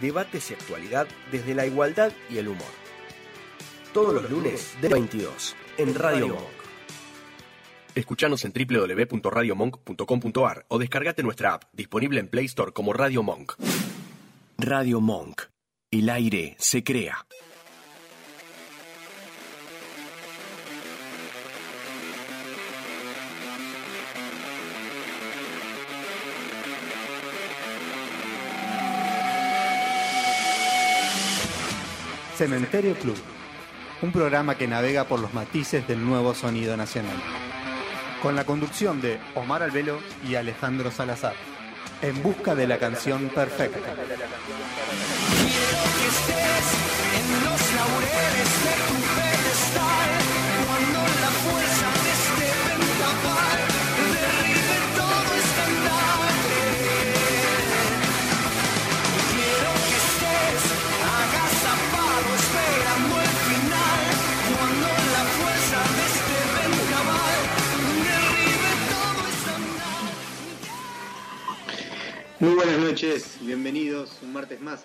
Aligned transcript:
debates 0.00 0.50
y 0.50 0.54
actualidad 0.54 1.06
desde 1.30 1.54
la 1.54 1.66
igualdad 1.66 2.12
y 2.30 2.38
el 2.38 2.48
humor. 2.48 2.66
Todos 3.92 4.14
los 4.14 4.30
lunes 4.30 4.74
de 4.80 4.88
22 4.88 5.54
en 5.78 5.94
Radio 5.94 6.28
Monk. 6.28 6.40
Escuchanos 7.94 8.44
en 8.44 8.52
www.radiomonk.com.ar 8.52 10.66
o 10.68 10.78
descargate 10.78 11.22
nuestra 11.22 11.54
app, 11.54 11.64
disponible 11.72 12.20
en 12.20 12.28
Play 12.28 12.44
Store 12.46 12.72
como 12.72 12.92
Radio 12.92 13.22
Monk. 13.22 13.54
Radio 14.58 15.00
Monk. 15.00 15.44
El 15.90 16.10
aire 16.10 16.54
se 16.58 16.84
crea. 16.84 17.26
Cementerio 32.38 32.94
Club, 32.94 33.16
un 34.00 34.12
programa 34.12 34.54
que 34.56 34.68
navega 34.68 35.02
por 35.02 35.18
los 35.18 35.34
matices 35.34 35.88
del 35.88 36.04
nuevo 36.04 36.34
sonido 36.34 36.76
nacional. 36.76 37.16
Con 38.22 38.36
la 38.36 38.44
conducción 38.44 39.00
de 39.00 39.18
Omar 39.34 39.64
Albelo 39.64 39.98
y 40.24 40.36
Alejandro 40.36 40.92
Salazar, 40.92 41.34
en 42.00 42.22
busca 42.22 42.54
de 42.54 42.68
la 42.68 42.78
canción 42.78 43.28
perfecta. 43.30 43.80
Quiero 43.80 44.14
que 45.96 46.06
estés 46.06 46.76
en 47.18 47.44
los 47.44 47.74
laureles 47.74 48.17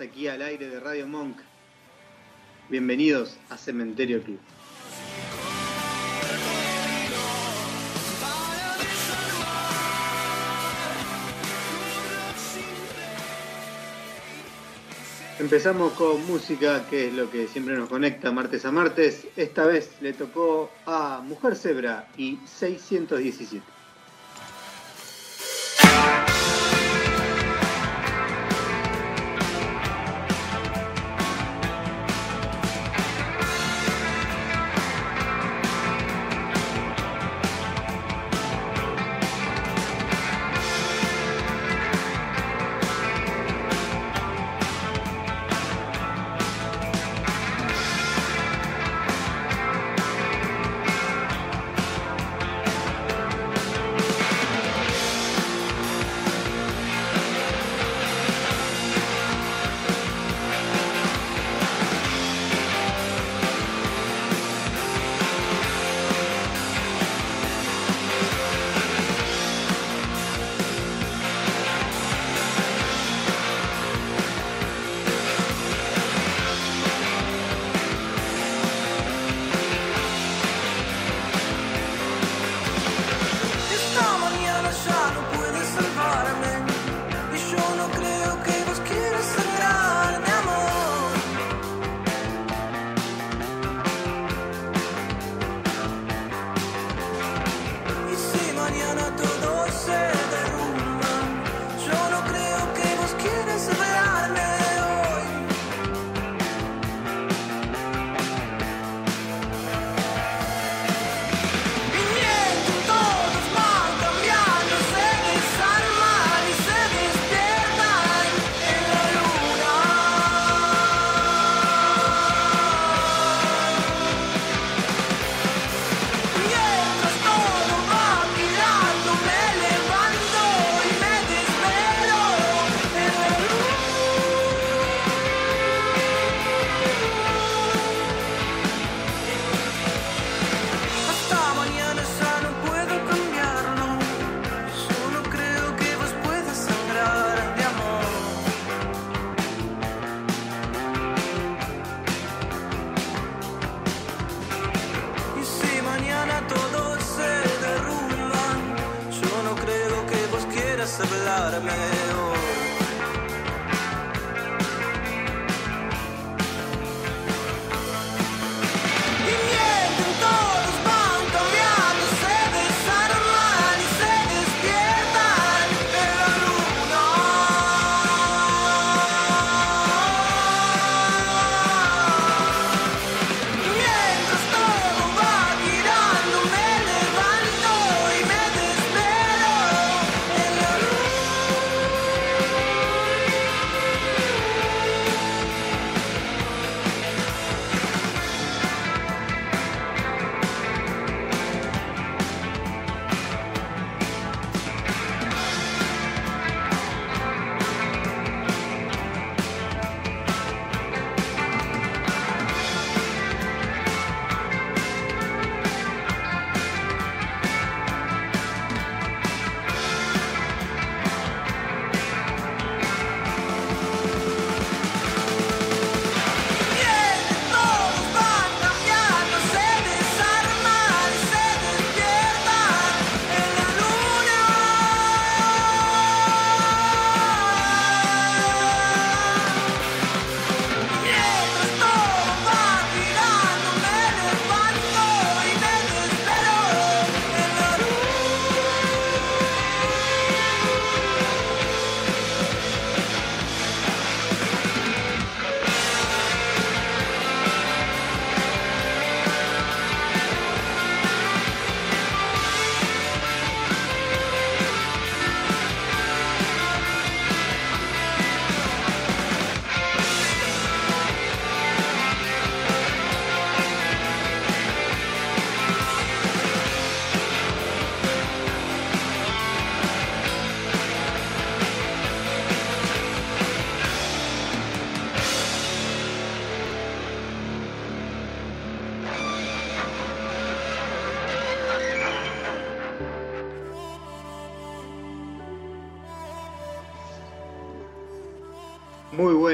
aquí 0.02 0.28
al 0.28 0.42
aire 0.42 0.70
de 0.70 0.80
Radio 0.80 1.08
Monk. 1.08 1.38
Bienvenidos 2.70 3.38
a 3.50 3.58
Cementerio 3.58 4.24
Club. 4.24 4.40
Empezamos 15.40 15.94
con 15.94 16.26
música, 16.26 16.88
que 16.90 17.08
es 17.08 17.14
lo 17.14 17.30
que 17.30 17.48
siempre 17.48 17.76
nos 17.76 17.90
conecta 17.90 18.32
martes 18.32 18.66
a 18.66 18.72
martes. 18.72 19.28
Esta 19.36 19.66
vez 19.66 19.92
le 20.02 20.14
tocó 20.14 20.72
a 20.86 21.22
Mujer 21.24 21.56
Zebra 21.56 22.08
y 22.18 22.40
617. 22.46 23.73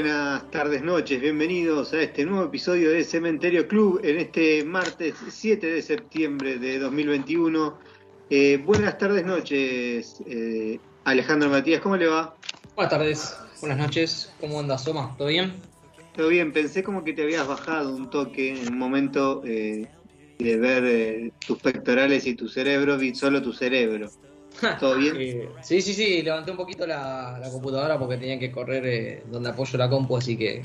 Buenas 0.01 0.49
tardes, 0.49 0.81
noches, 0.81 1.19
bienvenidos 1.19 1.91
a 1.91 2.01
este 2.01 2.23
nuevo 2.23 2.45
episodio 2.45 2.89
de 2.89 3.03
Cementerio 3.03 3.67
Club 3.67 3.99
en 4.01 4.17
este 4.19 4.63
martes 4.63 5.15
7 5.27 5.67
de 5.67 5.81
septiembre 5.81 6.57
de 6.57 6.79
2021. 6.79 7.77
Eh, 8.29 8.61
buenas 8.63 8.97
tardes, 8.97 9.25
noches, 9.25 10.23
eh, 10.25 10.79
Alejandro 11.03 11.49
Matías, 11.49 11.81
¿cómo 11.81 11.97
le 11.97 12.07
va? 12.07 12.33
Buenas 12.77 12.91
tardes, 12.91 13.37
buenas 13.59 13.77
noches, 13.77 14.33
¿cómo 14.39 14.61
andas, 14.61 14.85
Soma? 14.85 15.15
¿Todo 15.17 15.27
bien? 15.27 15.55
Todo 16.15 16.29
bien, 16.29 16.53
pensé 16.53 16.81
como 16.81 17.03
que 17.03 17.11
te 17.11 17.23
habías 17.23 17.45
bajado 17.45 17.93
un 17.93 18.09
toque 18.09 18.51
en 18.51 18.71
un 18.71 18.79
momento 18.79 19.41
eh, 19.43 19.85
de 20.37 20.57
ver 20.57 20.85
eh, 20.85 21.33
tus 21.45 21.59
pectorales 21.59 22.25
y 22.25 22.35
tu 22.35 22.47
cerebro, 22.47 22.97
vi 22.97 23.13
solo 23.13 23.41
tu 23.41 23.51
cerebro. 23.51 24.09
¿Todo 24.79 24.95
bien? 24.97 25.15
Eh, 25.17 25.49
sí, 25.63 25.81
sí, 25.81 25.93
sí, 25.93 26.21
levanté 26.21 26.51
un 26.51 26.57
poquito 26.57 26.85
la, 26.85 27.37
la 27.39 27.49
computadora 27.49 27.97
porque 27.97 28.17
tenía 28.17 28.37
que 28.39 28.51
correr 28.51 28.85
eh, 28.85 29.23
donde 29.31 29.49
apoyo 29.49 29.77
la 29.77 29.89
compu, 29.89 30.17
así 30.17 30.35
que 30.37 30.63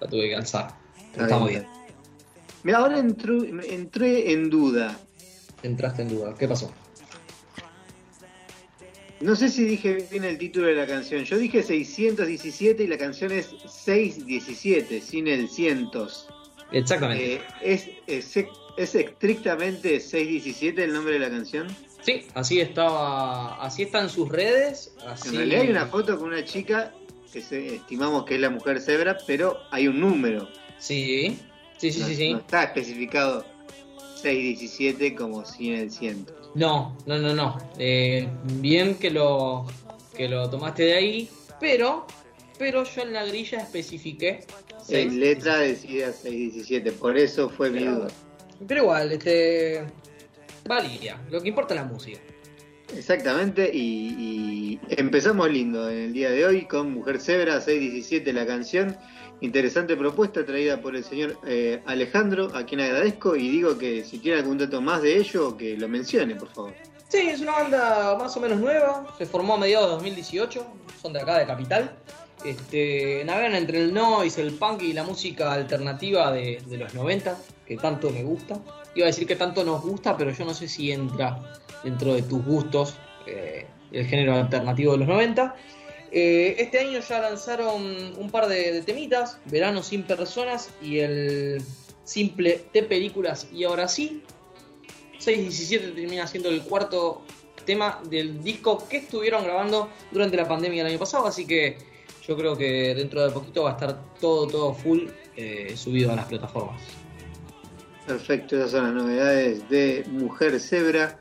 la 0.00 0.06
tuve 0.08 0.28
que 0.28 0.36
alzar. 0.36 0.68
Pero 1.12 1.24
estamos 1.26 1.48
bien. 1.50 1.66
Mira, 2.62 2.78
ahora 2.78 2.98
entró- 2.98 3.44
entré 3.44 4.32
en 4.32 4.48
duda. 4.48 4.98
Entraste 5.62 6.02
en 6.02 6.08
duda. 6.08 6.34
¿Qué 6.38 6.48
pasó? 6.48 6.72
No 9.20 9.36
sé 9.36 9.48
si 9.48 9.64
dije 9.64 10.06
bien 10.10 10.24
el 10.24 10.38
título 10.38 10.66
de 10.66 10.74
la 10.74 10.86
canción. 10.86 11.24
Yo 11.24 11.38
dije 11.38 11.62
617 11.62 12.82
y 12.84 12.86
la 12.86 12.98
canción 12.98 13.32
es 13.32 13.54
617, 13.66 15.00
sin 15.00 15.28
el 15.28 15.48
cientos. 15.48 16.28
Exactamente. 16.72 17.34
Eh, 17.36 17.40
¿es, 17.62 17.88
es, 18.06 18.36
es 18.76 18.94
estrictamente 18.94 20.00
617 20.00 20.84
el 20.84 20.92
nombre 20.92 21.14
de 21.14 21.20
la 21.20 21.30
canción? 21.30 21.66
Sí, 22.04 22.26
así 22.34 22.60
estaba, 22.60 23.62
así 23.64 23.82
está 23.82 24.00
en 24.02 24.08
sus 24.10 24.28
redes. 24.28 24.92
Así... 25.06 25.28
En 25.30 25.36
realidad 25.36 25.60
hay 25.62 25.68
una 25.70 25.86
foto 25.86 26.18
con 26.18 26.28
una 26.28 26.44
chica 26.44 26.92
que 27.32 27.40
se- 27.40 27.76
estimamos 27.76 28.24
que 28.24 28.34
es 28.34 28.40
la 28.40 28.50
mujer 28.50 28.80
cebra, 28.80 29.16
pero 29.26 29.58
hay 29.70 29.88
un 29.88 29.98
número. 30.00 30.48
Sí, 30.78 31.38
sí, 31.78 31.90
sí, 31.92 32.00
no, 32.00 32.06
sí, 32.06 32.14
sí. 32.16 32.32
no 32.32 32.38
está 32.40 32.64
especificado 32.64 33.44
617 34.20 35.14
como 35.14 35.44
sin 35.44 35.74
el 35.74 35.90
ciento. 35.90 36.32
No, 36.54 36.96
no, 37.06 37.18
no, 37.18 37.34
no. 37.34 37.58
Eh, 37.78 38.28
bien 38.44 38.94
que 38.96 39.10
lo 39.10 39.66
que 40.16 40.28
lo 40.28 40.48
tomaste 40.48 40.84
de 40.84 40.94
ahí, 40.94 41.28
pero 41.60 42.06
pero 42.58 42.84
yo 42.84 43.02
en 43.02 43.12
la 43.12 43.24
grilla 43.24 43.58
especifiqué. 43.58 44.44
seis. 44.82 45.06
En 45.12 45.18
letra 45.20 45.58
decía 45.58 46.12
617, 46.12 46.92
por 46.92 47.18
eso 47.18 47.48
fue 47.48 47.70
mi 47.70 47.82
duda. 47.84 48.08
Pero 48.68 48.82
igual, 48.82 49.10
este 49.12 49.84
valía. 50.66 51.20
Lo 51.30 51.40
que 51.40 51.48
importa 51.48 51.74
es 51.74 51.80
la 51.80 51.86
música. 51.86 52.20
Exactamente, 52.94 53.70
y, 53.72 54.78
y 54.78 54.80
empezamos 54.90 55.50
lindo 55.50 55.88
en 55.88 55.98
el 55.98 56.12
día 56.12 56.30
de 56.30 56.44
hoy 56.44 56.66
con 56.66 56.92
Mujer 56.92 57.20
Cebra 57.20 57.60
617 57.60 58.32
la 58.32 58.46
canción. 58.46 58.96
Interesante 59.40 59.96
propuesta 59.96 60.44
traída 60.44 60.80
por 60.80 60.94
el 60.94 61.04
señor 61.04 61.38
eh, 61.46 61.82
Alejandro, 61.86 62.50
a 62.54 62.64
quien 62.64 62.80
agradezco 62.80 63.36
y 63.36 63.48
digo 63.48 63.76
que 63.76 64.04
si 64.04 64.18
tiene 64.18 64.38
algún 64.38 64.58
dato 64.58 64.80
más 64.80 65.02
de 65.02 65.16
ello, 65.16 65.56
que 65.56 65.76
lo 65.76 65.88
mencione, 65.88 66.36
por 66.36 66.48
favor. 66.48 66.74
Sí, 67.08 67.18
es 67.18 67.40
una 67.40 67.52
banda 67.52 68.16
más 68.18 68.36
o 68.36 68.40
menos 68.40 68.58
nueva, 68.58 69.06
se 69.18 69.26
formó 69.26 69.54
a 69.54 69.58
mediados 69.58 69.88
de 69.88 69.94
2018, 69.94 70.66
son 71.00 71.12
de 71.12 71.20
acá 71.20 71.38
de 71.38 71.46
Capital. 71.46 71.96
Este, 72.44 73.22
navegan 73.24 73.54
entre 73.54 73.82
el 73.82 73.92
noise, 73.92 74.40
el 74.40 74.54
punk 74.54 74.82
y 74.82 74.92
la 74.92 75.02
música 75.02 75.52
alternativa 75.52 76.32
de, 76.32 76.62
de 76.66 76.76
los 76.76 76.94
90, 76.94 77.36
que 77.66 77.76
tanto 77.76 78.10
me 78.10 78.22
gusta. 78.22 78.60
Iba 78.94 79.06
a 79.06 79.08
decir 79.08 79.26
que 79.26 79.36
tanto 79.36 79.64
nos 79.64 79.82
gusta, 79.82 80.16
pero 80.16 80.30
yo 80.30 80.44
no 80.44 80.54
sé 80.54 80.68
si 80.68 80.92
entra 80.92 81.40
dentro 81.82 82.14
de 82.14 82.22
tus 82.22 82.44
gustos 82.44 82.94
eh, 83.26 83.66
el 83.92 84.06
género 84.06 84.34
alternativo 84.34 84.92
de 84.92 84.98
los 84.98 85.08
90. 85.08 85.54
Eh, 86.12 86.56
este 86.58 86.78
año 86.78 87.00
ya 87.00 87.20
lanzaron 87.20 87.82
un 88.16 88.30
par 88.30 88.46
de, 88.46 88.82
temitas, 88.82 89.38
Verano 89.46 89.82
sin 89.82 90.04
personas 90.04 90.70
y 90.80 90.98
el 91.00 91.60
simple 92.04 92.66
de 92.72 92.82
películas 92.84 93.48
y 93.52 93.64
ahora 93.64 93.88
sí, 93.88 94.22
617 95.18 96.00
termina 96.00 96.26
siendo 96.26 96.50
el 96.50 96.62
cuarto 96.62 97.22
tema 97.64 98.00
del 98.08 98.42
disco 98.44 98.86
que 98.88 98.98
estuvieron 98.98 99.42
grabando 99.42 99.88
durante 100.12 100.36
la 100.36 100.46
pandemia 100.46 100.84
del 100.84 100.92
año 100.92 101.00
pasado, 101.00 101.26
así 101.26 101.46
que 101.46 101.78
yo 102.26 102.36
creo 102.36 102.56
que 102.56 102.94
dentro 102.94 103.24
de 103.26 103.30
poquito 103.32 103.64
va 103.64 103.70
a 103.70 103.72
estar 103.72 104.00
todo, 104.20 104.46
todo 104.46 104.74
full 104.74 105.08
eh, 105.36 105.74
subido 105.76 106.12
a 106.12 106.16
las 106.16 106.26
plataformas. 106.26 106.80
Perfecto, 108.06 108.56
esas 108.56 108.70
son 108.72 108.84
las 108.84 108.94
novedades 108.94 109.68
de 109.68 110.04
Mujer 110.10 110.60
Cebra. 110.60 111.18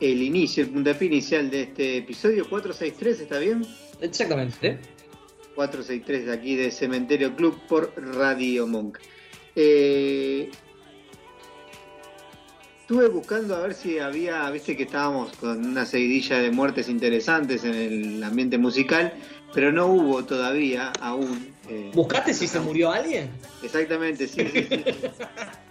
El 0.00 0.22
inicio, 0.22 0.64
el 0.64 0.70
puntapié 0.70 1.08
inicial 1.08 1.50
de 1.50 1.62
este 1.62 1.98
episodio 1.98 2.48
463, 2.48 3.20
¿está 3.20 3.38
bien? 3.38 3.64
Exactamente. 4.00 4.78
463 5.54 6.26
de 6.26 6.32
aquí 6.32 6.56
de 6.56 6.70
Cementerio 6.70 7.34
Club 7.36 7.60
por 7.68 7.92
Radio 7.96 8.66
Monk. 8.66 8.98
Eh, 9.54 10.50
estuve 12.80 13.08
buscando 13.08 13.56
a 13.56 13.60
ver 13.60 13.74
si 13.74 13.98
había, 13.98 14.48
viste 14.50 14.76
que 14.76 14.84
estábamos 14.84 15.36
con 15.36 15.64
una 15.64 15.84
seguidilla 15.84 16.38
de 16.38 16.50
muertes 16.50 16.88
interesantes 16.88 17.64
en 17.64 17.74
el 17.74 18.24
ambiente 18.24 18.56
musical, 18.56 19.12
pero 19.52 19.72
no 19.72 19.86
hubo 19.86 20.24
todavía 20.24 20.92
aún. 21.00 21.54
eh, 21.68 21.90
¿Buscaste 21.92 22.34
si 22.34 22.46
se 22.46 22.60
murió 22.60 22.92
alguien? 22.92 23.28
Exactamente, 23.62 24.26
sí, 24.26 24.46
sí, 24.52 24.66
sí. 24.68 24.84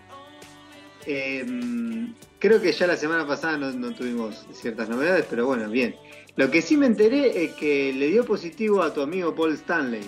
Em, 1.10 2.14
creo 2.38 2.62
que 2.62 2.74
ya 2.74 2.86
la 2.86 2.98
semana 2.98 3.26
pasada 3.26 3.58
no, 3.58 3.72
no 3.72 3.96
tuvimos 3.96 4.46
ciertas 4.52 4.90
novedades, 4.90 5.26
pero 5.30 5.46
bueno, 5.46 5.70
bien. 5.70 5.96
Lo 6.36 6.52
que 6.52 6.62
sí 6.62 6.76
me 6.76 6.86
enteré 6.86 7.46
es 7.46 7.54
que 7.54 7.94
le 7.94 8.08
dio 8.08 8.26
positivo 8.26 8.84
a 8.84 8.94
tu 8.94 9.02
amigo 9.02 9.34
Paul 9.34 9.54
Stanley. 9.54 10.04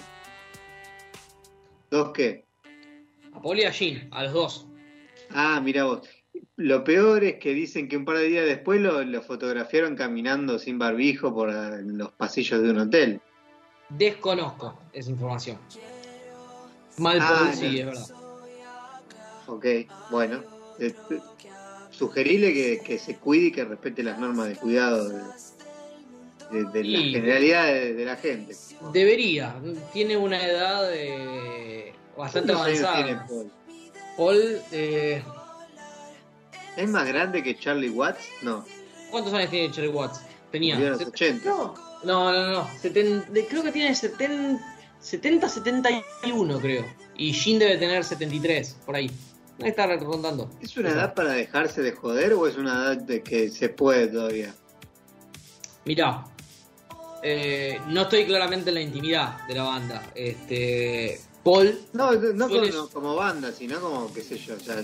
¿Dos 1.89 2.11
qué? 2.13 2.43
A 3.33 3.41
Paul 3.41 3.59
y 3.59 3.63
a 3.63 3.71
Jean, 3.71 4.09
a 4.11 4.23
los 4.23 4.33
dos. 4.33 4.67
Ah, 5.31 5.61
mira 5.63 5.85
vos. 5.85 6.01
Lo 6.57 6.83
peor 6.83 7.23
es 7.23 7.35
que 7.39 7.53
dicen 7.53 7.87
que 7.87 7.95
un 7.95 8.03
par 8.03 8.17
de 8.17 8.25
días 8.27 8.45
después 8.45 8.81
lo, 8.81 9.01
lo 9.03 9.21
fotografiaron 9.21 9.95
caminando 9.95 10.59
sin 10.59 10.77
barbijo 10.77 11.33
por 11.33 11.49
los 11.83 12.11
pasillos 12.11 12.61
de 12.61 12.71
un 12.71 12.79
hotel. 12.79 13.21
Desconozco 13.87 14.77
esa 14.91 15.09
información. 15.09 15.57
Mal 16.97 17.19
Ah, 17.21 17.27
Paul, 17.39 17.47
no. 17.47 17.53
sí, 17.55 17.79
es 17.79 17.85
verdad. 17.85 18.07
Ok, 19.47 19.65
bueno. 20.11 20.58
Eh, 20.79 20.93
sugerirle 21.91 22.53
que, 22.53 22.79
que 22.83 22.99
se 22.99 23.15
cuide 23.17 23.47
y 23.47 23.51
que 23.51 23.65
respete 23.65 24.03
las 24.03 24.17
normas 24.19 24.47
de 24.47 24.55
cuidado 24.55 25.09
de, 25.09 25.19
de- 26.51 26.63
de 26.71 26.83
la 26.83 26.99
generalidad 26.99 27.65
de, 27.65 27.93
de 27.93 28.05
la 28.05 28.15
gente. 28.15 28.55
Debería. 28.93 29.55
Tiene 29.93 30.15
una 30.17 30.43
edad 30.45 30.89
eh, 30.93 31.93
bastante 32.17 32.53
¿Cuántos 32.53 32.67
años 32.67 32.83
avanzada. 32.83 33.05
tiene 33.05 33.21
Paul? 33.27 33.51
Paul, 34.17 34.61
eh, 34.71 35.23
¿Es 36.77 36.89
más 36.89 37.07
grande 37.07 37.43
que 37.43 37.57
Charlie 37.57 37.89
Watts? 37.89 38.23
No, 38.41 38.65
¿cuántos 39.11 39.33
años 39.33 39.49
tiene 39.49 39.71
Cherry 39.71 39.89
Watts? 39.89 40.21
Tenía. 40.51 40.75
murió 40.75 40.87
en 40.87 40.93
los 40.93 40.99
set- 41.01 41.09
80. 41.09 41.49
No, 41.49 41.75
no, 42.03 42.31
no. 42.31 42.51
no. 42.51 42.67
Seten- 42.81 43.23
creo 43.49 43.63
que 43.63 43.71
tiene 43.71 43.93
70, 43.93 44.63
70, 45.01 45.49
71, 45.49 46.59
creo. 46.59 46.85
Y 47.17 47.33
Jin 47.33 47.59
debe 47.59 47.77
tener 47.77 48.03
73, 48.03 48.77
por 48.85 48.95
ahí. 48.95 49.11
Debe 49.59 49.69
estar 49.71 49.99
rondando. 50.01 50.49
¿Es 50.61 50.75
una 50.77 50.89
edad 50.91 51.13
para 51.13 51.33
dejarse 51.33 51.81
de 51.81 51.91
joder 51.91 52.33
o 52.33 52.47
es 52.47 52.55
una 52.55 52.73
edad 52.73 52.97
de 52.97 53.21
que 53.21 53.49
se 53.49 53.67
puede 53.67 54.07
todavía? 54.07 54.55
Mirá, 55.83 56.23
eh, 57.21 57.77
no 57.87 58.03
estoy 58.03 58.25
claramente 58.25 58.69
en 58.69 58.75
la 58.75 58.81
intimidad 58.81 59.45
de 59.47 59.55
la 59.55 59.63
banda. 59.63 60.01
Este, 60.15 61.19
Paul. 61.43 61.77
No, 61.91 62.13
no 62.13 62.47
Suele- 62.47 62.71
como, 62.71 62.89
como 62.89 63.15
banda, 63.15 63.51
sino 63.51 63.81
como, 63.81 64.13
qué 64.13 64.21
sé 64.21 64.37
yo, 64.37 64.55
o 64.55 64.59
sea, 64.59 64.81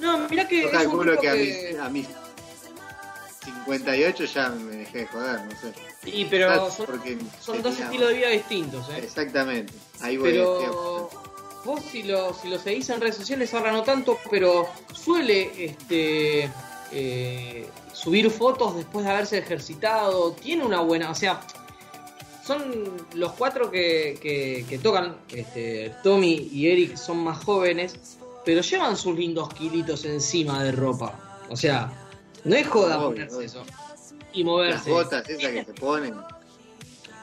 No, 0.00 0.28
mirá 0.28 0.48
que. 0.48 0.62
yo 0.62 0.70
calculo 0.72 1.16
que 1.20 1.28
a 1.28 1.34
mis, 1.34 1.78
a 1.78 1.88
mis 1.88 2.06
58 3.64 4.24
ya 4.24 4.48
me 4.48 4.76
dejé 4.76 4.98
de 4.98 5.06
joder, 5.06 5.40
no 5.44 5.50
sé. 5.52 5.72
Sí, 6.02 6.26
pero 6.28 6.68
son, 6.68 7.62
dos 7.62 7.78
estilos 7.78 8.08
de 8.08 8.14
vida 8.16 8.28
distintos, 8.30 8.88
¿eh? 8.90 8.98
Exactamente, 9.04 9.72
ahí 10.00 10.16
voy. 10.16 10.32
Pero 10.32 11.10
vos 11.64 11.80
si 11.90 12.02
lo, 12.02 12.32
si 12.34 12.48
lo 12.48 12.58
seguís 12.58 12.88
en 12.90 13.00
redes 13.00 13.16
sociales 13.16 13.52
ahora 13.54 13.72
no 13.72 13.82
tanto, 13.82 14.18
pero 14.30 14.66
suele 14.92 15.50
este 15.64 16.50
eh, 16.92 17.66
subir 17.92 18.30
fotos 18.30 18.76
después 18.76 19.04
de 19.04 19.10
haberse 19.12 19.38
ejercitado, 19.38 20.32
tiene 20.32 20.64
una 20.64 20.80
buena, 20.80 21.10
o 21.10 21.14
sea, 21.14 21.40
son 22.44 23.06
los 23.14 23.32
cuatro 23.32 23.70
que, 23.70 24.18
que- 24.20 24.64
que 24.68 24.78
tocan, 24.78 25.16
este, 25.30 25.94
Tommy 26.02 26.48
y 26.52 26.68
Eric 26.68 26.96
son 26.96 27.18
más 27.18 27.44
jóvenes, 27.44 28.18
pero 28.44 28.62
llevan 28.62 28.96
sus 28.96 29.16
lindos 29.16 29.52
kilitos 29.54 30.04
encima 30.04 30.62
de 30.64 30.72
ropa. 30.72 31.38
O 31.50 31.56
sea, 31.56 31.92
no 32.44 32.56
es 32.56 32.66
joda 32.66 32.96
Obvio, 32.98 33.10
ponerse 33.10 33.36
obvio. 33.36 33.46
eso 33.46 33.62
y 34.32 34.38
Las 34.42 34.46
moverse 34.46 34.90
botas 34.90 35.28
esas 35.28 35.50
que 35.52 35.64
se 35.64 35.72
ponen. 35.74 36.14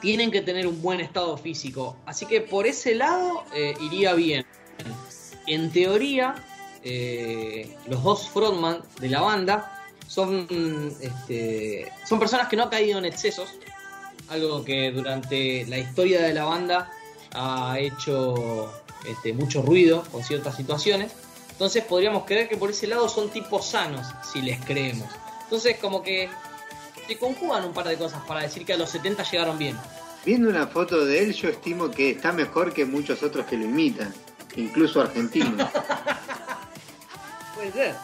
Tienen 0.02 0.32
que 0.32 0.42
tener 0.42 0.68
un 0.68 0.82
buen 0.82 1.00
estado 1.00 1.38
físico. 1.38 1.98
Así 2.06 2.26
que 2.26 2.42
por 2.42 2.68
ese 2.68 2.96
lado 2.96 3.44
eh, 3.54 3.74
iría 3.82 4.14
bien. 4.14 4.46
En 5.48 5.72
teoría, 5.72 6.36
eh, 6.84 7.76
los 7.88 8.04
dos 8.04 8.30
frontman 8.30 8.82
de 9.00 9.10
la 9.10 9.22
banda 9.22 9.86
son, 10.08 10.48
este, 11.02 11.92
son 12.06 12.20
personas 12.20 12.48
que 12.48 12.56
no 12.56 12.64
han 12.64 12.70
caído 12.70 13.00
en 13.00 13.06
excesos. 13.06 13.50
Algo 14.30 14.64
que 14.64 14.92
durante 14.92 15.66
la 15.68 15.78
historia 15.78 16.22
de 16.22 16.34
la 16.34 16.44
banda 16.44 16.92
ha 17.34 17.78
hecho 17.80 18.72
este, 19.08 19.34
mucho 19.34 19.62
ruido 19.62 20.04
con 20.12 20.24
ciertas 20.24 20.56
situaciones. 20.56 21.14
Entonces 21.52 21.84
podríamos 21.84 22.26
creer 22.26 22.48
que 22.48 22.58
por 22.58 22.70
ese 22.70 22.88
lado 22.88 23.10
son 23.10 23.30
tipos 23.30 23.66
sanos, 23.66 24.06
si 24.32 24.42
les 24.42 24.64
creemos. 24.64 25.10
Entonces 25.44 25.78
como 25.80 26.04
que 26.04 26.30
se 27.08 27.18
conjugan 27.18 27.64
un 27.66 27.74
par 27.74 27.88
de 27.88 27.98
cosas 27.98 28.22
para 28.28 28.42
decir 28.42 28.66
que 28.66 28.74
a 28.74 28.78
los 28.78 28.90
70 28.90 29.24
llegaron 29.24 29.58
bien. 29.58 29.78
Viendo 30.26 30.50
una 30.50 30.68
foto 30.68 31.06
de 31.06 31.24
él, 31.24 31.34
yo 31.34 31.50
estimo 31.50 31.90
que 31.90 32.12
está 32.12 32.32
mejor 32.34 32.74
que 32.74 32.86
muchos 32.86 33.24
otros 33.24 33.46
que 33.46 33.56
lo 33.58 33.66
imitan, 33.66 34.14
incluso 34.56 35.02
argentinos. 35.02 35.70
Puede 37.56 37.72
ser. 37.72 37.96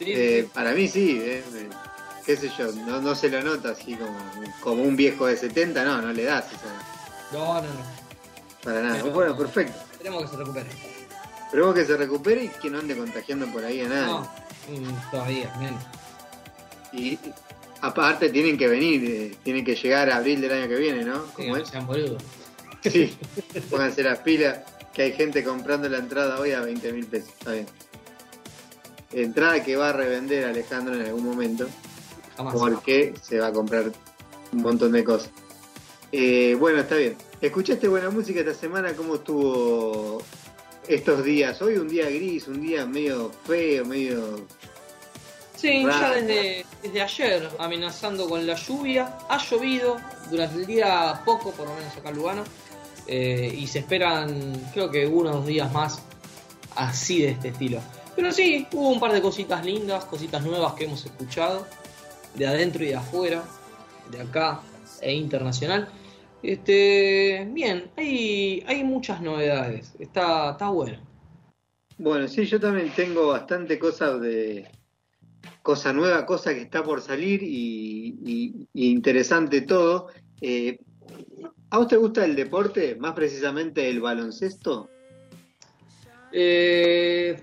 Eh, 0.00 0.48
para 0.52 0.72
mí 0.72 0.88
sí, 0.88 1.20
eh, 1.22 1.44
eh, 1.54 1.70
qué 2.26 2.36
sé 2.36 2.50
yo, 2.58 2.72
no, 2.72 3.00
no 3.00 3.14
se 3.14 3.28
lo 3.28 3.40
nota 3.42 3.70
así 3.70 3.94
como, 3.94 4.18
como 4.60 4.82
un 4.82 4.96
viejo 4.96 5.26
de 5.26 5.36
70, 5.36 5.84
no, 5.84 6.02
no 6.02 6.12
le 6.12 6.24
das 6.24 6.46
esa, 6.46 7.32
No, 7.32 7.54
no, 7.54 7.62
no. 7.62 7.68
para 8.64 8.82
nada. 8.82 8.98
Pero- 9.02 9.14
Bueno, 9.14 9.36
perfecto. 9.36 9.78
Tenemos 9.98 10.22
que 10.24 10.28
se 10.28 10.36
recupere. 10.36 10.70
Esperemos 11.46 11.74
que 11.74 11.84
se 11.84 11.96
recupere 11.96 12.44
y 12.44 12.48
que 12.48 12.70
no 12.70 12.78
ande 12.80 12.96
contagiando 12.96 13.46
por 13.46 13.64
ahí 13.64 13.80
a 13.82 13.88
nadie. 13.88 14.06
No, 14.06 14.20
mm, 14.22 15.10
todavía, 15.10 15.54
menos. 15.60 15.82
Y 16.92 17.18
aparte 17.82 18.30
tienen 18.30 18.56
que 18.56 18.68
venir, 18.68 19.04
eh, 19.04 19.36
tienen 19.42 19.64
que 19.64 19.74
llegar 19.74 20.08
a 20.10 20.16
abril 20.16 20.40
del 20.40 20.52
año 20.52 20.68
que 20.68 20.76
viene, 20.76 21.04
¿no? 21.04 21.26
Sí, 21.26 21.32
¿Cómo 21.36 21.56
no 21.56 21.62
es? 21.62 21.68
sean 21.68 21.86
boludos. 21.86 22.22
Sí, 22.82 23.16
pónganse 23.70 24.02
las 24.02 24.18
pilas, 24.20 24.58
que 24.92 25.02
hay 25.02 25.12
gente 25.12 25.44
comprando 25.44 25.88
la 25.88 25.98
entrada 25.98 26.40
hoy 26.40 26.50
a 26.50 26.60
20 26.62 26.92
mil 26.92 27.06
pesos. 27.06 27.28
Está 27.38 27.52
bien. 27.52 27.66
Entrada 29.12 29.62
que 29.62 29.76
va 29.76 29.90
a 29.90 29.92
revender 29.92 30.46
Alejandro 30.46 30.94
en 30.94 31.02
algún 31.02 31.24
momento, 31.24 31.68
Jamás. 32.36 32.54
porque 32.54 33.14
se 33.22 33.38
va 33.38 33.48
a 33.48 33.52
comprar 33.52 33.92
un 34.52 34.62
montón 34.62 34.90
de 34.92 35.04
cosas. 35.04 35.30
Eh, 36.10 36.56
bueno, 36.58 36.80
está 36.80 36.96
bien. 36.96 37.16
¿Escuchaste 37.40 37.86
buena 37.88 38.10
música 38.10 38.40
esta 38.40 38.54
semana? 38.54 38.94
¿Cómo 38.94 39.14
estuvo 39.16 40.20
estos 40.88 41.22
días? 41.24 41.60
Hoy 41.62 41.76
un 41.76 41.88
día 41.88 42.06
gris, 42.10 42.48
un 42.48 42.60
día 42.62 42.84
medio 42.86 43.30
feo, 43.46 43.84
medio... 43.84 44.46
Sí, 45.62 45.84
ya 45.84 46.10
desde, 46.10 46.66
desde 46.82 47.02
ayer 47.02 47.48
amenazando 47.60 48.28
con 48.28 48.44
la 48.44 48.56
lluvia. 48.56 49.16
Ha 49.28 49.38
llovido 49.38 49.96
durante 50.28 50.56
el 50.56 50.66
día 50.66 51.22
poco, 51.24 51.52
por 51.52 51.68
lo 51.68 51.74
menos 51.74 51.96
acá 51.96 52.08
en 52.08 52.16
Lugano. 52.16 52.44
eh, 53.06 53.54
y 53.56 53.66
se 53.66 53.80
esperan, 53.80 54.70
creo 54.72 54.90
que 54.90 55.06
uno 55.06 55.30
o 55.30 55.34
dos 55.34 55.46
días 55.46 55.72
más 55.72 56.02
así 56.76 57.22
de 57.22 57.30
este 57.30 57.48
estilo. 57.48 57.80
Pero 58.14 58.32
sí, 58.32 58.66
hubo 58.72 58.90
un 58.90 59.00
par 59.00 59.12
de 59.12 59.22
cositas 59.22 59.64
lindas, 59.64 60.04
cositas 60.04 60.42
nuevas 60.42 60.74
que 60.74 60.84
hemos 60.84 61.04
escuchado, 61.04 61.66
de 62.34 62.46
adentro 62.46 62.84
y 62.84 62.88
de 62.88 62.96
afuera, 62.96 63.42
de 64.10 64.20
acá 64.20 64.60
e 65.00 65.12
internacional. 65.14 65.88
Este, 66.42 67.46
bien, 67.52 67.90
hay, 67.96 68.64
hay 68.66 68.84
muchas 68.84 69.20
novedades. 69.20 69.94
Está, 69.98 70.50
está 70.50 70.68
bueno. 70.68 70.98
Bueno, 71.98 72.26
sí, 72.26 72.44
yo 72.46 72.58
también 72.58 72.92
tengo 72.94 73.28
bastante 73.28 73.78
cosas 73.78 74.20
de... 74.20 74.68
Cosa 75.62 75.92
nueva, 75.92 76.26
cosa 76.26 76.52
que 76.54 76.60
está 76.62 76.82
por 76.82 77.00
salir 77.00 77.42
y, 77.42 78.16
y- 78.24 78.66
y 78.74 78.90
interesante 78.90 79.60
todo. 79.62 80.08
Eh, 80.40 80.78
¿A 81.70 81.78
vos 81.78 81.88
te 81.88 81.96
gusta 81.96 82.24
el 82.24 82.34
deporte? 82.34 82.96
Más 82.96 83.12
precisamente 83.14 83.88
el 83.88 84.00
baloncesto. 84.00 84.90
Eh, 86.32 87.40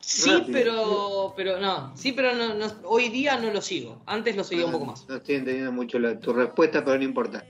sí, 0.00 0.30
Rápido. 0.30 0.52
pero, 0.52 1.34
pero 1.36 1.60
no, 1.60 1.96
sí, 1.96 2.12
pero 2.12 2.34
no, 2.34 2.54
no- 2.54 2.72
hoy 2.84 3.08
día 3.10 3.38
no 3.38 3.52
lo 3.52 3.60
sigo. 3.60 4.02
Antes 4.06 4.34
lo 4.36 4.42
seguía 4.44 4.66
un 4.66 4.72
poco 4.72 4.86
más. 4.86 5.06
No 5.08 5.16
estoy 5.16 5.36
entendiendo 5.36 5.72
mucho 5.72 5.98
la- 5.98 6.18
tu 6.18 6.32
respuesta, 6.32 6.84
pero 6.84 6.96
no 6.96 7.04
importa. 7.04 7.44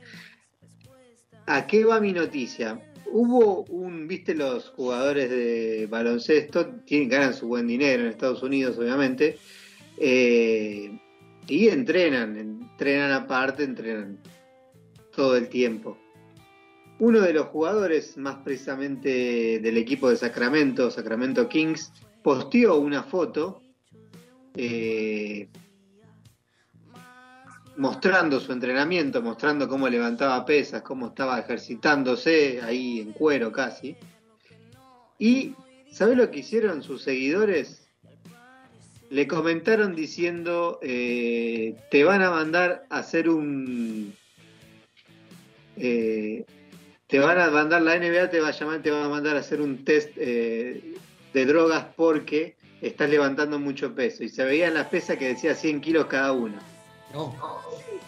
¿A 1.46 1.66
qué 1.66 1.84
va 1.84 2.00
mi 2.00 2.12
noticia? 2.12 2.80
Hubo 3.16 3.62
un, 3.68 4.08
viste, 4.08 4.34
los 4.34 4.70
jugadores 4.70 5.30
de 5.30 5.86
baloncesto 5.88 6.66
tienen, 6.84 7.08
ganan 7.08 7.32
su 7.32 7.46
buen 7.46 7.68
dinero 7.68 8.02
en 8.02 8.08
Estados 8.08 8.42
Unidos, 8.42 8.76
obviamente, 8.76 9.38
eh, 9.98 10.98
y 11.46 11.68
entrenan, 11.68 12.36
entrenan 12.36 13.12
aparte, 13.12 13.62
entrenan 13.62 14.18
todo 15.14 15.36
el 15.36 15.48
tiempo. 15.48 15.96
Uno 16.98 17.20
de 17.20 17.34
los 17.34 17.46
jugadores, 17.46 18.16
más 18.16 18.38
precisamente 18.38 19.60
del 19.60 19.76
equipo 19.76 20.10
de 20.10 20.16
Sacramento, 20.16 20.90
Sacramento 20.90 21.48
Kings, 21.48 21.92
posteó 22.24 22.80
una 22.80 23.04
foto 23.04 23.62
eh, 24.56 25.43
mostrando 27.76 28.40
su 28.40 28.52
entrenamiento, 28.52 29.22
mostrando 29.22 29.68
cómo 29.68 29.88
levantaba 29.88 30.44
pesas, 30.44 30.82
cómo 30.82 31.08
estaba 31.08 31.38
ejercitándose 31.38 32.60
ahí 32.62 33.00
en 33.00 33.12
cuero 33.12 33.52
casi. 33.52 33.96
Y, 35.18 35.54
¿sabes 35.90 36.16
lo 36.16 36.30
que 36.30 36.40
hicieron 36.40 36.82
sus 36.82 37.02
seguidores? 37.02 37.88
Le 39.10 39.26
comentaron 39.26 39.94
diciendo, 39.94 40.78
eh, 40.82 41.76
te 41.90 42.04
van 42.04 42.22
a 42.22 42.30
mandar 42.30 42.86
a 42.90 42.98
hacer 42.98 43.28
un... 43.28 44.14
eh, 45.76 46.44
te 47.06 47.18
van 47.18 47.38
a 47.38 47.50
mandar, 47.50 47.82
la 47.82 47.96
NBA 47.96 48.30
te 48.30 48.40
va 48.40 48.48
a 48.48 48.52
llamar, 48.52 48.82
te 48.82 48.90
va 48.90 49.04
a 49.04 49.08
mandar 49.08 49.36
a 49.36 49.40
hacer 49.40 49.60
un 49.60 49.84
test 49.84 50.10
eh, 50.16 50.94
de 51.32 51.46
drogas 51.46 51.86
porque 51.96 52.56
estás 52.80 53.10
levantando 53.10 53.58
mucho 53.58 53.94
peso. 53.94 54.24
Y 54.24 54.28
se 54.28 54.44
veían 54.44 54.74
las 54.74 54.88
pesas 54.88 55.16
que 55.16 55.28
decía 55.28 55.54
100 55.54 55.80
kilos 55.80 56.06
cada 56.06 56.32
uno. 56.32 56.58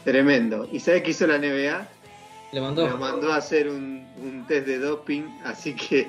Tremendo. 0.04 0.68
¿Y 0.70 0.80
sabes 0.80 1.02
qué 1.02 1.10
hizo 1.10 1.26
la 1.26 1.38
NBA? 1.38 1.88
le 2.52 2.60
mandó. 2.60 2.88
Lo 2.88 2.96
mandó 2.96 3.32
a 3.32 3.36
hacer 3.36 3.68
un, 3.68 4.06
un 4.18 4.46
test 4.46 4.66
de 4.66 4.78
doping, 4.78 5.24
así 5.44 5.74
que 5.74 6.06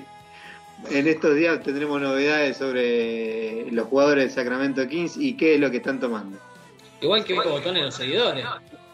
en 0.91 1.07
estos 1.07 1.35
días 1.35 1.61
tendremos 1.63 1.99
novedades 1.99 2.57
sobre 2.57 3.71
los 3.71 3.87
jugadores 3.87 4.25
de 4.25 4.29
Sacramento 4.29 4.87
Kings 4.87 5.17
y 5.17 5.35
qué 5.35 5.55
es 5.55 5.59
lo 5.59 5.71
que 5.71 5.77
están 5.77 5.99
tomando. 5.99 6.37
Igual 7.01 7.23
que 7.23 7.33
botones 7.33 7.83
los 7.83 7.95
seguidores. 7.95 8.45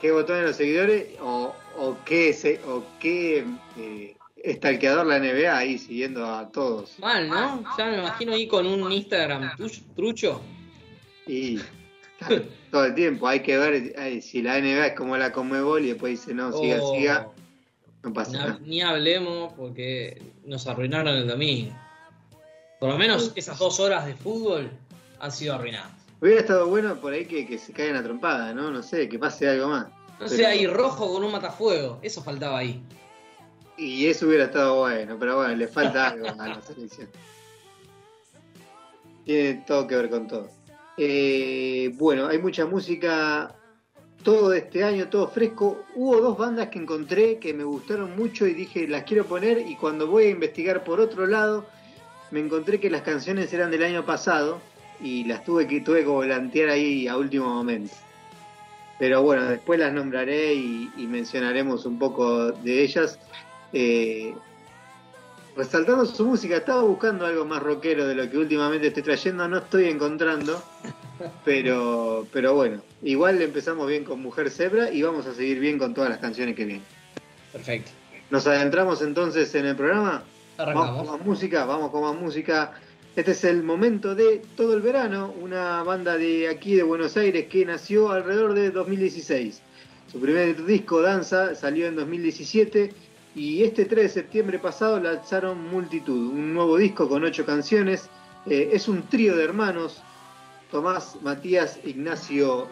¿Qué 0.01 0.11
botones 0.11 0.43
los 0.43 0.55
seguidores 0.55 1.07
o, 1.21 1.53
o 1.77 1.97
qué, 2.05 2.33
se, 2.33 2.59
o 2.67 2.83
qué 2.99 3.45
eh, 3.77 4.15
estalqueador 4.37 5.05
la 5.05 5.19
NBA 5.19 5.57
ahí 5.57 5.77
siguiendo 5.77 6.25
a 6.25 6.49
todos? 6.49 6.99
Mal, 6.99 7.29
¿no? 7.29 7.63
Ya 7.77 7.85
me 7.85 7.97
imagino 7.99 8.33
ahí 8.33 8.47
con 8.47 8.65
un 8.65 8.91
Instagram 8.91 9.51
trucho. 9.95 10.41
Y 11.27 11.59
todo 12.71 12.85
el 12.85 12.95
tiempo 12.95 13.27
hay 13.27 13.41
que 13.41 13.57
ver 13.57 13.93
ay, 13.97 14.21
si 14.21 14.41
la 14.41 14.59
NBA 14.59 14.87
es 14.87 14.93
como 14.93 15.17
la 15.17 15.31
Conmebol 15.31 15.83
y 15.83 15.89
después 15.89 16.11
dice 16.19 16.33
no, 16.33 16.51
siga, 16.57 16.77
Oh, 16.81 16.95
siga, 16.95 17.27
no 18.03 18.09
Ni, 18.09 18.15
pasa 18.15 18.31
nada. 18.33 18.59
ni 18.63 18.81
hablemos 18.81 19.53
porque 19.53 20.21
nos 20.45 20.67
arruinaron 20.67 21.15
el 21.15 21.27
domingo. 21.27 21.73
Por 22.79 22.89
lo 22.89 22.97
menos 22.97 23.31
esas 23.35 23.57
dos 23.59 23.79
horas 23.79 24.05
de 24.05 24.15
fútbol 24.15 24.69
han 25.19 25.31
sido 25.31 25.55
arruinadas. 25.55 25.91
Hubiera 26.21 26.41
estado 26.41 26.67
bueno 26.67 26.95
por 26.95 27.13
ahí 27.13 27.25
que, 27.25 27.45
que 27.45 27.57
se 27.57 27.71
caigan 27.73 27.97
a 27.97 28.03
trompada, 28.03 28.53
¿no? 28.53 28.71
No 28.71 28.81
sé, 28.83 29.07
que 29.09 29.19
pase 29.19 29.47
algo 29.47 29.67
más. 29.69 29.87
No 30.19 30.27
sé, 30.27 30.45
ahí 30.45 30.67
rojo 30.67 31.11
con 31.13 31.23
un 31.23 31.31
matafuego. 31.31 31.99
Eso 32.01 32.23
faltaba 32.23 32.59
ahí. 32.59 32.81
Y 33.77 34.05
eso 34.05 34.27
hubiera 34.27 34.45
estado 34.45 34.79
bueno, 34.79 35.17
pero 35.19 35.37
bueno, 35.37 35.55
le 35.55 35.67
falta 35.67 36.09
algo 36.09 36.27
a 36.27 36.47
la 36.47 36.61
selección. 36.67 37.09
Tiene 39.25 39.63
todo 39.65 39.87
que 39.87 39.95
ver 39.95 40.09
con 40.09 40.27
todo. 40.27 40.49
Eh, 40.97 41.91
bueno, 41.95 42.27
hay 42.27 42.37
mucha 42.37 42.65
música, 42.65 43.55
todo 44.23 44.53
este 44.53 44.83
año, 44.83 45.09
todo 45.09 45.27
fresco. 45.27 45.83
Hubo 45.95 46.21
dos 46.21 46.37
bandas 46.37 46.69
que 46.69 46.79
encontré 46.79 47.37
que 47.39 47.53
me 47.53 47.63
gustaron 47.63 48.15
mucho 48.15 48.47
y 48.47 48.53
dije, 48.53 48.87
las 48.87 49.03
quiero 49.03 49.25
poner 49.25 49.59
y 49.59 49.75
cuando 49.75 50.07
voy 50.07 50.25
a 50.25 50.29
investigar 50.29 50.83
por 50.83 50.99
otro 50.99 51.27
lado, 51.27 51.65
me 52.31 52.39
encontré 52.39 52.79
que 52.79 52.89
las 52.89 53.01
canciones 53.01 53.53
eran 53.53 53.69
del 53.69 53.83
año 53.83 54.05
pasado 54.05 54.59
y 54.99 55.25
las 55.25 55.43
tuve 55.43 55.67
que, 55.67 55.81
tuve 55.81 55.99
que 55.99 56.05
volantear 56.05 56.69
ahí 56.69 57.07
a 57.07 57.17
último 57.17 57.47
momento. 57.47 57.93
Pero 58.99 59.21
bueno, 59.21 59.43
después 59.45 59.79
las 59.79 59.91
nombraré 59.91 60.53
y, 60.53 60.89
y 60.95 61.07
mencionaremos 61.07 61.85
un 61.85 61.99
poco 61.99 62.51
de 62.51 62.83
ellas. 62.83 63.19
Eh, 63.73 64.33
resaltando 65.55 66.05
su 66.05 66.25
música, 66.25 66.57
estaba 66.57 66.81
buscando 66.81 67.25
algo 67.25 67.45
más 67.45 67.61
rockero 67.61 68.07
de 68.07 68.15
lo 68.15 68.29
que 68.29 68.37
últimamente 68.37 68.87
estoy 68.87 69.03
trayendo, 69.03 69.47
no 69.47 69.57
estoy 69.57 69.85
encontrando, 69.85 70.61
pero, 71.45 72.27
pero 72.31 72.55
bueno, 72.55 72.81
igual 73.01 73.41
empezamos 73.41 73.87
bien 73.87 74.03
con 74.03 74.21
Mujer 74.21 74.49
Zebra 74.49 74.91
y 74.91 75.01
vamos 75.01 75.25
a 75.27 75.33
seguir 75.33 75.59
bien 75.59 75.77
con 75.77 75.93
todas 75.93 76.09
las 76.09 76.19
canciones 76.19 76.55
que 76.55 76.65
vienen. 76.65 76.85
Perfecto. 77.51 77.91
Nos 78.29 78.47
adentramos 78.47 79.01
entonces 79.01 79.53
en 79.55 79.67
el 79.67 79.75
programa, 79.75 80.23
vamos 80.57 80.57
con 80.57 80.67
Arrancamos. 80.67 81.07
más 81.07 81.25
música, 81.25 81.65
vamos 81.65 81.91
con 81.91 82.01
más 82.01 82.15
música. 82.15 82.73
Este 83.15 83.31
es 83.31 83.43
el 83.43 83.61
momento 83.61 84.15
de 84.15 84.41
Todo 84.57 84.73
el 84.73 84.81
Verano, 84.81 85.35
una 85.39 85.83
banda 85.83 86.17
de 86.17 86.47
aquí 86.47 86.73
de 86.73 86.81
Buenos 86.81 87.15
Aires 87.15 87.45
que 87.47 87.63
nació 87.63 88.11
alrededor 88.11 88.55
de 88.55 88.71
2016. 88.71 89.61
Su 90.11 90.19
primer 90.19 90.65
disco, 90.65 91.01
Danza, 91.01 91.53
salió 91.53 91.85
en 91.85 91.95
2017 91.95 92.91
y 93.35 93.63
este 93.63 93.85
3 93.85 94.03
de 94.03 94.09
septiembre 94.09 94.59
pasado 94.59 94.99
lanzaron 94.99 95.69
Multitud, 95.69 96.31
un 96.31 96.53
nuevo 96.53 96.77
disco 96.77 97.09
con 97.09 97.23
ocho 97.23 97.45
canciones. 97.45 98.09
Eh, 98.45 98.69
es 98.73 98.87
un 98.87 99.03
trío 99.03 99.35
de 99.35 99.43
hermanos, 99.43 100.03
Tomás, 100.71 101.17
Matías, 101.21 101.79
Ignacio 101.83 102.67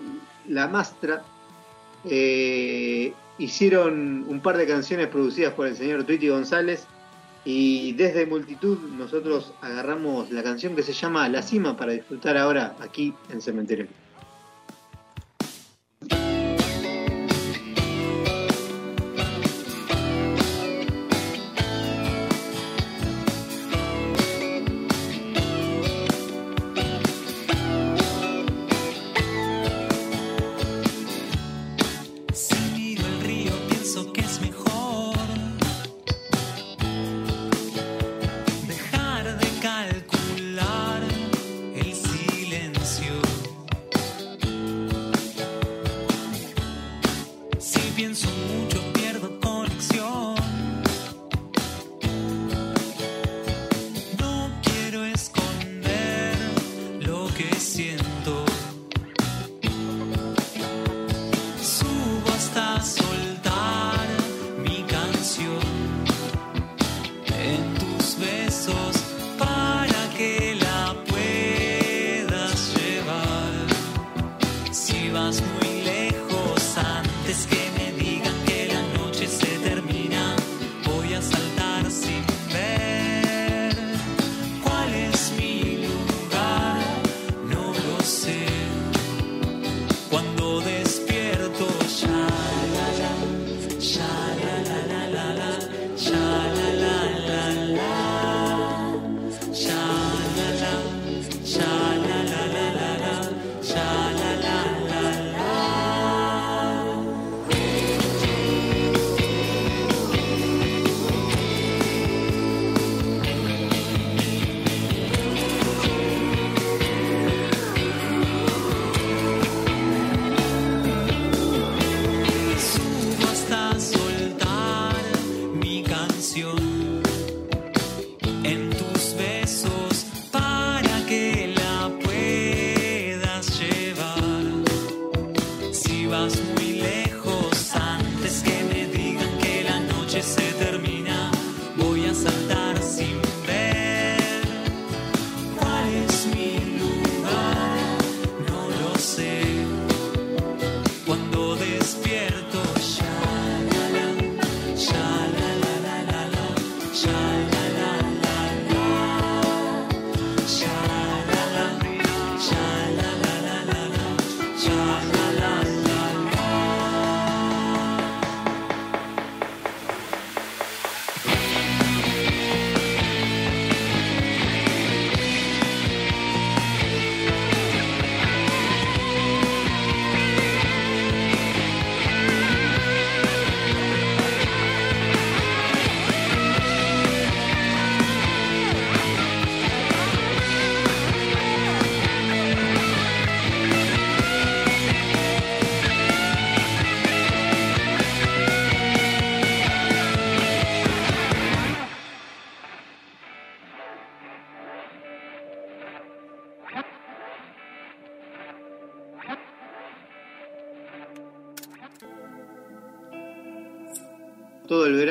Lamastra. 0.47 1.23
Eh, 2.05 3.13
hicieron 3.37 4.25
un 4.27 4.39
par 4.41 4.57
de 4.57 4.67
canciones 4.67 5.07
producidas 5.07 5.53
por 5.53 5.67
el 5.67 5.75
señor 5.75 6.03
Twitty 6.03 6.29
González 6.29 6.87
y 7.43 7.93
desde 7.93 8.27
Multitud 8.27 8.77
nosotros 8.97 9.53
agarramos 9.61 10.31
la 10.31 10.43
canción 10.43 10.75
que 10.75 10.83
se 10.83 10.93
llama 10.93 11.27
La 11.29 11.41
Cima 11.41 11.75
para 11.75 11.93
disfrutar 11.93 12.37
ahora 12.37 12.75
aquí 12.79 13.15
en 13.31 13.41
Cementerio. 13.41 13.87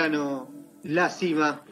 Verano 0.00 0.48
La 0.84 1.10
Cima, 1.10 1.62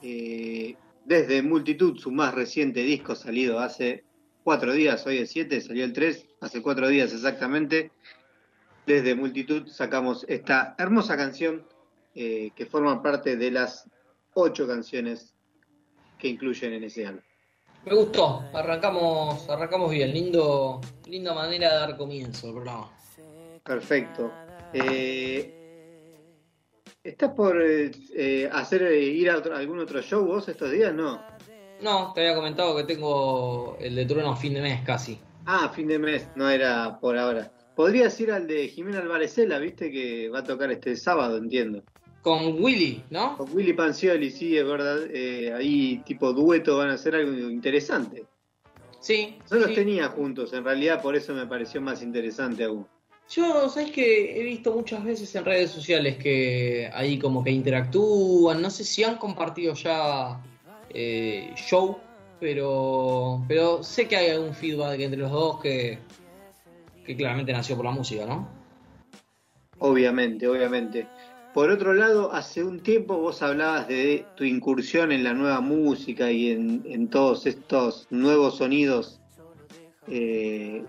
eh, 0.00 0.76
desde 1.04 1.42
Multitud, 1.42 1.98
su 1.98 2.12
más 2.12 2.32
reciente 2.32 2.84
disco 2.84 3.16
salido 3.16 3.58
hace 3.58 4.04
cuatro 4.44 4.72
días, 4.72 5.04
hoy 5.06 5.18
es 5.18 5.30
7, 5.30 5.60
salió 5.60 5.84
el 5.84 5.92
3, 5.92 6.26
hace 6.40 6.62
cuatro 6.62 6.86
días 6.86 7.12
exactamente. 7.12 7.90
Desde 8.86 9.16
Multitud 9.16 9.66
sacamos 9.66 10.24
esta 10.28 10.76
hermosa 10.78 11.16
canción 11.16 11.66
eh, 12.14 12.52
que 12.54 12.64
forma 12.64 13.02
parte 13.02 13.36
de 13.36 13.50
las 13.50 13.90
ocho 14.34 14.68
canciones 14.68 15.34
que 16.16 16.28
incluyen 16.28 16.74
en 16.74 16.84
ese 16.84 17.06
álbum. 17.06 17.22
Me 17.86 17.94
gustó, 17.94 18.44
arrancamos, 18.54 19.48
arrancamos 19.50 19.90
bien, 19.90 20.12
lindo, 20.14 20.80
linda 21.06 21.34
manera 21.34 21.72
de 21.72 21.74
dar 21.74 21.96
comienzo 21.96 22.46
al 22.46 22.52
programa. 22.52 22.92
Perfecto. 23.64 24.30
Eh, 24.72 25.57
¿Estás 27.08 27.32
por 27.32 27.60
eh, 27.62 27.90
eh, 28.14 28.48
hacer 28.52 28.82
eh, 28.82 29.02
ir 29.02 29.30
a 29.30 29.38
otro- 29.38 29.56
algún 29.56 29.78
otro 29.78 30.02
show 30.02 30.24
vos 30.26 30.48
estos 30.48 30.70
días? 30.70 30.92
No. 30.94 31.22
No, 31.80 32.12
te 32.14 32.20
había 32.20 32.34
comentado 32.34 32.76
que 32.76 32.84
tengo 32.84 33.76
el 33.80 33.94
de 33.94 34.04
Trueno 34.04 34.32
a 34.32 34.36
fin 34.36 34.52
de 34.54 34.60
mes 34.60 34.82
casi. 34.84 35.18
Ah, 35.46 35.70
fin 35.74 35.88
de 35.88 35.98
mes, 35.98 36.28
no 36.34 36.50
era 36.50 36.98
por 37.00 37.16
ahora. 37.16 37.50
Podrías 37.74 38.20
ir 38.20 38.32
al 38.32 38.46
de 38.46 38.68
Jimena 38.68 38.98
Alvarezela, 38.98 39.58
viste 39.58 39.90
que 39.90 40.28
va 40.28 40.40
a 40.40 40.44
tocar 40.44 40.70
este 40.70 40.96
sábado, 40.96 41.38
entiendo. 41.38 41.82
Con 42.20 42.62
Willy, 42.62 43.04
¿no? 43.10 43.36
Con 43.38 43.54
Willy 43.56 43.72
Pancioli, 43.72 44.30
sí, 44.30 44.58
es 44.58 44.66
verdad. 44.66 44.98
eh, 45.10 45.52
ahí 45.54 46.02
tipo 46.04 46.32
dueto 46.32 46.76
van 46.76 46.90
a 46.90 46.94
hacer 46.94 47.14
algo 47.14 47.32
interesante. 47.48 48.24
Sí. 49.00 49.38
No 49.50 49.58
los 49.58 49.72
tenía 49.74 50.08
juntos, 50.08 50.52
en 50.52 50.64
realidad 50.64 51.00
por 51.00 51.14
eso 51.16 51.32
me 51.32 51.46
pareció 51.46 51.80
más 51.80 52.02
interesante 52.02 52.64
aún. 52.64 52.86
Yo, 53.30 53.68
sabes 53.68 53.90
que 53.90 54.40
he 54.40 54.42
visto 54.42 54.72
muchas 54.72 55.04
veces 55.04 55.34
en 55.34 55.44
redes 55.44 55.70
sociales 55.70 56.16
que 56.16 56.90
ahí 56.94 57.18
como 57.18 57.44
que 57.44 57.50
interactúan, 57.50 58.62
no 58.62 58.70
sé 58.70 58.84
si 58.84 59.04
han 59.04 59.18
compartido 59.18 59.74
ya 59.74 60.40
eh, 60.88 61.52
show, 61.54 61.98
pero, 62.40 63.44
pero 63.46 63.82
sé 63.82 64.08
que 64.08 64.16
hay 64.16 64.30
algún 64.30 64.54
feedback 64.54 65.00
entre 65.00 65.20
los 65.20 65.30
dos 65.30 65.60
que, 65.60 65.98
que 67.04 67.16
claramente 67.16 67.52
nació 67.52 67.76
por 67.76 67.84
la 67.84 67.90
música, 67.90 68.24
¿no? 68.24 68.48
Obviamente, 69.78 70.48
obviamente. 70.48 71.06
Por 71.52 71.70
otro 71.70 71.92
lado, 71.92 72.32
hace 72.32 72.64
un 72.64 72.80
tiempo 72.80 73.18
vos 73.18 73.42
hablabas 73.42 73.88
de 73.88 74.24
tu 74.36 74.44
incursión 74.44 75.12
en 75.12 75.24
la 75.24 75.34
nueva 75.34 75.60
música 75.60 76.30
y 76.30 76.50
en, 76.50 76.82
en 76.86 77.08
todos 77.08 77.44
estos 77.46 78.06
nuevos 78.10 78.56
sonidos 78.56 79.20
eh, 80.06 80.84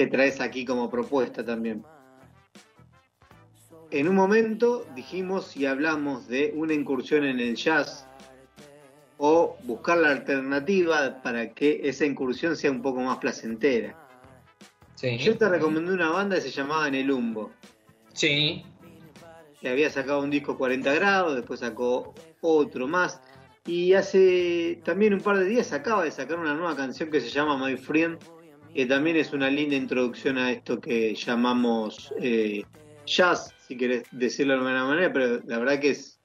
que 0.00 0.06
traes 0.06 0.40
aquí 0.40 0.64
como 0.64 0.88
propuesta 0.88 1.44
también. 1.44 1.84
en 3.90 4.08
un 4.08 4.14
momento 4.14 4.86
dijimos 4.94 5.48
si 5.48 5.66
hablamos 5.66 6.26
de 6.26 6.54
una 6.56 6.72
incursión 6.72 7.22
en 7.26 7.38
el 7.38 7.54
jazz 7.54 8.06
o 9.18 9.58
buscar 9.64 9.98
la 9.98 10.12
alternativa 10.12 11.20
para 11.22 11.50
que 11.50 11.82
esa 11.84 12.06
incursión 12.06 12.56
sea 12.56 12.70
un 12.70 12.80
poco 12.80 13.00
más 13.00 13.18
placentera. 13.18 13.94
Sí. 14.94 15.18
Yo 15.18 15.36
te 15.36 15.46
recomendé 15.50 15.92
una 15.92 16.08
banda 16.08 16.36
que 16.36 16.42
se 16.42 16.50
llamaba 16.50 16.88
En 16.88 16.94
el 16.94 17.10
Humbo, 17.10 17.50
Sí. 18.14 18.64
que 19.60 19.68
había 19.68 19.90
sacado 19.90 20.20
un 20.22 20.30
disco 20.30 20.56
40 20.56 20.94
grados, 20.94 21.36
después 21.36 21.60
sacó 21.60 22.14
otro 22.40 22.88
más. 22.88 23.20
Y 23.66 23.92
hace 23.92 24.80
también 24.82 25.12
un 25.12 25.20
par 25.20 25.36
de 25.36 25.44
días 25.44 25.74
acaba 25.74 26.04
de 26.04 26.10
sacar 26.10 26.38
una 26.38 26.54
nueva 26.54 26.74
canción 26.74 27.10
que 27.10 27.20
se 27.20 27.28
llama 27.28 27.58
My 27.58 27.76
Friend, 27.76 28.18
que 28.74 28.86
también 28.86 29.16
es 29.16 29.32
una 29.32 29.50
linda 29.50 29.76
introducción 29.76 30.38
a 30.38 30.52
esto 30.52 30.80
que 30.80 31.14
llamamos 31.14 32.12
eh, 32.20 32.62
jazz, 33.06 33.54
si 33.66 33.76
querés 33.76 34.04
decirlo 34.12 34.52
de 34.54 34.58
alguna 34.58 34.84
manera, 34.84 35.12
pero 35.12 35.40
la 35.46 35.58
verdad 35.58 35.80
que 35.80 35.90
es 35.90 36.20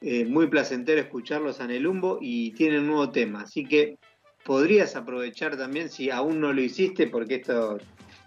eh, 0.00 0.24
muy 0.24 0.46
placentero 0.48 1.00
escucharlos 1.00 1.60
en 1.60 1.70
el 1.70 1.86
Humbo 1.86 2.18
y 2.20 2.52
tienen 2.52 2.80
un 2.80 2.86
nuevo 2.88 3.10
tema. 3.10 3.42
Así 3.42 3.64
que 3.64 3.96
podrías 4.44 4.94
aprovechar 4.96 5.56
también 5.56 5.88
si 5.90 6.10
aún 6.10 6.40
no 6.40 6.52
lo 6.52 6.60
hiciste, 6.60 7.06
porque 7.08 7.36
esto, 7.36 7.78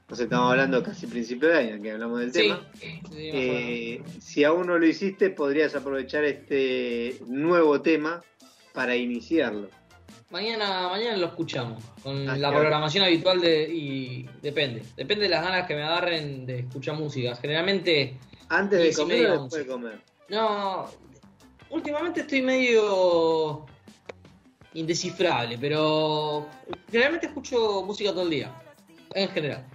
nos 0.10 0.20
estamos 0.20 0.52
hablando 0.52 0.84
casi 0.84 1.08
principio 1.08 1.50
de 1.50 1.58
año 1.58 1.82
que 1.82 1.92
hablamos 1.92 2.20
del 2.20 2.34
Sí. 2.34 2.40
tema. 2.42 2.68
Sí. 2.80 3.00
Eh, 3.14 4.02
si 4.20 4.44
aún 4.44 4.68
no 4.68 4.78
lo 4.78 4.86
hiciste, 4.86 5.30
podrías 5.30 5.76
aprovechar 5.76 6.24
este 6.26 7.16
nuevo 7.28 7.82
tema 7.82 8.22
para 8.74 8.96
iniciarlo. 8.96 9.70
Mañana, 10.30 10.88
mañana 10.90 11.18
lo 11.18 11.28
escuchamos. 11.28 11.84
Con 12.04 12.22
Ah, 12.30 12.34
la 12.34 12.38
claro. 12.50 12.60
programación 12.60 13.04
habitual 13.04 13.42
de. 13.42 13.64
y 13.70 14.30
depende. 14.42 14.84
Depende 14.96 15.24
de 15.24 15.30
las 15.30 15.44
ganas 15.44 15.68
que 15.68 15.76
me 15.76 15.84
agarren 15.84 16.46
de 16.46 16.60
escuchar 16.60 16.96
música. 16.96 17.36
Generalmente. 17.36 18.18
¿Antes 18.50 18.80
de 18.80 18.94
comer 19.02 19.26
o 19.32 19.42
después 19.44 19.66
de 19.66 19.72
comer? 19.72 20.00
No. 20.30 20.86
Últimamente 21.70 22.22
estoy 22.22 22.42
medio. 22.42 23.66
indescifrable, 24.74 25.58
pero. 25.58 26.48
Generalmente 26.90 27.28
escucho 27.28 27.84
música 27.84 28.12
todo 28.12 28.24
el 28.24 28.30
día. 28.30 28.52
En 29.14 29.28
general. 29.30 29.66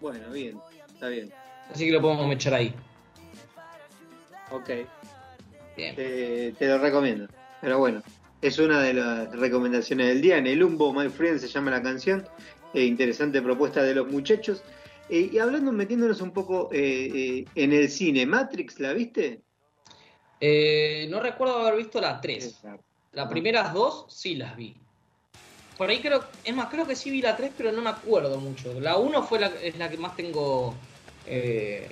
Bueno, 0.00 0.30
bien, 0.30 0.58
está 0.92 1.08
bien. 1.08 1.32
Así 1.72 1.86
que 1.86 1.92
lo 1.92 2.00
podemos 2.02 2.30
echar 2.34 2.54
ahí. 2.54 2.74
Ok, 4.50 4.68
Bien. 5.76 5.94
te, 5.94 6.52
te 6.58 6.66
lo 6.66 6.78
recomiendo. 6.78 7.28
Pero 7.60 7.78
bueno, 7.78 8.02
es 8.42 8.58
una 8.58 8.80
de 8.82 8.94
las 8.94 9.30
recomendaciones 9.32 10.06
del 10.08 10.20
día. 10.22 10.38
En 10.38 10.46
el 10.46 10.62
Humbo, 10.62 10.92
My 10.92 11.08
Friend 11.08 11.38
se 11.38 11.48
llama 11.48 11.70
la 11.70 11.82
canción. 11.82 12.26
Eh, 12.74 12.84
interesante 12.84 13.42
propuesta 13.42 13.82
de 13.82 13.94
los 13.94 14.08
muchachos. 14.10 14.62
Eh, 15.08 15.28
y 15.32 15.38
hablando, 15.38 15.72
metiéndonos 15.72 16.20
un 16.20 16.30
poco 16.32 16.68
eh, 16.72 17.10
eh, 17.12 17.44
en 17.56 17.72
el 17.72 17.88
cine, 17.90 18.24
¿Matrix 18.26 18.78
la 18.78 18.92
viste? 18.92 19.40
Eh, 20.40 21.06
no 21.10 21.20
recuerdo 21.20 21.58
haber 21.58 21.76
visto 21.76 22.00
la 22.00 22.20
3. 22.20 22.44
Exacto. 22.44 22.84
Las 23.12 23.28
primeras 23.28 23.74
dos 23.74 24.06
sí 24.08 24.36
las 24.36 24.56
vi. 24.56 24.76
Por 25.76 25.90
ahí 25.90 26.00
creo, 26.00 26.22
es 26.44 26.54
más, 26.54 26.66
creo 26.70 26.86
que 26.86 26.94
sí 26.94 27.10
vi 27.10 27.22
la 27.22 27.36
3, 27.36 27.52
pero 27.56 27.72
no 27.72 27.82
me 27.82 27.90
acuerdo 27.90 28.38
mucho. 28.38 28.78
La 28.80 28.96
1 28.98 29.22
fue 29.24 29.40
la, 29.40 29.48
es 29.48 29.76
la 29.78 29.90
que 29.90 29.96
más 29.96 30.14
tengo. 30.14 30.74
Eh, 31.26 31.88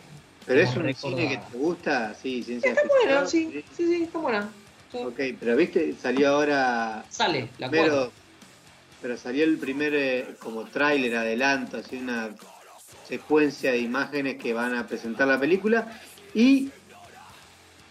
Pero 0.46 0.61
es 0.61 0.76
un 0.76 0.84
recordada. 0.84 1.16
cine 1.22 1.28
que 1.28 1.50
te 1.52 1.58
gusta, 1.58 2.14
sí, 2.14 2.42
ciencia 2.42 2.70
Está 2.70 2.82
ficción. 2.82 3.02
buena, 3.08 3.26
sí, 3.26 3.64
sí, 3.76 3.87
sí, 3.87 4.02
está 4.04 4.18
buena. 4.18 4.52
Sí. 4.90 4.98
Ok, 4.98 5.20
pero 5.38 5.55
viste, 5.57 5.94
salió 6.01 6.29
ahora 6.31 7.05
Sale, 7.11 7.51
la 7.59 7.68
primero, 7.68 7.94
4. 7.96 8.12
pero 9.03 9.16
salió 9.16 9.44
el 9.44 9.59
primer 9.59 9.94
eh, 9.94 10.27
como 10.38 10.64
tráiler, 10.64 11.14
adelanto, 11.16 11.77
así 11.79 11.96
una 11.96 12.31
secuencia 13.07 13.72
de 13.72 13.79
imágenes 13.79 14.37
que 14.37 14.53
van 14.55 14.74
a 14.74 14.87
presentar 14.87 15.29
la 15.29 15.38
película 15.38 16.01
y 16.35 16.70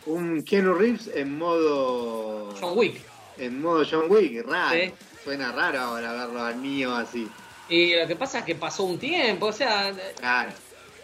un 0.05 0.43
Keanu 0.43 0.73
Reeves 0.73 1.09
en 1.13 1.37
modo 1.37 2.53
John 2.59 2.77
Wick. 2.77 3.01
en 3.37 3.61
modo 3.61 3.83
John 3.89 4.05
Wick, 4.09 4.45
raro. 4.47 4.75
Sí. 4.79 4.91
Suena 5.23 5.51
raro 5.51 5.79
ahora 5.79 6.13
verlo 6.13 6.41
al 6.43 6.55
mío 6.55 6.95
así. 6.95 7.27
Y 7.69 7.93
lo 7.95 8.07
que 8.07 8.15
pasa 8.15 8.39
es 8.39 8.45
que 8.45 8.55
pasó 8.55 8.83
un 8.85 8.97
tiempo, 8.97 9.47
o 9.47 9.53
sea, 9.53 9.93
Claro. 10.19 10.51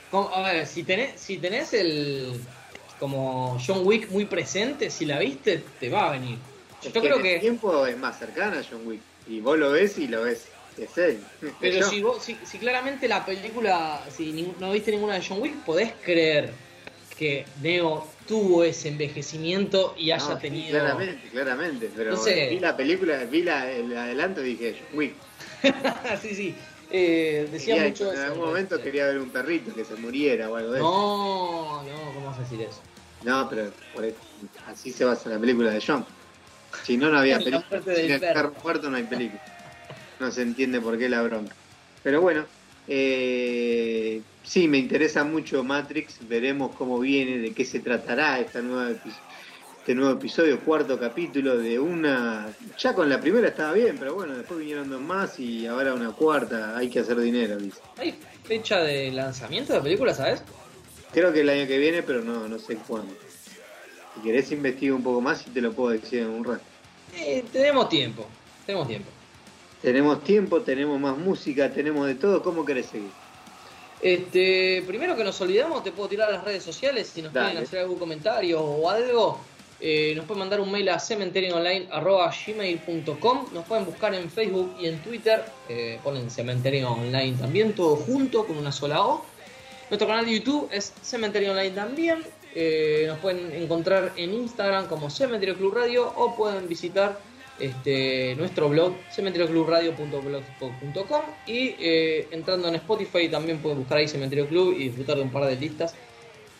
como- 0.10 0.30
a 0.34 0.42
ver, 0.54 0.66
si 0.66 0.84
tenés, 0.84 1.20
si 1.20 1.38
tenés 1.38 1.74
el 1.74 2.40
como 3.04 3.58
John 3.68 3.82
Wick 3.86 4.10
muy 4.12 4.24
presente, 4.24 4.90
si 4.90 5.04
la 5.06 5.20
viste, 5.20 5.62
te 5.78 5.90
va 5.90 6.08
a 6.08 6.12
venir. 6.14 6.38
Es 6.82 6.86
Yo 6.88 6.94
que 6.94 7.00
creo 7.02 7.20
en 7.20 7.26
el 7.26 7.34
que. 7.34 7.40
tiempo 7.42 7.86
es 7.86 7.98
más 7.98 8.18
cercana 8.18 8.60
a 8.60 8.64
John 8.64 8.88
Wick 8.88 9.02
y 9.28 9.42
vos 9.42 9.58
lo 9.60 9.72
ves 9.72 9.98
y 9.98 10.08
lo 10.08 10.22
ves. 10.24 10.48
Es 10.78 10.98
él. 10.98 11.20
Pero 11.60 11.80
Yo- 11.82 11.90
si, 11.90 12.02
vos, 12.02 12.24
si, 12.24 12.38
si 12.46 12.58
claramente 12.60 13.10
la 13.10 13.26
película, 13.26 14.02
si 14.10 14.54
no 14.58 14.72
viste 14.72 14.92
ninguna 14.92 15.16
de 15.16 15.26
John 15.28 15.42
Wick, 15.42 15.54
podés 15.66 15.92
creer 16.02 16.54
que 17.18 17.46
Neo 17.62 18.08
tuvo 18.26 18.64
ese 18.64 18.88
envejecimiento 18.88 19.96
y 19.98 20.12
haya 20.12 20.24
No, 20.30 20.36
sí, 20.36 20.42
tenido. 20.44 20.80
claramente, 20.80 21.28
claramente. 21.30 21.90
Pero 21.94 22.12
Entonces- 22.12 22.50
vi 22.52 22.60
la 22.62 22.78
película, 22.78 23.18
vi 23.26 23.44
la, 23.44 23.70
el 23.70 23.98
adelanto 23.98 24.40
y 24.42 24.56
dije, 24.56 24.78
John 24.80 24.98
Wick. 24.98 25.14
sí, 26.22 26.36
sí. 26.36 26.56
Eh, 26.96 27.48
decía 27.52 27.74
Quería- 27.76 27.90
mucho 27.90 28.12
en 28.14 28.18
eso. 28.20 28.28
algún 28.28 28.46
momento 28.46 28.80
quería 28.82 29.08
ver 29.08 29.18
un 29.18 29.30
perrito 29.30 29.74
que 29.74 29.84
se 29.84 29.96
muriera 29.96 30.50
o 30.50 30.56
algo 30.56 30.72
de 30.72 30.78
eso. 30.80 30.88
No, 30.90 31.84
no, 31.84 32.14
¿cómo 32.14 32.28
vas 32.28 32.38
a 32.38 32.42
decir 32.44 32.62
eso? 32.62 32.80
No, 33.24 33.50
pero 33.50 33.72
por 33.94 34.06
eso- 34.06 34.18
así 34.68 34.92
se 34.92 35.06
basa 35.06 35.30
la 35.30 35.40
película 35.40 35.72
de 35.72 35.82
John. 35.86 36.06
Si 36.84 36.98
no, 36.98 37.10
no 37.10 37.20
había 37.20 37.38
La 37.40 37.44
película. 37.44 37.96
Sin 37.96 38.12
el 38.12 38.20
perro. 38.20 38.54
muerto 38.64 38.90
no 38.90 38.98
hay 38.98 39.04
película. 39.04 39.42
No 40.20 40.32
se 40.32 40.42
entiende 40.42 40.82
por 40.82 40.98
qué 40.98 41.10
la 41.10 41.22
bronca. 41.22 41.54
Pero 42.04 42.22
bueno, 42.22 42.46
eh, 42.88 44.22
sí, 44.44 44.68
me 44.68 44.78
interesa 44.78 45.24
mucho 45.24 45.64
Matrix. 45.64 46.28
Veremos 46.28 46.76
cómo 46.76 47.00
viene, 47.00 47.38
de 47.40 47.54
qué 47.54 47.66
se 47.66 47.80
tratará 47.80 48.40
esta 48.40 48.62
nueva 48.62 48.92
este 49.84 49.96
nuevo 49.96 50.14
episodio, 50.18 50.62
cuarto 50.62 50.98
capítulo 50.98 51.58
de 51.58 51.78
una... 51.78 52.48
Ya 52.80 52.94
con 52.94 53.10
la 53.10 53.20
primera 53.20 53.50
estaba 53.50 53.74
bien, 53.74 53.98
pero 54.00 54.16
bueno, 54.16 54.34
después 54.34 54.58
vinieron 54.62 54.90
dos 54.90 55.02
más 55.02 55.38
y 55.42 55.68
ahora 55.68 55.94
una 55.94 56.12
cuarta. 56.14 56.78
Hay 56.78 56.90
que 56.90 57.02
hacer 57.02 57.20
dinero, 57.20 57.58
dice. 57.58 57.82
¿Hay 57.98 58.18
fecha 58.46 58.80
de 58.80 59.12
lanzamiento 59.12 59.74
de 59.74 59.80
la 59.80 59.84
película, 59.84 60.14
sabes? 60.14 60.42
Creo 61.14 61.32
que 61.32 61.42
el 61.42 61.50
año 61.50 61.68
que 61.68 61.78
viene, 61.78 62.02
pero 62.04 62.22
no, 62.22 62.48
no 62.48 62.58
sé 62.60 62.76
cuándo. 62.78 63.14
Si 64.16 64.22
querés 64.22 64.52
investigar 64.52 64.96
un 64.96 65.04
poco 65.04 65.22
más 65.22 65.46
y 65.48 65.52
te 65.52 65.62
lo 65.62 65.72
puedo 65.74 65.92
decir 65.92 66.20
en 66.22 66.30
un 66.30 66.44
rato. 66.44 66.62
Eh, 67.18 67.44
tenemos 67.52 67.90
tiempo, 67.90 68.26
tenemos 68.66 68.88
tiempo. 68.88 69.10
Tenemos 69.82 70.24
tiempo, 70.24 70.62
tenemos 70.62 71.00
más 71.00 71.16
música, 71.18 71.72
tenemos 71.72 72.08
de 72.08 72.16
todo. 72.16 72.42
¿Cómo 72.42 72.66
querés 72.66 72.88
seguir? 72.88 73.10
Este, 74.02 74.84
primero 74.88 75.16
que 75.16 75.24
nos 75.24 75.40
olvidamos, 75.42 75.84
te 75.84 75.92
puedo 75.92 76.10
tirar 76.10 76.30
a 76.30 76.32
las 76.34 76.44
redes 76.44 76.64
sociales 76.64 77.08
si 77.14 77.22
nos 77.22 77.32
Dale. 77.32 77.50
quieren 77.52 77.64
hacer 77.68 77.80
algún 77.80 78.00
comentario 78.00 78.60
o 78.62 78.90
algo. 78.90 79.40
eh, 79.80 80.14
nos 80.16 80.26
pueden 80.26 80.40
mandar 80.40 80.60
un 80.62 80.72
mail 80.72 80.90
a 80.90 81.00
cementerioonline.gmail.com 81.00 83.46
Nos 83.54 83.66
pueden 83.66 83.86
buscar 83.86 84.14
en 84.14 84.30
Facebook 84.30 84.76
y 84.80 84.88
en 84.88 85.00
Twitter. 85.02 85.44
eh, 85.70 86.00
ponen 86.04 86.30
Cementerio 86.30 86.92
Online 86.92 87.38
también, 87.38 87.74
todo 87.74 87.96
junto 87.96 88.46
con 88.46 88.58
una 88.58 88.72
sola 88.72 89.06
O. 89.06 89.26
Nuestro 89.90 90.08
canal 90.08 90.26
de 90.26 90.40
YouTube 90.40 90.70
es 90.72 90.94
Cementerio 91.02 91.52
Online 91.52 91.72
también. 91.72 92.24
eh, 92.56 93.06
nos 93.08 93.18
pueden 93.20 93.52
encontrar 93.54 94.12
en 94.16 94.34
Instagram 94.34 94.88
como 94.88 95.10
Cementerio 95.10 95.56
Club 95.56 95.74
Radio 95.74 96.12
o 96.16 96.36
pueden 96.36 96.68
visitar 96.68 97.20
este, 97.60 98.36
nuestro 98.36 98.70
blog 98.70 98.96
cementerioclubradio.blogspot.com 99.12 101.22
y 101.46 101.76
eh, 101.80 102.28
entrando 102.32 102.68
en 102.68 102.76
Spotify 102.76 103.30
también 103.30 103.60
pueden 103.60 103.80
buscar 103.80 104.00
ahí 104.00 104.08
Cementerio 104.08 104.48
Club 104.48 104.76
y 104.78 104.90
disfrutar 104.90 105.18
de 105.18 105.24
un 105.24 105.32
par 105.32 105.46
de 105.46 105.56
listas. 105.56 105.96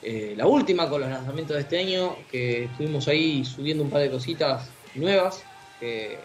Eh, 0.02 0.34
la 0.36 0.46
última 0.46 0.90
con 0.90 1.02
los 1.02 1.10
lanzamientos 1.10 1.56
de 1.56 1.62
este 1.62 1.80
año, 1.80 2.16
que 2.30 2.66
estuvimos 2.66 3.08
ahí 3.08 3.46
subiendo 3.46 3.84
un 3.84 3.90
par 3.90 4.02
de 4.02 4.12
cositas 4.12 4.70
nuevas, 4.96 5.44
que 5.80 6.18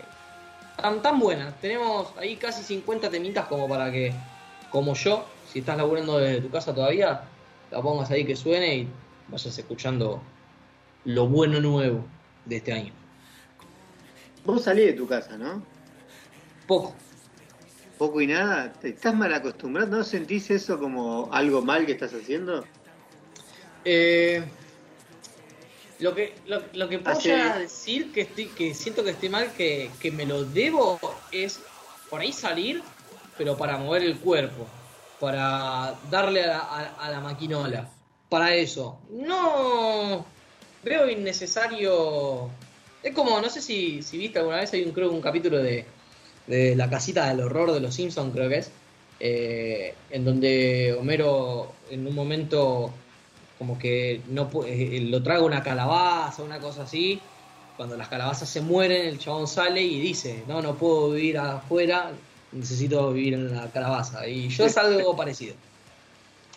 tan, 0.77 1.01
tan 1.01 1.19
buenas. 1.19 1.59
Tenemos 1.61 2.09
ahí 2.19 2.37
casi 2.37 2.63
50 2.63 3.09
temitas 3.09 3.47
como 3.47 3.69
para 3.69 3.91
que, 3.93 4.13
como 4.71 4.95
yo, 4.95 5.25
si 5.53 5.61
estás 5.61 5.77
laburando 5.77 6.19
desde 6.19 6.41
tu 6.43 6.51
casa 6.51 6.75
todavía, 6.75 7.23
la 7.71 7.83
pongas 7.83 8.11
ahí 8.11 8.25
que 8.25 8.37
suene 8.37 8.77
y 8.77 8.89
vayas 9.29 9.59
escuchando 9.59 10.23
lo 11.05 11.27
bueno 11.27 11.61
nuevo 11.61 12.05
de 12.45 12.57
este 12.57 12.73
año. 12.73 12.93
Vos 14.45 14.63
salís 14.65 14.87
de 14.87 14.93
tu 14.95 15.07
casa, 15.07 15.37
¿no? 15.37 15.63
Poco. 16.67 16.95
Poco 17.99 18.21
y 18.21 18.27
nada. 18.27 18.73
¿Te 18.73 18.91
estás 18.91 19.15
mal 19.15 19.33
acostumbrado? 19.35 19.89
¿No 19.99 20.05
sentís 20.05 20.51
eso 20.51 20.79
como 20.79 21.29
algo 21.33 21.63
mal 21.63 21.85
que 21.85 21.93
estás 21.93 22.13
haciendo? 22.15 22.65
Eh, 23.85 24.43
lo 25.99 26.15
que 26.15 26.35
lo, 26.47 26.63
lo 26.75 26.89
que 26.89 26.99
puedo 26.99 27.17
Hace- 27.17 27.31
llegar 27.31 27.53
a 27.57 27.59
decir 27.59 28.13
que 28.13 28.23
estoy 28.23 28.47
que 28.47 28.75
siento 28.75 29.03
que 29.03 29.11
estoy 29.11 29.29
mal 29.31 29.53
que, 29.53 29.91
que 30.01 30.11
me 30.13 30.27
lo 30.27 30.45
debo 30.45 30.99
es 31.33 31.61
por 32.09 32.21
ahí 32.21 32.33
salir 32.33 32.83
pero 33.37 33.57
para 33.57 33.79
mover 33.79 34.03
el 34.03 34.17
cuerpo 34.19 34.67
para 35.18 36.00
darle 36.04 36.44
a 36.44 36.46
la, 36.48 36.59
a- 36.96 37.11
la 37.11 37.20
maquinola. 37.20 37.94
Para 38.28 38.54
eso. 38.54 39.07
No 39.11 40.40
veo 40.83 41.09
innecesario. 41.11 42.61
Es 43.02 43.14
como 43.14 43.40
no 43.40 43.48
sé 43.50 43.61
si, 43.62 44.02
si 44.02 44.18
viste 44.18 44.38
alguna 44.38 44.59
vez 44.59 44.72
hay 44.74 44.85
un 44.85 44.92
creo 44.92 45.11
un 45.11 45.20
capítulo 45.20 45.59
de, 45.59 45.96
de 46.46 46.76
la 46.76 46.90
casita 46.90 47.28
del 47.28 47.40
horror 47.40 47.72
de 47.72 47.81
los 47.81 47.94
Simpsons 47.94 48.33
creo 48.33 48.48
que 48.48 48.59
es 48.59 48.72
eh, 49.18 50.07
en 50.09 50.24
donde 50.24 50.94
Homero 50.98 51.81
en 51.88 52.07
un 52.07 52.14
momento 52.14 53.04
como 53.57 53.78
que 53.78 54.24
no 54.28 54.50
pu- 54.50 54.66
eh, 54.66 55.00
lo 55.11 55.22
traga 55.22 55.42
una 55.44 55.62
calabaza, 55.62 56.42
una 56.44 56.61
cosa 56.61 56.85
así. 56.85 57.28
Cuando 57.74 57.96
las 57.96 58.09
calabazas 58.09 58.48
se 58.50 58.61
mueren, 58.61 59.07
el 59.07 59.18
chabón 59.18 59.46
sale 59.48 59.83
y 59.83 60.00
dice, 60.00 60.44
no, 60.46 60.62
no 60.62 60.76
puedo 60.76 61.11
vivir 61.12 61.38
afuera, 61.38 62.20
necesito 62.51 63.13
vivir 63.13 63.35
en 63.35 63.53
la 63.55 63.71
calabaza. 63.71 64.27
Y 64.29 64.49
yo 64.51 64.65
es 64.67 64.77
algo 64.79 65.17
parecido. 65.17 65.57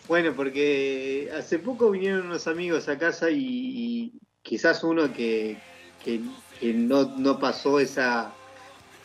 Bueno, 0.08 0.36
porque 0.36 1.30
hace 1.34 1.60
poco 1.60 1.90
vinieron 1.92 2.26
unos 2.26 2.48
amigos 2.48 2.90
a 2.90 2.98
casa 2.98 3.30
y, 3.32 3.38
y 3.40 4.20
quizás 4.42 4.84
uno 4.84 5.14
que, 5.14 5.64
que- 6.02 6.32
que 6.54 6.74
no, 6.74 7.14
no 7.16 7.40
pasó 7.40 7.80
esa, 7.80 8.38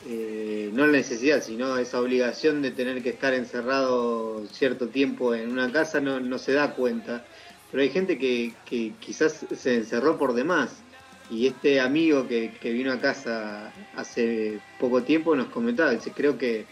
eh, 0.01 0.71
no 0.75 0.87
la 0.87 0.93
necesidad, 0.93 1.43
sino 1.43 1.79
esa 1.79 2.01
obligación 2.01 2.63
de 2.63 2.73
tener 2.73 3.03
que 3.03 3.11
estar 3.11 3.35
encerrado 3.35 4.47
cierto 4.49 4.91
tiempo 4.91 5.35
en 5.35 5.51
una 5.51 5.73
casa, 5.73 6.01
no, 6.01 6.21
no 6.21 6.39
se 6.39 6.53
da 6.55 6.75
cuenta. 6.75 7.27
Pero 7.69 7.83
hay 7.83 7.91
gente 7.91 8.19
que, 8.19 8.61
que 8.65 8.99
quizás 8.99 9.47
se 9.51 9.75
encerró 9.77 10.19
por 10.19 10.35
demás. 10.35 10.87
Y 11.29 11.47
este 11.49 11.81
amigo 11.81 12.27
que, 12.29 12.59
que 12.59 12.73
vino 12.73 12.93
a 12.93 13.01
casa 13.01 13.75
hace 13.93 14.63
poco 14.77 15.05
tiempo 15.05 15.35
nos 15.37 15.49
comentaba, 15.51 15.91
dice, 15.93 16.15
creo 16.15 16.39
que 16.39 16.69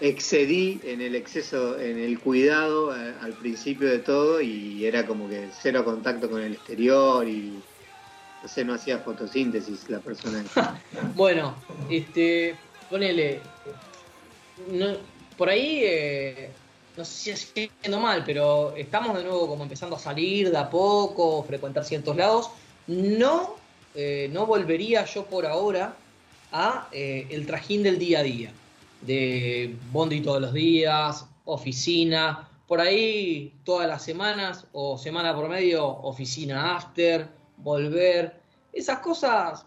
excedí 0.00 0.80
en 0.84 1.00
el 1.00 1.14
exceso, 1.14 1.78
en 1.78 1.98
el 1.98 2.18
cuidado 2.20 2.94
eh, 2.96 3.14
al 3.20 3.34
principio 3.34 3.88
de 3.88 3.98
todo 3.98 4.40
y 4.40 4.84
era 4.86 5.06
como 5.06 5.28
que 5.28 5.50
cero 5.52 5.84
contacto 5.84 6.30
con 6.30 6.42
el 6.42 6.54
exterior 6.54 7.28
y 7.28 7.62
no 8.42 8.48
sé, 8.48 8.64
no 8.64 8.74
hacía 8.74 8.98
fotosíntesis 9.00 9.88
la 9.90 10.00
persona. 10.00 10.44
Bueno, 11.14 11.62
este, 11.90 12.56
ponele, 12.88 13.42
no- 14.68 14.96
por 15.36 15.48
ahí, 15.48 15.80
eh, 15.84 16.50
no 16.96 17.04
sé 17.04 17.14
si 17.14 17.30
estoy 17.30 17.70
yendo 17.82 18.00
mal, 18.00 18.22
pero 18.24 18.74
estamos 18.76 19.16
de 19.16 19.24
nuevo 19.24 19.46
como 19.48 19.64
empezando 19.64 19.96
a 19.96 19.98
salir 20.00 20.50
de 20.50 20.56
a 20.56 20.68
poco, 20.70 21.44
frecuentar 21.44 21.84
ciertos 21.84 22.16
lados. 22.16 22.50
No, 22.86 23.56
eh, 23.94 24.28
no 24.32 24.46
volvería 24.46 25.04
yo 25.04 25.24
por 25.26 25.44
ahora 25.46 25.94
a 26.52 26.88
eh, 26.92 27.26
el 27.30 27.46
trajín 27.46 27.82
del 27.82 27.98
día 27.98 28.20
a 28.20 28.22
día, 28.22 28.52
de 29.00 29.76
bondi 29.92 30.20
todos 30.20 30.40
los 30.40 30.52
días, 30.52 31.26
oficina, 31.44 32.48
por 32.66 32.80
ahí 32.80 33.54
todas 33.64 33.88
las 33.88 34.02
semanas 34.02 34.66
o 34.72 34.98
semana 34.98 35.34
por 35.34 35.48
medio, 35.48 35.86
oficina 35.86 36.76
after, 36.76 37.28
volver, 37.56 38.40
esas 38.72 38.98
cosas 38.98 39.66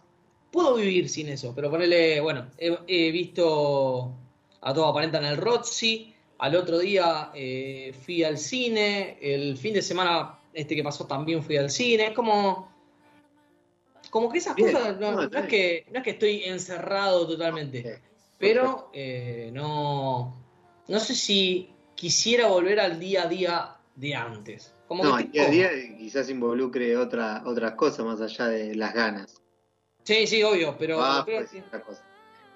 puedo 0.51 0.75
vivir 0.75 1.09
sin 1.09 1.29
eso, 1.29 1.53
pero 1.55 1.69
ponele, 1.71 2.19
bueno, 2.19 2.47
he, 2.57 2.77
he 2.87 3.11
visto 3.11 4.13
a 4.61 4.73
todo 4.73 4.85
aparenta 4.85 5.17
en 5.17 5.25
el 5.25 5.37
Roxy, 5.37 6.13
al 6.37 6.55
otro 6.55 6.79
día 6.79 7.31
eh, 7.33 7.93
fui 8.03 8.23
al 8.23 8.37
cine, 8.37 9.17
el 9.21 9.57
fin 9.57 9.73
de 9.73 9.81
semana 9.81 10.39
este 10.53 10.75
que 10.75 10.83
pasó 10.83 11.05
también 11.05 11.43
fui 11.43 11.57
al 11.57 11.69
cine, 11.69 12.07
es 12.07 12.13
como 12.13 12.69
como 14.09 14.29
que 14.29 14.39
esas 14.39 14.55
Bien, 14.55 14.73
cosas 14.73 14.99
no, 14.99 15.11
no, 15.13 15.23
es 15.23 15.45
que 15.47 15.85
no 15.91 15.99
es 15.99 16.03
que 16.03 16.09
estoy 16.11 16.43
encerrado 16.43 17.25
totalmente, 17.27 18.01
pero 18.41 18.89
eh, 18.93 19.49
no 19.53 20.35
no 20.87 20.99
sé 20.99 21.15
si 21.15 21.69
quisiera 21.95 22.47
volver 22.47 22.79
al 22.79 22.99
día 22.99 23.23
a 23.23 23.27
día 23.27 23.75
de 23.95 24.15
antes. 24.15 24.73
Como 24.87 25.03
No, 25.05 25.15
que 25.17 25.23
el 25.23 25.31
día 25.31 25.45
a 25.45 25.49
día 25.49 25.69
quizás 25.97 26.29
involucre 26.29 26.97
otra, 26.97 27.43
otras 27.45 27.73
cosas 27.75 28.05
más 28.05 28.19
allá 28.19 28.47
de 28.47 28.75
las 28.75 28.93
ganas. 28.93 29.41
Sí, 30.03 30.25
sí, 30.27 30.43
obvio, 30.43 30.75
pero, 30.77 31.01
Ah, 31.01 31.23
pero- 31.25 31.45
pues, 31.47 31.83
cosa. 31.85 32.03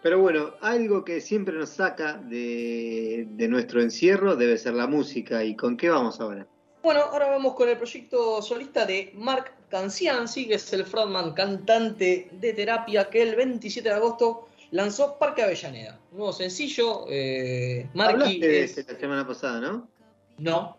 Pero 0.02 0.20
bueno, 0.20 0.54
algo 0.62 1.04
que 1.06 1.22
siempre 1.22 1.56
nos 1.58 1.70
saca 1.70 2.14
de, 2.14 3.26
de 3.30 3.48
nuestro 3.48 3.82
encierro 3.82 4.36
debe 4.36 4.58
ser 4.58 4.74
la 4.74 4.86
música. 4.88 5.44
¿Y 5.44 5.56
con 5.56 5.78
qué 5.78 5.90
vamos 5.90 6.20
ahora? 6.20 6.46
Bueno, 6.84 7.02
ahora 7.02 7.30
vamos 7.30 7.56
con 7.56 7.70
el 7.70 7.78
proyecto 7.78 8.40
solista 8.44 8.86
de 8.86 9.12
Mark 9.16 9.52
Cancianci, 9.70 10.48
que 10.48 10.56
es 10.56 10.74
el 10.74 10.86
frontman 10.86 11.34
cantante 11.34 12.30
de 12.34 12.54
terapia 12.54 13.10
que 13.10 13.24
el 13.24 13.36
27 13.36 13.90
de 13.90 13.96
agosto 13.96 14.50
lanzó 14.72 15.18
Parque 15.18 15.44
Avellaneda. 15.44 16.00
Un 16.12 16.18
nuevo 16.18 16.34
sencillo. 16.34 17.06
Eh, 17.10 17.88
Marky 17.94 18.14
Hablaste 18.14 18.48
de 18.48 18.64
es- 18.64 18.78
ese 18.78 18.94
la 18.94 19.00
semana 19.00 19.28
pasada, 19.28 19.60
¿no? 19.60 19.88
No, 20.38 20.78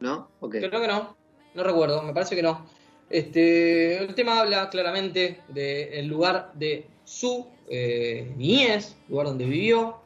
¿No? 0.00 0.28
Ok. 0.40 0.56
creo 0.58 0.80
que 0.80 0.88
no. 0.88 1.16
No 1.54 1.62
recuerdo, 1.62 2.02
me 2.02 2.12
parece 2.12 2.36
que 2.36 2.42
no. 2.42 2.66
Este, 3.08 3.98
el 3.98 4.14
tema 4.14 4.40
habla 4.40 4.68
claramente 4.68 5.40
del 5.48 6.06
lugar 6.06 6.52
de 6.54 6.86
su 7.04 7.46
eh, 7.68 8.32
niñez, 8.36 8.96
lugar 9.08 9.26
donde 9.28 9.44
vivió. 9.44 9.96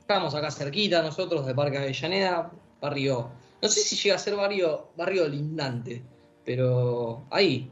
Estamos 0.00 0.34
acá 0.34 0.50
cerquita 0.50 1.02
nosotros 1.02 1.46
de 1.46 1.54
Parque 1.54 1.78
Avellaneda, 1.78 2.50
barrio. 2.80 3.30
No 3.62 3.68
sé 3.68 3.80
si 3.80 3.96
llega 3.96 4.16
a 4.16 4.18
ser 4.18 4.34
barrio, 4.36 4.88
barrio 4.96 5.26
lindante, 5.28 6.02
pero 6.44 7.24
ahí. 7.30 7.70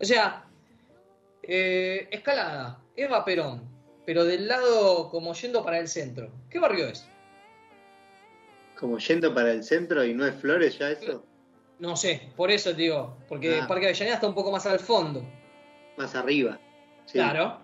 O 0.00 0.04
sea, 0.04 0.44
eh, 1.42 2.08
Escalada, 2.10 2.80
Eva 2.96 3.24
Perón, 3.24 3.62
pero 4.06 4.24
del 4.24 4.48
lado 4.48 5.10
como 5.10 5.34
yendo 5.34 5.62
para 5.64 5.78
el 5.78 5.88
centro. 5.88 6.30
¿Qué 6.48 6.58
barrio 6.58 6.86
es? 6.86 7.06
Como 8.78 8.98
yendo 8.98 9.34
para 9.34 9.52
el 9.52 9.64
centro 9.64 10.04
y 10.04 10.14
no 10.14 10.24
es 10.26 10.34
Flores 10.36 10.78
ya 10.78 10.90
eso. 10.90 11.24
No 11.78 11.96
sé, 11.96 12.30
por 12.36 12.50
eso 12.50 12.70
te 12.70 12.82
digo, 12.82 13.18
porque 13.28 13.60
Ah. 13.60 13.66
Parque 13.66 13.86
Avellaneda 13.86 14.14
está 14.14 14.28
un 14.28 14.34
poco 14.34 14.50
más 14.50 14.64
al 14.66 14.78
fondo. 14.78 15.22
Más 15.98 16.14
arriba. 16.14 16.58
Sí. 17.04 17.14
Claro. 17.14 17.58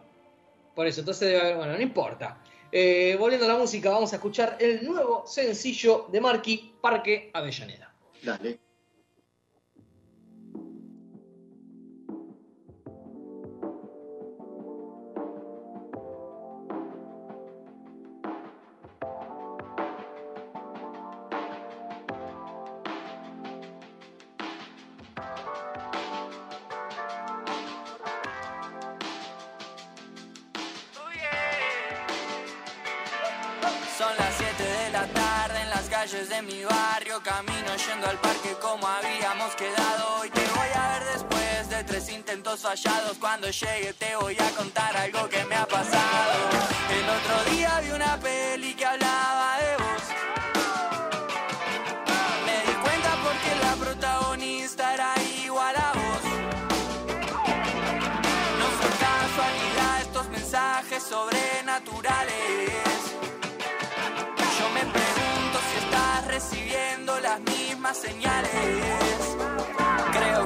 Por 0.75 0.87
eso, 0.87 1.01
entonces 1.01 1.29
debe 1.29 1.41
haber, 1.41 1.57
bueno, 1.57 1.73
no 1.75 1.81
importa. 1.81 2.43
Eh, 2.71 3.17
volviendo 3.19 3.47
a 3.47 3.51
la 3.51 3.59
música, 3.59 3.91
vamos 3.91 4.13
a 4.13 4.17
escuchar 4.17 4.57
el 4.59 4.85
nuevo 4.85 5.27
sencillo 5.27 6.07
de 6.11 6.21
Marky, 6.21 6.75
Parque 6.81 7.31
Avellaneda. 7.35 7.95
Dale. 8.23 8.59
Quedado. 39.57 40.25
Y 40.25 40.31
te 40.31 40.41
voy 40.41 40.69
a 40.75 40.89
ver 40.93 41.05
después 41.13 41.69
de 41.69 41.85
tres 41.85 42.09
intentos 42.11 42.61
fallados. 42.61 43.17
Cuando 43.19 43.49
llegue 43.51 43.93
te 43.95 44.17
voy 44.17 44.37
a 44.39 44.51
contar 44.57 44.97
algo 44.97 45.29
que 45.29 45.45
me 45.45 45.57
ha 45.57 45.67
pasado. 45.67 46.33
El 46.91 47.09
otro 47.09 47.51
día 47.53 47.81
vi 47.81 47.91
una 47.91 48.19
peli 48.19 48.75
que 48.75 48.87
hablaba 48.87 49.59
de 49.59 49.77
vos. 49.77 50.03
Me 52.47 52.57
di 52.67 52.75
cuenta 52.85 53.11
porque 53.25 53.51
la 53.67 53.75
protagonista 53.85 54.95
era 54.95 55.15
igual 55.45 55.77
a 55.77 55.93
vos. 55.93 56.23
No 58.59 58.67
fue 58.79 58.91
casualidad 59.09 60.01
estos 60.03 60.29
mensajes 60.29 61.03
sobrenaturales. 61.03 62.71
Yo 64.59 64.69
me 64.71 64.81
pregunto 64.81 65.59
si 65.71 65.79
estás 65.85 66.27
recibiendo 66.27 67.19
las 67.21 67.41
mismas 67.41 67.97
señales. 67.97 69.42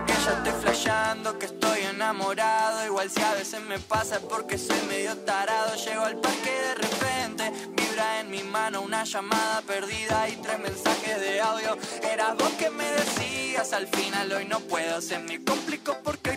Que 0.04 0.12
ya 0.12 0.32
estoy 0.32 0.52
flasheando, 0.60 1.38
que 1.38 1.46
estoy 1.46 1.80
enamorado. 1.82 2.84
Igual 2.84 3.10
si 3.10 3.22
a 3.22 3.32
veces 3.34 3.62
me 3.62 3.78
pasa 3.78 4.20
porque 4.20 4.58
soy 4.58 4.80
medio 4.88 5.16
tarado. 5.18 5.74
Llego 5.76 6.04
al 6.04 6.16
parque 6.16 6.50
de 6.50 6.74
repente, 6.74 7.52
vibra 7.76 8.20
en 8.20 8.30
mi 8.30 8.42
mano 8.42 8.82
una 8.82 9.04
llamada 9.04 9.62
perdida 9.62 10.28
y 10.28 10.36
tres 10.36 10.58
mensajes 10.58 11.20
de 11.20 11.40
audio. 11.40 11.78
Eras 12.02 12.36
vos 12.36 12.50
que 12.58 12.68
me 12.70 12.84
decías 12.84 13.72
al 13.72 13.86
final 13.86 14.32
hoy 14.32 14.44
no 14.44 14.60
puedo, 14.60 15.00
se 15.00 15.18
me 15.18 15.42
complicó 15.42 15.96
porque 16.04 16.30
hoy 16.30 16.36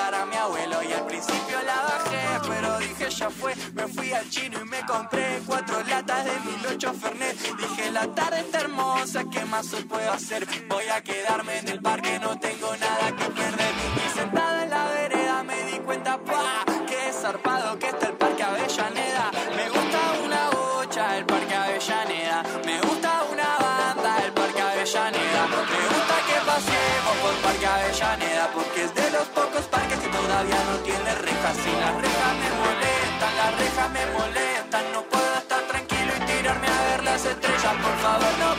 cuidar 0.00 0.14
a 0.14 0.26
mi 0.26 0.36
abuelo. 0.36 0.82
Y 0.82 0.92
al 0.92 1.06
principio 1.06 1.62
la 1.64 1.82
bajé, 1.82 2.48
pero 2.48 2.78
dije 2.78 3.10
ya 3.10 3.30
fue. 3.30 3.54
Me 3.74 3.86
fui 3.88 4.12
al 4.12 4.28
chino 4.28 4.58
y 4.60 4.64
me 4.68 4.80
compré 4.86 5.40
cuatro 5.46 5.82
latas 5.84 6.24
de 6.24 6.32
1008 6.40 6.94
Fernet. 6.94 7.36
Dije 7.56 7.90
la 7.90 8.06
tarde 8.14 8.40
está 8.40 8.60
hermosa, 8.60 9.24
¿qué 9.30 9.44
más 9.44 9.72
hoy 9.72 9.84
puedo 9.84 10.12
hacer? 10.12 10.46
Voy 10.68 10.84
a 10.88 11.02
quedarme 11.02 11.58
en 11.58 11.68
el 11.68 11.80
parque, 11.80 12.18
no 12.18 12.38
tengo 12.38 12.76
nada 12.76 13.16
que 13.16 13.39
todavía 30.40 30.64
no 30.70 30.76
tiene 30.78 31.14
rejas. 31.14 31.56
Y 31.66 31.80
las 31.80 31.94
rejas 32.00 32.34
me 32.40 32.50
molestan, 32.62 33.36
las 33.36 33.58
rejas 33.58 33.90
me 33.90 34.06
molestan. 34.18 34.92
No 34.92 35.02
puedo 35.02 35.34
estar 35.36 35.62
tranquilo 35.68 36.12
y 36.16 36.20
tirarme 36.24 36.66
a 36.66 36.82
ver 36.90 37.04
la 37.04 37.10
las 37.12 37.24
estrellas, 37.24 37.74
por 37.82 37.96
favor 37.98 38.32
no 38.38 38.49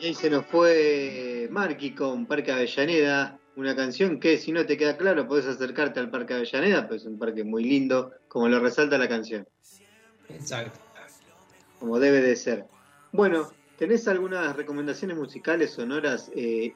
Y 0.00 0.06
ahí 0.06 0.14
se 0.14 0.30
nos 0.30 0.46
fue 0.46 1.46
Marky 1.50 1.94
con 1.94 2.24
Parque 2.24 2.50
Avellaneda, 2.50 3.38
una 3.56 3.76
canción 3.76 4.18
que 4.18 4.38
si 4.38 4.50
no 4.50 4.64
te 4.64 4.78
queda 4.78 4.96
claro 4.96 5.28
podés 5.28 5.44
acercarte 5.44 6.00
al 6.00 6.10
Parque 6.10 6.32
Avellaneda, 6.32 6.88
pues 6.88 7.02
es 7.02 7.06
un 7.06 7.18
parque 7.18 7.44
muy 7.44 7.64
lindo, 7.64 8.10
como 8.28 8.48
lo 8.48 8.60
resalta 8.60 8.96
la 8.96 9.08
canción, 9.08 9.46
Exacto. 10.30 10.80
como 11.78 11.98
debe 11.98 12.22
de 12.22 12.34
ser. 12.34 12.64
Bueno, 13.12 13.52
¿tenés 13.76 14.08
algunas 14.08 14.56
recomendaciones 14.56 15.18
musicales, 15.18 15.72
sonoras 15.72 16.30
eh, 16.34 16.72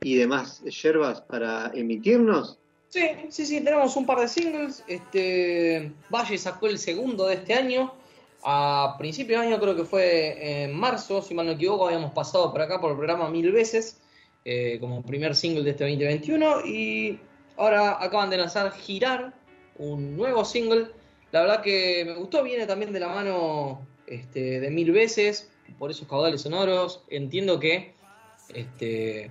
y 0.00 0.14
demás 0.14 0.62
yerbas 0.62 1.22
para 1.22 1.72
emitirnos? 1.74 2.60
Sí, 2.90 3.08
sí, 3.28 3.46
sí, 3.46 3.60
tenemos 3.60 3.96
un 3.96 4.06
par 4.06 4.20
de 4.20 4.28
singles. 4.28 4.84
Este, 4.86 5.92
Valle 6.10 6.38
sacó 6.38 6.68
el 6.68 6.78
segundo 6.78 7.26
de 7.26 7.34
este 7.34 7.54
año. 7.54 7.92
A 8.42 8.96
principio 8.98 9.38
de 9.38 9.46
año, 9.46 9.60
creo 9.60 9.76
que 9.76 9.84
fue 9.84 10.62
en 10.62 10.74
marzo, 10.74 11.20
si 11.20 11.34
mal 11.34 11.46
no 11.46 11.52
equivoco, 11.52 11.86
habíamos 11.86 12.12
pasado 12.12 12.50
por 12.50 12.62
acá 12.62 12.80
por 12.80 12.90
el 12.90 12.96
programa 12.96 13.28
mil 13.28 13.52
veces, 13.52 14.00
eh, 14.44 14.78
como 14.80 15.02
primer 15.02 15.36
single 15.36 15.62
de 15.62 15.70
este 15.70 15.84
2021. 15.84 16.64
Y 16.66 17.20
ahora 17.56 18.02
acaban 18.02 18.30
de 18.30 18.38
lanzar 18.38 18.72
Girar, 18.72 19.34
un 19.76 20.16
nuevo 20.16 20.44
single. 20.44 20.88
La 21.32 21.42
verdad 21.42 21.60
que 21.60 22.04
me 22.06 22.14
gustó, 22.14 22.42
viene 22.42 22.66
también 22.66 22.92
de 22.92 23.00
la 23.00 23.08
mano 23.08 23.86
este, 24.06 24.60
de 24.60 24.70
mil 24.70 24.90
veces, 24.90 25.50
por 25.78 25.90
esos 25.90 26.08
caudales 26.08 26.40
sonoros. 26.40 27.04
Entiendo 27.10 27.60
que 27.60 27.94
este, 28.54 29.30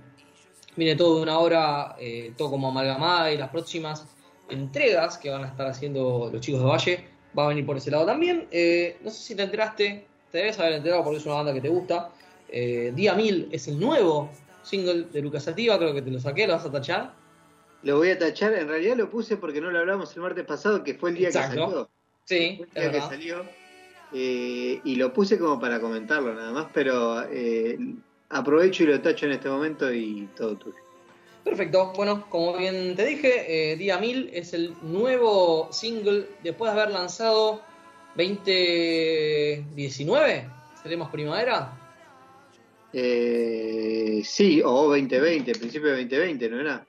viene 0.76 0.94
todo 0.94 1.16
de 1.16 1.22
una 1.22 1.38
hora, 1.40 1.96
eh, 1.98 2.32
todo 2.36 2.50
como 2.50 2.68
amalgamada 2.68 3.32
y 3.32 3.36
las 3.36 3.50
próximas 3.50 4.06
entregas 4.48 5.18
que 5.18 5.30
van 5.30 5.44
a 5.44 5.48
estar 5.48 5.66
haciendo 5.66 6.30
los 6.32 6.40
chicos 6.40 6.60
de 6.60 6.66
Valle 6.66 7.19
va 7.38 7.44
a 7.44 7.48
venir 7.48 7.66
por 7.66 7.76
ese 7.76 7.90
lado 7.90 8.06
también. 8.06 8.46
Eh, 8.50 8.98
no 9.02 9.10
sé 9.10 9.22
si 9.22 9.34
te 9.34 9.42
enteraste, 9.42 10.06
te 10.30 10.38
debes 10.38 10.58
haber 10.58 10.74
enterado 10.74 11.04
porque 11.04 11.18
es 11.18 11.26
una 11.26 11.36
banda 11.36 11.52
que 11.52 11.60
te 11.60 11.68
gusta. 11.68 12.10
Eh, 12.48 12.92
Día 12.94 13.14
1000 13.14 13.48
es 13.52 13.68
el 13.68 13.78
nuevo 13.78 14.30
single 14.62 15.04
de 15.04 15.22
Lucas 15.22 15.44
Sativa, 15.44 15.78
creo 15.78 15.94
que 15.94 16.02
te 16.02 16.10
lo 16.10 16.18
saqué, 16.18 16.46
lo 16.46 16.54
vas 16.54 16.64
a 16.64 16.70
tachar. 16.70 17.14
Lo 17.82 17.96
voy 17.96 18.10
a 18.10 18.18
tachar, 18.18 18.52
en 18.54 18.68
realidad 18.68 18.96
lo 18.96 19.08
puse 19.08 19.36
porque 19.36 19.60
no 19.60 19.70
lo 19.70 19.78
hablamos 19.78 20.14
el 20.14 20.22
martes 20.22 20.44
pasado, 20.44 20.84
que 20.84 20.94
fue 20.94 21.10
el 21.10 21.16
día 21.16 21.28
Exacto. 21.28 21.50
que 21.50 21.60
salió. 21.60 21.90
Sí, 22.24 22.62
el 22.74 22.90
día 22.90 22.92
que 22.92 23.00
salió. 23.00 23.44
Eh, 24.12 24.80
y 24.84 24.96
lo 24.96 25.12
puse 25.12 25.38
como 25.38 25.58
para 25.58 25.80
comentarlo 25.80 26.34
nada 26.34 26.52
más, 26.52 26.66
pero 26.74 27.22
eh, 27.30 27.78
aprovecho 28.28 28.82
y 28.82 28.86
lo 28.86 29.00
tacho 29.00 29.26
en 29.26 29.32
este 29.32 29.48
momento 29.48 29.92
y 29.92 30.28
todo 30.36 30.56
tuyo. 30.56 30.76
Perfecto, 31.44 31.92
bueno, 31.96 32.26
como 32.28 32.56
bien 32.56 32.94
te 32.96 33.04
dije, 33.06 33.72
eh, 33.72 33.76
Día 33.76 33.98
1000 33.98 34.30
es 34.32 34.52
el 34.52 34.74
nuevo 34.82 35.68
single 35.72 36.26
después 36.42 36.72
de 36.74 36.80
haber 36.80 36.92
lanzado 36.94 37.62
2019, 38.14 40.48
seremos 40.82 41.08
primavera. 41.10 41.72
Eh, 42.92 44.20
sí, 44.24 44.60
o 44.64 44.88
2020, 44.88 45.52
principio 45.52 45.90
de 45.90 45.96
2020, 46.04 46.48
¿no 46.50 46.60
era? 46.60 46.84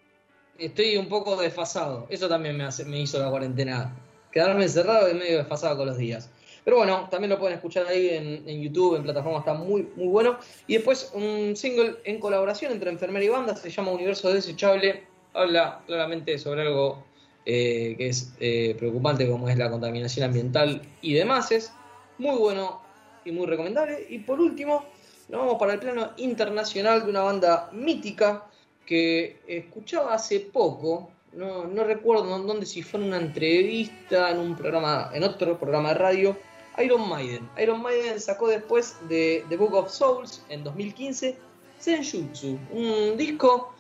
Estoy 0.58 0.98
un 0.98 1.08
poco 1.08 1.40
desfasado, 1.40 2.08
eso 2.10 2.28
también 2.28 2.58
me, 2.58 2.64
hace- 2.66 2.86
me 2.86 3.00
hizo 3.00 3.20
la 3.20 3.30
cuarentena, 3.30 3.96
quedarme 4.32 4.64
encerrado 4.64 5.10
y 5.10 5.14
medio 5.14 5.38
desfasado 5.40 5.78
con 5.78 5.86
los 5.88 5.98
días. 5.98 6.30
Pero 6.64 6.78
bueno, 6.78 7.08
también 7.10 7.30
lo 7.30 7.40
pueden 7.40 7.56
escuchar 7.56 7.88
ahí 7.88 8.10
en, 8.10 8.62
YouTube, 8.62 8.96
en 8.96 9.04
plataforma, 9.04 9.40
está 9.40 9.54
muy, 9.54 9.88
muy 9.96 10.08
bueno. 10.08 10.38
Y 10.68 10.76
después 10.76 11.12
un 11.14 11.56
single 11.56 11.98
en 12.04 12.20
colaboración 12.20 12.72
entre 12.72 12.92
enfermera 12.92 13.26
y 13.26 13.30
banda, 13.30 13.56
se 13.56 13.70
llama 13.70 13.92
Universo 13.92 14.32
Desechable, 14.32 15.04
habla 15.34 15.82
claramente 15.88 16.38
sobre 16.38 16.64
algo 16.64 17.04
eh, 17.46 17.96
que 17.98 18.10
es 18.10 18.34
eh, 18.40 18.76
preocupante 18.78 19.28
como 19.28 19.50
es 19.50 19.58
la 19.58 19.72
contaminación 19.72 20.26
ambiental 20.26 20.82
y 21.02 21.14
demás. 21.14 21.52
Es 21.52 21.74
muy 22.20 22.38
bueno 22.38 22.82
y 23.26 23.32
muy 23.32 23.48
recomendable. 23.48 24.06
Y 24.10 24.20
por 24.20 24.40
último, 24.40 24.86
nos 25.30 25.42
vamos 25.42 25.56
para 25.58 25.74
el 25.74 25.80
plano 25.80 26.12
internacional 26.18 27.04
de 27.04 27.10
una 27.10 27.22
banda 27.22 27.70
mítica 27.72 28.46
que 28.86 29.40
escuchaba 29.48 30.14
hace 30.14 30.42
poco, 30.42 31.10
no, 31.34 31.66
no 31.66 31.84
recuerdo 31.84 32.36
en 32.36 32.46
dónde, 32.46 32.66
si 32.66 32.82
fue 32.84 33.00
en 33.00 33.08
una 33.08 33.18
entrevista, 33.18 34.32
en 34.32 34.40
un 34.40 34.56
programa, 34.56 35.10
en 35.14 35.24
otro 35.24 35.58
programa 35.58 35.90
de 35.90 35.96
radio, 35.96 36.38
Iron 36.78 37.08
Maiden. 37.10 37.50
Iron 37.62 37.82
Maiden 37.82 38.20
sacó 38.20 38.48
después 38.48 38.96
de 39.10 39.46
The 39.50 39.58
Book 39.58 39.74
of 39.74 39.92
Souls 39.92 40.44
en 40.50 40.64
2015 40.64 41.38
Senjutsu, 41.80 42.60
un 42.72 43.18
disco 43.18 43.74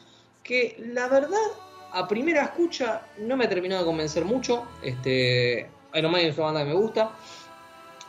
que 0.43 0.75
la 0.79 1.07
verdad 1.07 1.37
a 1.93 2.07
primera 2.07 2.43
escucha 2.43 3.05
no 3.19 3.37
me 3.37 3.47
terminó 3.47 3.77
de 3.77 3.85
convencer 3.85 4.25
mucho. 4.25 4.65
Este, 4.81 5.69
Iron 5.93 6.11
Maiden 6.11 6.31
es 6.31 6.37
una 6.37 6.47
banda 6.47 6.63
que 6.63 6.69
me 6.69 6.75
gusta, 6.75 7.11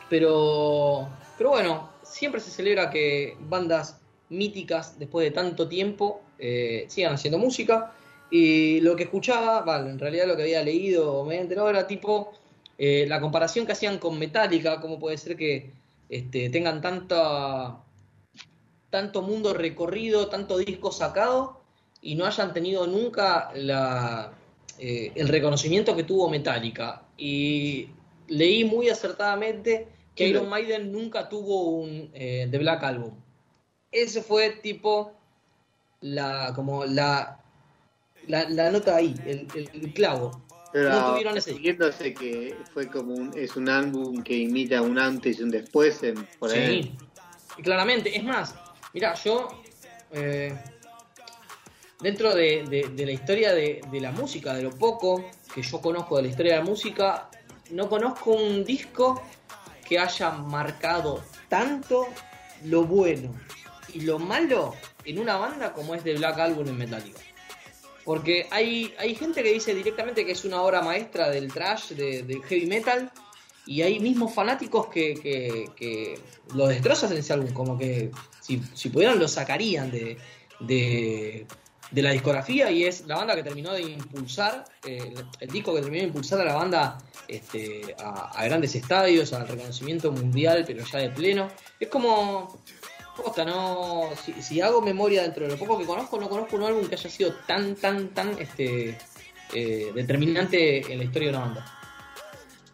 pero, 0.09 1.07
pero 1.37 1.51
bueno, 1.51 1.89
siempre 2.01 2.41
se 2.41 2.49
celebra 2.49 2.89
que 2.89 3.37
bandas 3.41 3.99
míticas 4.29 4.97
después 4.97 5.25
de 5.25 5.31
tanto 5.31 5.67
tiempo 5.67 6.21
eh, 6.39 6.85
sigan 6.87 7.13
haciendo 7.13 7.37
música. 7.37 7.93
Y 8.31 8.81
lo 8.81 8.95
que 8.95 9.03
escuchaba, 9.03 9.61
vale, 9.61 9.91
en 9.91 9.99
realidad 9.99 10.25
lo 10.25 10.35
que 10.35 10.41
había 10.41 10.63
leído 10.63 11.13
o 11.13 11.23
me 11.23 11.35
había 11.35 11.41
enterado 11.43 11.69
era 11.69 11.85
tipo 11.85 12.33
eh, 12.77 13.05
la 13.07 13.19
comparación 13.21 13.65
que 13.65 13.71
hacían 13.73 13.97
con 13.99 14.17
Metallica, 14.19 14.79
cómo 14.81 14.99
puede 14.99 15.17
ser 15.17 15.35
que 15.37 15.71
este, 16.09 16.49
tengan 16.49 16.81
tanta, 16.81 17.83
tanto 18.89 19.21
mundo 19.21 19.53
recorrido, 19.53 20.29
tanto 20.29 20.57
disco 20.57 20.91
sacado 20.91 21.61
y 22.01 22.15
no 22.15 22.25
hayan 22.25 22.53
tenido 22.53 22.85
nunca 22.87 23.51
la, 23.55 24.33
eh, 24.77 25.11
el 25.15 25.27
reconocimiento 25.27 25.95
que 25.95 26.03
tuvo 26.03 26.29
Metallica. 26.29 27.03
Y 27.17 27.89
leí 28.27 28.63
muy 28.65 28.89
acertadamente 28.89 29.87
que 30.15 30.27
Iron 30.27 30.49
Maiden 30.49 30.91
nunca 30.91 31.29
tuvo 31.29 31.69
un 31.69 32.09
eh, 32.13 32.47
The 32.51 32.57
Black 32.59 32.83
Album. 32.83 33.13
Ese 33.91 34.21
fue 34.21 34.49
tipo 34.61 35.13
la 36.01 36.51
como 36.55 36.85
la 36.85 37.39
la, 38.27 38.47
la 38.49 38.71
nota 38.71 38.95
ahí, 38.95 39.13
el, 39.25 39.47
el- 39.55 39.69
el 39.73 39.93
clavo. 39.93 40.42
Pero 40.73 40.89
No 40.89 41.11
tuvieron 41.11 41.37
ese. 41.37 41.53
siguiéndose 41.53 42.13
que 42.15 42.57
fue 42.73 42.87
como 42.87 43.13
un, 43.13 43.31
es 43.37 43.55
un 43.55 43.69
álbum 43.69 44.23
que 44.23 44.35
imita 44.35 44.81
un 44.81 44.97
antes 44.99 45.39
y 45.39 45.43
un 45.43 45.51
después 45.51 46.01
en, 46.03 46.15
por 46.39 46.49
ahí. 46.51 46.81
Sí, 46.83 46.97
y 47.59 47.61
claramente. 47.61 48.17
Es 48.17 48.23
más, 48.23 48.55
mira, 48.93 49.13
yo 49.13 49.47
eh, 50.11 50.53
dentro 52.01 52.33
de, 52.33 52.63
de- 52.69 52.89
de 52.89 53.05
la 53.05 53.11
historia 53.11 53.53
de, 53.53 53.81
de 53.91 53.99
la 54.01 54.11
música, 54.11 54.53
de 54.55 54.63
lo 54.63 54.71
poco 54.71 55.23
que 55.53 55.61
yo 55.61 55.79
conozco 55.79 56.17
de 56.17 56.23
la 56.23 56.27
historia 56.29 56.53
de 56.53 56.59
la 56.59 56.65
música, 56.65 57.29
no 57.71 57.87
conozco 57.87 58.31
un 58.31 58.65
disco 58.65 59.21
que 59.87 59.99
haya 59.99 60.31
marcado 60.31 61.23
tanto 61.49 62.07
lo 62.65 62.83
bueno 62.85 63.33
y 63.93 64.01
lo 64.01 64.17
malo 64.17 64.73
en 65.05 65.19
una 65.19 65.35
banda 65.37 65.73
como 65.73 65.93
es 65.93 66.03
de 66.03 66.15
Black 66.15 66.39
Album 66.39 66.67
en 66.69 66.77
Metallica. 66.77 67.19
Porque 68.05 68.47
hay, 68.51 68.93
hay 68.99 69.15
gente 69.15 69.41
que 69.43 69.53
dice 69.53 69.73
directamente 69.73 70.25
que 70.25 70.33
es 70.33 70.43
una 70.45 70.61
obra 70.61 70.81
maestra 70.81 71.29
del 71.29 71.51
trash, 71.53 71.89
de- 71.91 72.23
del 72.23 72.43
heavy 72.43 72.65
metal, 72.65 73.11
y 73.65 73.81
hay 73.81 73.99
mismos 73.99 74.33
fanáticos 74.33 74.87
que, 74.87 75.13
que, 75.15 75.69
que 75.75 76.19
lo 76.53 76.67
destrozan 76.67 77.13
en 77.13 77.19
ese 77.19 77.31
álbum, 77.33 77.53
como 77.53 77.77
que 77.77 78.11
si, 78.41 78.61
si 78.73 78.89
pudieran 78.89 79.19
lo 79.19 79.27
sacarían 79.29 79.89
de, 79.89 80.17
de, 80.59 81.45
de 81.91 82.01
la 82.01 82.11
discografía 82.11 82.69
y 82.71 82.83
es 82.83 83.07
la 83.07 83.15
banda 83.15 83.35
que 83.35 83.43
terminó 83.43 83.71
de 83.71 83.83
impulsar, 83.83 84.65
eh, 84.85 85.13
el 85.39 85.49
disco 85.49 85.73
que 85.73 85.79
terminó 85.81 86.01
de 86.01 86.07
impulsar 86.09 86.41
a 86.41 86.43
la 86.43 86.55
banda 86.55 86.97
este, 87.29 87.95
a, 87.99 88.31
a 88.37 88.43
grandes 88.43 88.75
estadios, 88.75 89.31
al 89.31 89.47
reconocimiento 89.47 90.11
mundial, 90.11 90.65
pero 90.67 90.83
ya 90.83 90.99
de 90.99 91.09
pleno. 91.11 91.47
Es 91.79 91.87
como, 91.87 92.59
Posta, 93.15 93.45
no. 93.45 94.09
Si, 94.23 94.41
si 94.41 94.61
hago 94.61 94.81
memoria 94.81 95.21
dentro 95.21 95.45
de 95.45 95.51
lo 95.51 95.57
poco 95.57 95.77
que 95.77 95.85
conozco, 95.85 96.19
no 96.19 96.29
conozco 96.29 96.55
un 96.55 96.63
álbum 96.63 96.87
que 96.87 96.95
haya 96.95 97.09
sido 97.09 97.33
tan, 97.45 97.75
tan, 97.75 98.09
tan 98.09 98.37
este, 98.39 98.97
eh, 99.53 99.91
determinante 99.93 100.91
en 100.91 100.97
la 100.97 101.03
historia 101.03 101.29
de 101.29 101.37
una 101.37 101.45
banda. 101.45 101.79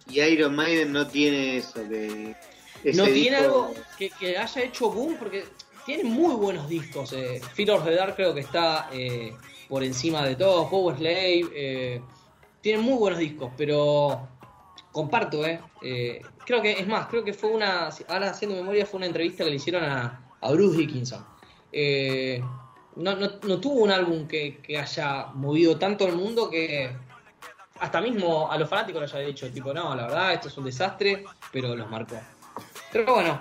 Y 0.09 0.21
Iron 0.21 0.55
Maiden 0.55 0.93
no 0.93 1.07
tiene 1.07 1.57
eso 1.57 1.83
de. 1.83 2.35
no 2.93 3.05
tiene 3.05 3.37
algo 3.37 3.73
que, 3.97 4.09
que 4.11 4.37
haya 4.37 4.63
hecho 4.63 4.89
boom, 4.89 5.17
porque 5.19 5.43
tiene 5.85 6.03
muy 6.05 6.35
buenos 6.35 6.69
discos. 6.69 7.13
Eh. 7.13 7.41
Fear 7.53 7.71
of 7.71 7.85
the 7.85 7.95
Dark 7.95 8.15
creo 8.15 8.33
que 8.33 8.41
está 8.41 8.89
eh, 8.93 9.33
por 9.67 9.83
encima 9.83 10.25
de 10.25 10.35
todo. 10.35 10.69
Power 10.69 10.97
Slave. 10.97 11.49
Eh, 11.53 12.01
tiene 12.61 12.79
muy 12.79 12.97
buenos 12.97 13.19
discos, 13.19 13.51
pero 13.57 14.27
comparto, 14.91 15.45
eh. 15.45 15.59
Eh, 15.81 16.21
Creo 16.45 16.63
que, 16.63 16.71
es 16.71 16.87
más, 16.87 17.05
creo 17.07 17.23
que 17.23 17.31
fue 17.31 17.51
una. 17.51 17.89
Ahora 18.07 18.31
haciendo 18.31 18.55
memoria, 18.55 18.83
fue 18.83 18.97
una 18.97 19.05
entrevista 19.05 19.43
que 19.43 19.51
le 19.51 19.57
hicieron 19.57 19.83
a, 19.83 20.28
a 20.41 20.51
Bruce 20.51 20.77
Dickinson. 20.77 21.25
Eh, 21.71 22.41
no, 22.95 23.15
no, 23.15 23.29
no 23.43 23.59
tuvo 23.59 23.83
un 23.83 23.91
álbum 23.91 24.27
que, 24.27 24.57
que 24.57 24.77
haya 24.77 25.27
movido 25.33 25.77
tanto 25.77 26.07
el 26.07 26.15
mundo 26.15 26.49
que 26.49 26.95
hasta 27.79 28.01
mismo 28.01 28.51
a 28.51 28.57
los 28.57 28.69
fanáticos 28.69 29.01
les 29.01 29.13
haya 29.13 29.27
dicho, 29.27 29.49
tipo, 29.51 29.73
no, 29.73 29.95
la 29.95 30.03
verdad, 30.03 30.33
esto 30.33 30.47
es 30.49 30.57
un 30.57 30.65
desastre, 30.65 31.23
pero 31.51 31.75
los 31.75 31.89
marcó. 31.89 32.19
Pero 32.91 33.13
bueno, 33.13 33.39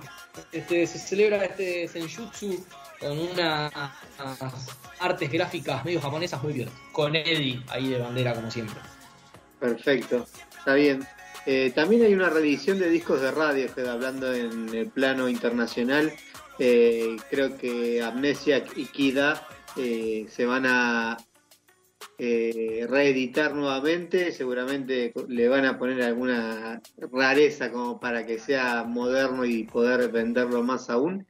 este, 0.52 0.86
se 0.86 0.98
celebra 0.98 1.44
este 1.44 1.88
Senjutsu 1.88 2.64
con 3.00 3.18
unas 3.18 3.72
artes 5.00 5.30
gráficas 5.30 5.84
medio 5.84 6.00
japonesas 6.00 6.42
muy 6.42 6.52
bien. 6.52 6.68
Con 6.92 7.14
Eddie 7.16 7.62
ahí 7.68 7.88
de 7.88 7.98
bandera, 7.98 8.34
como 8.34 8.50
siempre. 8.50 8.76
Perfecto, 9.58 10.26
está 10.56 10.74
bien. 10.74 11.06
Eh, 11.46 11.72
también 11.74 12.02
hay 12.02 12.14
una 12.14 12.28
reedición 12.28 12.78
de 12.78 12.90
discos 12.90 13.20
de 13.20 13.30
radio, 13.30 13.72
que 13.74 13.80
hablando 13.88 14.32
en 14.34 14.68
el 14.74 14.88
plano 14.88 15.28
internacional, 15.28 16.12
eh, 16.58 17.16
creo 17.30 17.56
que 17.56 18.02
Amnesia 18.02 18.64
y 18.76 18.86
Kida 18.86 19.46
eh, 19.76 20.26
se 20.28 20.46
van 20.46 20.66
a 20.66 21.16
eh, 22.20 22.84
reeditar 22.88 23.54
nuevamente, 23.54 24.32
seguramente 24.32 25.12
le 25.28 25.48
van 25.48 25.64
a 25.66 25.78
poner 25.78 26.02
alguna 26.02 26.82
rareza 27.12 27.70
como 27.70 28.00
para 28.00 28.26
que 28.26 28.40
sea 28.40 28.82
moderno 28.82 29.44
y 29.44 29.62
poder 29.64 30.10
venderlo 30.10 30.64
más 30.64 30.90
aún. 30.90 31.26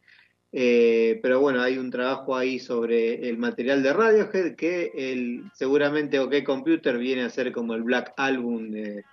Eh, 0.51 1.21
pero 1.23 1.41
bueno, 1.41 1.61
hay 1.61 1.77
un 1.77 1.91
trabajo 1.91 2.35
ahí 2.35 2.59
sobre 2.59 3.29
el 3.29 3.37
material 3.37 3.83
de 3.83 3.93
Radiohead 3.93 4.57
que 4.57 4.93
el, 4.97 5.45
seguramente 5.53 6.19
OK 6.21 6.43
Computer 6.43 6.97
viene 6.97 7.25
a 7.25 7.31
ser 7.31 7.53
como 7.53 7.75
el 7.75 7.83
Black 7.83 8.15
Album 8.17 8.71
de, 8.71 9.05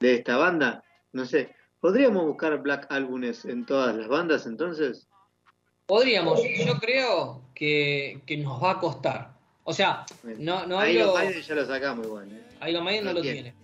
esta 0.00 0.38
banda. 0.38 0.82
No 1.12 1.26
sé, 1.26 1.54
¿podríamos 1.80 2.24
buscar 2.24 2.62
Black 2.62 2.86
Albums 2.88 3.44
en 3.44 3.66
todas 3.66 3.94
las 3.94 4.08
bandas 4.08 4.46
entonces? 4.46 5.06
Podríamos, 5.86 6.40
yo 6.64 6.78
creo 6.78 7.42
que, 7.54 8.20
que 8.26 8.36
nos 8.38 8.62
va 8.62 8.72
a 8.72 8.80
costar. 8.80 9.34
O 9.64 9.72
sea, 9.72 10.04
no, 10.38 10.66
no 10.66 10.78
hablo. 10.80 11.04
los 11.06 11.14
Maiden 11.14 11.42
ya 11.42 11.54
lo 11.54 11.66
sacamos 11.66 12.06
igual. 12.06 12.28
¿eh? 12.32 12.70
Iron 12.70 12.84
Maiden 12.84 13.04
no 13.04 13.10
Lo 13.12 13.16
lo 13.18 13.22
tiene. 13.22 13.42
tiene. 13.42 13.54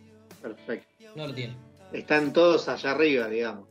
Perfecto. 0.43 0.89
No 1.15 1.27
lo 1.27 1.35
tiene. 1.35 1.57
Están 1.93 2.33
todos 2.33 2.69
allá 2.69 2.91
arriba, 2.93 3.27
digamos. 3.29 3.69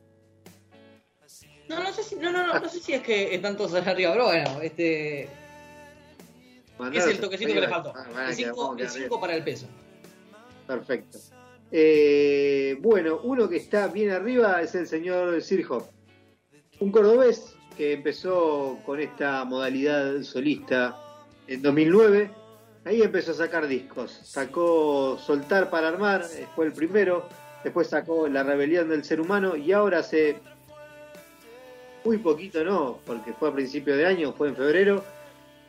No, 1.68 1.82
no 1.82 1.92
sé 1.92 2.02
si, 2.02 2.16
no, 2.16 2.32
no, 2.32 2.46
no, 2.46 2.58
no 2.58 2.68
sé 2.68 2.80
si 2.80 2.92
es 2.94 3.02
que 3.02 3.32
están 3.34 3.56
todos 3.56 3.72
allá 3.74 3.92
arriba, 3.92 4.12
pero 4.12 4.24
bueno, 4.26 4.60
este. 4.60 5.22
Es 6.94 7.06
el 7.06 7.20
toquecito 7.20 7.52
que 7.52 7.60
le 7.60 7.68
faltó. 7.68 7.92
Ah, 7.94 8.04
El 8.08 8.14
quedar- 8.14 8.34
5 8.34 8.56
vamos 8.56 8.74
a 8.74 8.76
quedar 8.78 8.90
arriba. 8.96 9.20
para 9.20 9.36
el 9.36 9.44
peso. 9.44 9.66
Perfecto. 10.66 11.18
Eh, 11.70 12.76
bueno, 12.80 13.20
uno 13.22 13.48
que 13.48 13.56
está 13.56 13.86
bien 13.88 14.10
arriba 14.10 14.60
es 14.62 14.74
el 14.74 14.86
señor 14.88 15.40
Sirhoff. 15.42 15.88
Un 16.80 16.90
cordobés 16.90 17.54
que 17.80 17.94
empezó 17.94 18.78
con 18.84 19.00
esta 19.00 19.42
modalidad 19.46 20.22
solista 20.22 20.98
en 21.46 21.62
2009. 21.62 22.30
Ahí 22.84 23.00
empezó 23.00 23.30
a 23.30 23.34
sacar 23.36 23.66
discos. 23.68 24.20
Sacó 24.22 25.16
Soltar 25.16 25.70
para 25.70 25.88
Armar, 25.88 26.26
eh, 26.30 26.46
fue 26.54 26.66
el 26.66 26.74
primero. 26.74 27.26
Después 27.64 27.88
sacó 27.88 28.28
La 28.28 28.42
Rebelión 28.42 28.90
del 28.90 29.02
Ser 29.02 29.18
Humano. 29.18 29.56
Y 29.56 29.72
ahora 29.72 30.00
hace 30.00 30.36
muy 32.04 32.18
poquito, 32.18 32.62
no, 32.64 32.98
porque 33.06 33.32
fue 33.32 33.48
a 33.48 33.54
principio 33.54 33.96
de 33.96 34.04
año, 34.04 34.34
fue 34.34 34.48
en 34.48 34.56
febrero. 34.56 35.02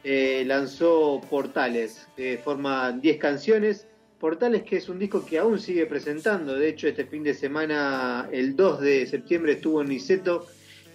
eh, 0.04 0.44
lanzó 0.46 1.22
Portales, 1.30 2.10
que 2.18 2.42
forma 2.44 2.92
10 2.92 3.18
canciones. 3.20 3.88
Portales 4.20 4.64
que 4.64 4.76
es 4.76 4.90
un 4.90 5.00
disco 5.00 5.26
que 5.26 5.40
aún 5.40 5.62
sigue 5.62 5.86
presentando. 5.86 6.56
De 6.56 6.68
hecho, 6.68 6.90
este 6.90 7.06
fin 7.06 7.24
de 7.24 7.34
semana, 7.34 8.28
el 8.34 8.58
2 8.58 8.82
de 8.82 9.06
septiembre 9.08 9.54
estuvo 9.54 9.82
en 9.82 9.88
Niceto 9.88 10.46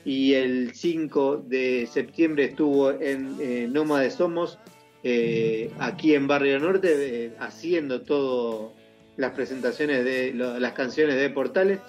y 0.06 0.34
el 0.34 0.72
5 0.72 1.44
de 1.48 1.88
septiembre 1.92 2.44
estuvo 2.44 2.92
en 2.92 3.36
eh, 3.40 3.66
Nómades 3.68 4.14
Somos, 4.14 4.60
eh, 5.02 5.72
aquí 5.80 6.14
en 6.14 6.28
Barrio 6.28 6.60
Norte, 6.60 7.24
eh, 7.24 7.32
haciendo 7.40 8.02
todo 8.02 8.72
las 9.16 9.32
presentaciones 9.32 10.04
de 10.04 10.32
las 10.32 10.72
canciones 10.74 11.16
de 11.16 11.28
Portales. 11.30 11.80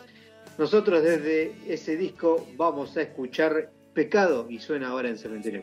Nosotros 0.57 1.03
desde 1.03 1.53
ese 1.67 1.95
disco 1.95 2.47
vamos 2.57 2.97
a 2.97 3.03
escuchar 3.03 3.69
Pecado 3.93 4.47
y 4.49 4.57
suena 4.57 4.87
ahora 4.89 5.09
en 5.09 5.19
Cementerio. 5.19 5.61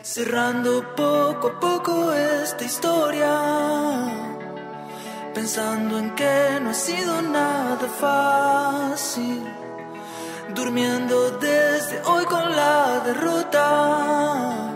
Cerrando 0.00 0.94
poco 0.96 1.48
a 1.48 1.60
poco 1.60 2.10
esta 2.14 2.64
historia, 2.64 4.08
pensando 5.34 5.98
en 5.98 6.14
que 6.14 6.58
no 6.62 6.70
ha 6.70 6.74
sido 6.74 7.20
nada 7.20 7.86
fácil, 7.86 9.42
durmiendo 10.54 11.30
desde 11.38 12.00
hoy 12.02 12.24
con 12.24 12.56
la 12.56 13.00
derrota 13.04 14.72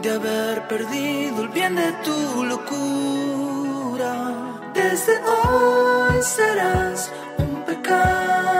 de 0.00 0.10
haber 0.10 0.66
perdido 0.68 1.42
el 1.42 1.48
bien 1.48 1.74
de 1.76 1.92
tu 2.04 2.44
locura. 2.44 4.12
Desde 4.74 5.18
hoy 5.18 6.22
serás 6.22 7.10
un 7.38 7.62
pecado 7.64 8.51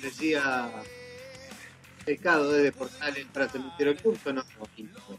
Decía 0.00 0.70
pecado 2.04 2.50
desde 2.52 2.72
portales 2.72 3.26
para 3.32 3.48
cementerio 3.48 3.92
oculto, 3.92 4.32
no, 4.32 4.42
no. 4.58 5.18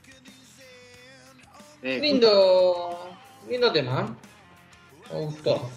Eh, 1.82 2.00
Lindo, 2.00 3.10
lindo 3.50 3.72
tema. 3.72 4.02
¿eh? 4.02 5.14
Me 5.14 5.20
gustó. 5.26 5.70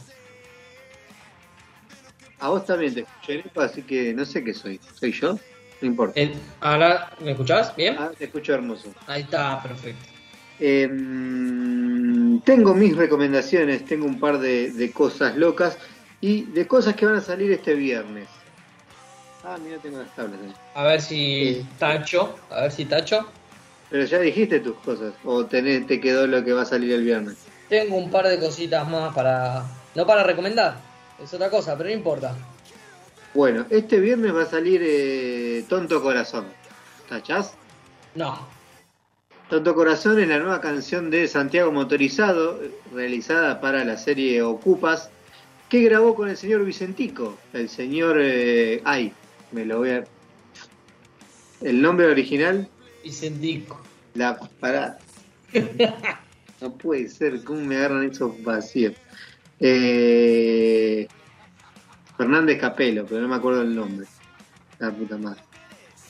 A 2.38 2.48
vos 2.50 2.64
también 2.66 2.94
te 2.94 3.00
escuché, 3.00 3.44
así 3.56 3.82
que 3.82 4.12
no 4.14 4.24
sé 4.24 4.44
qué 4.44 4.52
soy. 4.54 4.80
¿Soy 4.98 5.12
yo? 5.12 5.38
No 5.80 5.88
importa. 5.88 6.20
El- 6.20 6.34
ahora, 6.60 7.12
¿me 7.20 7.32
escuchás? 7.32 7.74
¿Bien? 7.76 7.96
Ah, 7.98 8.10
te 8.16 8.24
escucho 8.26 8.54
hermoso. 8.54 8.92
Ahí 9.06 9.22
está, 9.22 9.62
perfecto. 9.62 10.04
Eh, 10.60 10.86
tengo 12.44 12.74
mis 12.74 12.96
recomendaciones, 12.96 13.84
tengo 13.84 14.06
un 14.06 14.18
par 14.20 14.38
de, 14.38 14.70
de 14.72 14.90
cosas 14.92 15.36
locas 15.36 15.76
y 16.20 16.42
de 16.44 16.66
cosas 16.66 16.94
que 16.94 17.06
van 17.06 17.16
a 17.16 17.20
salir 17.20 17.50
este 17.52 17.74
viernes. 17.74 18.28
Ah, 19.48 19.56
mira, 19.62 19.78
tengo 19.78 19.98
las 19.98 20.12
tablas 20.16 20.40
ahí. 20.42 20.52
A 20.74 20.82
ver 20.84 21.00
si 21.00 21.54
Sí. 21.54 21.66
tacho, 21.78 22.34
a 22.50 22.62
ver 22.62 22.72
si 22.72 22.84
tacho. 22.84 23.26
Pero 23.90 24.04
ya 24.04 24.18
dijiste 24.18 24.58
tus 24.60 24.74
cosas, 24.78 25.14
o 25.24 25.46
tenés, 25.46 25.86
te 25.86 26.00
quedó 26.00 26.26
lo 26.26 26.44
que 26.44 26.52
va 26.52 26.62
a 26.62 26.66
salir 26.66 26.92
el 26.92 27.04
viernes. 27.04 27.36
Tengo 27.68 27.96
un 27.96 28.10
par 28.10 28.26
de 28.26 28.38
cositas 28.40 28.88
más 28.88 29.14
para. 29.14 29.62
No 29.94 30.04
para 30.06 30.24
recomendar, 30.24 30.76
es 31.22 31.32
otra 31.32 31.48
cosa, 31.48 31.76
pero 31.76 31.88
no 31.90 31.94
importa. 31.94 32.34
Bueno, 33.34 33.66
este 33.70 34.00
viernes 34.00 34.34
va 34.34 34.42
a 34.42 34.46
salir 34.46 34.80
eh, 34.84 35.64
Tonto 35.68 36.02
Corazón. 36.02 36.46
¿Tachás? 37.08 37.54
No. 38.16 38.48
Tonto 39.48 39.74
Corazón 39.76 40.18
es 40.20 40.26
la 40.28 40.38
nueva 40.38 40.60
canción 40.60 41.08
de 41.10 41.28
Santiago 41.28 41.70
Motorizado, 41.70 42.58
realizada 42.92 43.60
para 43.60 43.84
la 43.84 43.96
serie 43.96 44.42
Ocupas, 44.42 45.08
que 45.68 45.82
grabó 45.82 46.16
con 46.16 46.28
el 46.28 46.36
señor 46.36 46.64
Vicentico. 46.64 47.38
El 47.52 47.68
señor. 47.68 48.16
eh, 48.20 48.82
ay, 48.84 49.12
me 49.52 49.64
lo 49.64 49.78
voy 49.78 49.90
a. 49.90 50.04
El 51.62 51.80
nombre 51.80 52.06
original, 52.06 52.68
Vicentico. 53.02 53.80
la. 54.14 54.38
Pará. 54.60 54.98
No 56.58 56.72
puede 56.72 57.08
ser, 57.10 57.44
¿cómo 57.44 57.60
me 57.60 57.76
agarran 57.76 58.04
esos 58.04 58.42
vacíos? 58.42 58.94
Eh, 59.60 61.06
Fernández 62.16 62.58
Capelo, 62.58 63.04
pero 63.04 63.20
no 63.20 63.28
me 63.28 63.34
acuerdo 63.36 63.60
el 63.60 63.74
nombre. 63.74 64.06
La 64.78 64.90
puta 64.90 65.18
madre. 65.18 65.42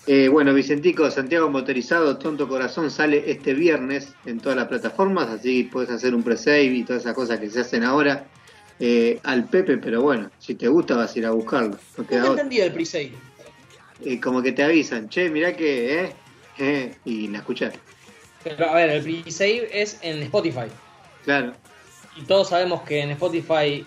Eh, 0.06 0.28
bueno, 0.28 0.54
Vicentico, 0.54 1.10
Santiago 1.10 1.50
Motorizado, 1.50 2.16
Tonto 2.16 2.46
Corazón 2.46 2.92
sale 2.92 3.28
este 3.28 3.54
viernes 3.54 4.14
en 4.24 4.38
todas 4.38 4.56
las 4.56 4.68
plataformas, 4.68 5.28
así 5.28 5.64
puedes 5.64 5.90
hacer 5.90 6.14
un 6.14 6.22
pre-save 6.22 6.62
y 6.62 6.84
todas 6.84 7.02
esas 7.02 7.14
cosas 7.14 7.40
que 7.40 7.50
se 7.50 7.60
hacen 7.60 7.82
ahora 7.82 8.28
eh, 8.78 9.18
al 9.24 9.48
Pepe, 9.48 9.78
pero 9.78 10.02
bueno, 10.02 10.30
si 10.38 10.54
te 10.54 10.68
gusta 10.68 10.96
vas 10.96 11.14
a 11.14 11.18
ir 11.18 11.26
a 11.26 11.30
buscarlo. 11.30 11.78
No 11.96 12.06
queda 12.06 12.26
entendí 12.26 12.60
el 12.60 12.72
pre-sale. 12.72 13.12
Eh, 14.04 14.20
como 14.20 14.42
que 14.42 14.52
te 14.52 14.62
avisan, 14.62 15.08
che, 15.08 15.30
mirá 15.30 15.56
que, 15.56 16.02
eh, 16.04 16.12
eh, 16.58 16.94
y 17.04 17.28
la 17.28 17.38
escuchás. 17.38 17.72
Pero 18.44 18.68
a 18.68 18.74
ver, 18.74 18.90
el 18.90 19.02
pre-save 19.02 19.68
es 19.72 19.98
en 20.02 20.22
Spotify. 20.24 20.66
Claro, 21.24 21.54
Y 22.16 22.22
todos 22.22 22.48
sabemos 22.48 22.82
que 22.82 23.00
en 23.00 23.10
Spotify, 23.12 23.84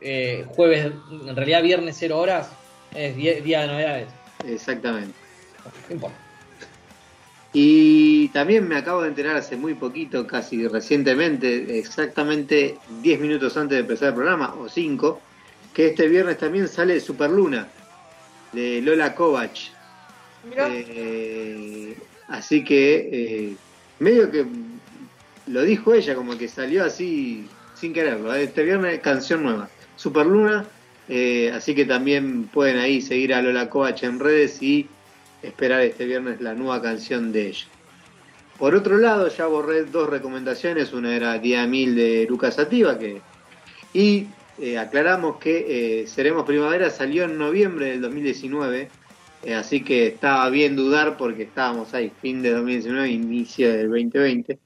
eh, 0.00 0.44
jueves, 0.48 0.86
en 1.10 1.36
realidad 1.36 1.62
viernes 1.62 1.96
0 1.98 2.18
horas, 2.18 2.50
es 2.94 3.14
die- 3.16 3.40
día 3.42 3.62
de 3.62 3.66
novedades. 3.68 4.08
exactamente. 4.46 5.14
No 5.88 5.94
importa. 5.94 6.16
Y 7.52 8.28
también 8.28 8.68
me 8.68 8.76
acabo 8.76 9.02
de 9.02 9.08
enterar 9.08 9.36
hace 9.36 9.56
muy 9.56 9.74
poquito, 9.74 10.26
casi 10.26 10.68
recientemente, 10.68 11.78
exactamente 11.78 12.78
10 13.02 13.20
minutos 13.20 13.56
antes 13.56 13.76
de 13.76 13.80
empezar 13.80 14.08
el 14.10 14.14
programa, 14.14 14.54
o 14.54 14.68
5, 14.68 15.20
que 15.74 15.88
este 15.88 16.06
viernes 16.06 16.38
también 16.38 16.68
sale 16.68 17.00
Superluna, 17.00 17.68
de 18.52 18.80
Lola 18.82 19.14
Kovac. 19.14 19.52
Eh, 20.54 21.96
así 22.28 22.62
que, 22.62 23.08
eh, 23.12 23.56
medio 23.98 24.30
que 24.30 24.46
lo 25.48 25.62
dijo 25.62 25.92
ella, 25.92 26.14
como 26.14 26.38
que 26.38 26.46
salió 26.48 26.84
así 26.84 27.48
sin 27.74 27.92
quererlo. 27.92 28.32
¿eh? 28.34 28.44
Este 28.44 28.62
viernes, 28.62 29.00
canción 29.00 29.42
nueva, 29.42 29.68
Superluna. 29.96 30.66
eh, 31.08 31.50
así 31.52 31.74
que 31.74 31.84
también 31.84 32.44
pueden 32.44 32.78
ahí 32.78 33.00
seguir 33.00 33.34
a 33.34 33.42
Lola 33.42 33.68
Kovac 33.68 34.00
en 34.04 34.20
redes 34.20 34.62
y 34.62 34.88
esperar 35.42 35.80
este 35.82 36.06
viernes 36.06 36.40
la 36.40 36.54
nueva 36.54 36.80
canción 36.82 37.32
de 37.32 37.48
ella. 37.48 37.66
Por 38.58 38.74
otro 38.74 38.98
lado, 38.98 39.28
ya 39.28 39.46
borré 39.46 39.84
dos 39.84 40.08
recomendaciones. 40.08 40.92
Una 40.92 41.16
era 41.16 41.38
Día 41.38 41.66
Mil 41.66 41.94
de 41.94 42.26
Lucas 42.28 42.56
Sativa, 42.56 42.98
que. 42.98 43.20
Y 43.94 44.26
eh, 44.58 44.78
aclaramos 44.78 45.38
que 45.38 46.02
eh, 46.02 46.06
Seremos 46.06 46.44
Primavera 46.44 46.90
salió 46.90 47.24
en 47.24 47.38
noviembre 47.38 47.86
del 47.86 48.02
2019. 48.02 48.90
eh, 49.44 49.54
así 49.54 49.82
que 49.82 50.08
estaba 50.08 50.48
bien 50.50 50.76
dudar 50.76 51.16
porque 51.16 51.44
estábamos 51.44 51.94
ahí, 51.94 52.12
fin 52.20 52.42
de 52.42 52.50
2019, 52.50 53.08
inicio 53.08 53.70
del 53.72 53.88
2020. 53.88 54.58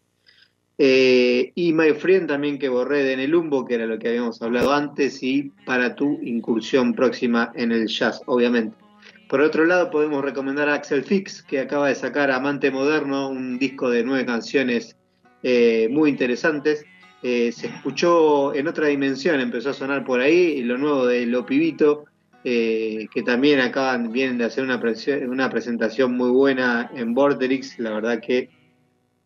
Eh, 0.76 1.52
y 1.54 1.72
My 1.72 1.92
Friend 1.92 2.26
también 2.26 2.58
que 2.58 2.68
borré 2.68 3.04
de 3.04 3.12
En 3.12 3.20
el 3.20 3.30
Lumbo, 3.30 3.64
que 3.64 3.74
era 3.74 3.86
lo 3.86 3.98
que 3.98 4.08
habíamos 4.08 4.42
hablado 4.42 4.72
antes, 4.72 5.22
y 5.22 5.52
para 5.64 5.94
tu 5.94 6.20
incursión 6.22 6.94
próxima 6.94 7.52
en 7.54 7.70
el 7.70 7.86
jazz, 7.86 8.22
obviamente. 8.26 8.83
Por 9.28 9.40
otro 9.40 9.64
lado, 9.64 9.90
podemos 9.90 10.24
recomendar 10.24 10.68
a 10.68 10.74
Axel 10.74 11.02
Fix, 11.02 11.42
que 11.42 11.58
acaba 11.58 11.88
de 11.88 11.94
sacar 11.94 12.30
Amante 12.30 12.70
Moderno, 12.70 13.28
un 13.28 13.58
disco 13.58 13.90
de 13.90 14.04
nueve 14.04 14.24
canciones 14.24 14.96
eh, 15.42 15.88
muy 15.90 16.10
interesantes. 16.10 16.84
Eh, 17.22 17.50
se 17.50 17.68
escuchó 17.68 18.54
en 18.54 18.68
otra 18.68 18.88
dimensión, 18.88 19.40
empezó 19.40 19.70
a 19.70 19.74
sonar 19.74 20.04
por 20.04 20.20
ahí, 20.20 20.58
y 20.58 20.62
lo 20.62 20.76
nuevo 20.78 21.06
de 21.06 21.26
Lo 21.26 21.44
Pibito, 21.46 22.04
eh, 22.44 23.06
que 23.12 23.22
también 23.22 23.60
acaban, 23.60 24.12
vienen 24.12 24.36
de 24.38 24.44
hacer 24.44 24.62
una, 24.62 24.78
prese- 24.80 25.26
una 25.26 25.48
presentación 25.48 26.16
muy 26.16 26.30
buena 26.30 26.90
en 26.94 27.14
Borderix, 27.14 27.78
la 27.78 27.92
verdad 27.92 28.20
que 28.20 28.50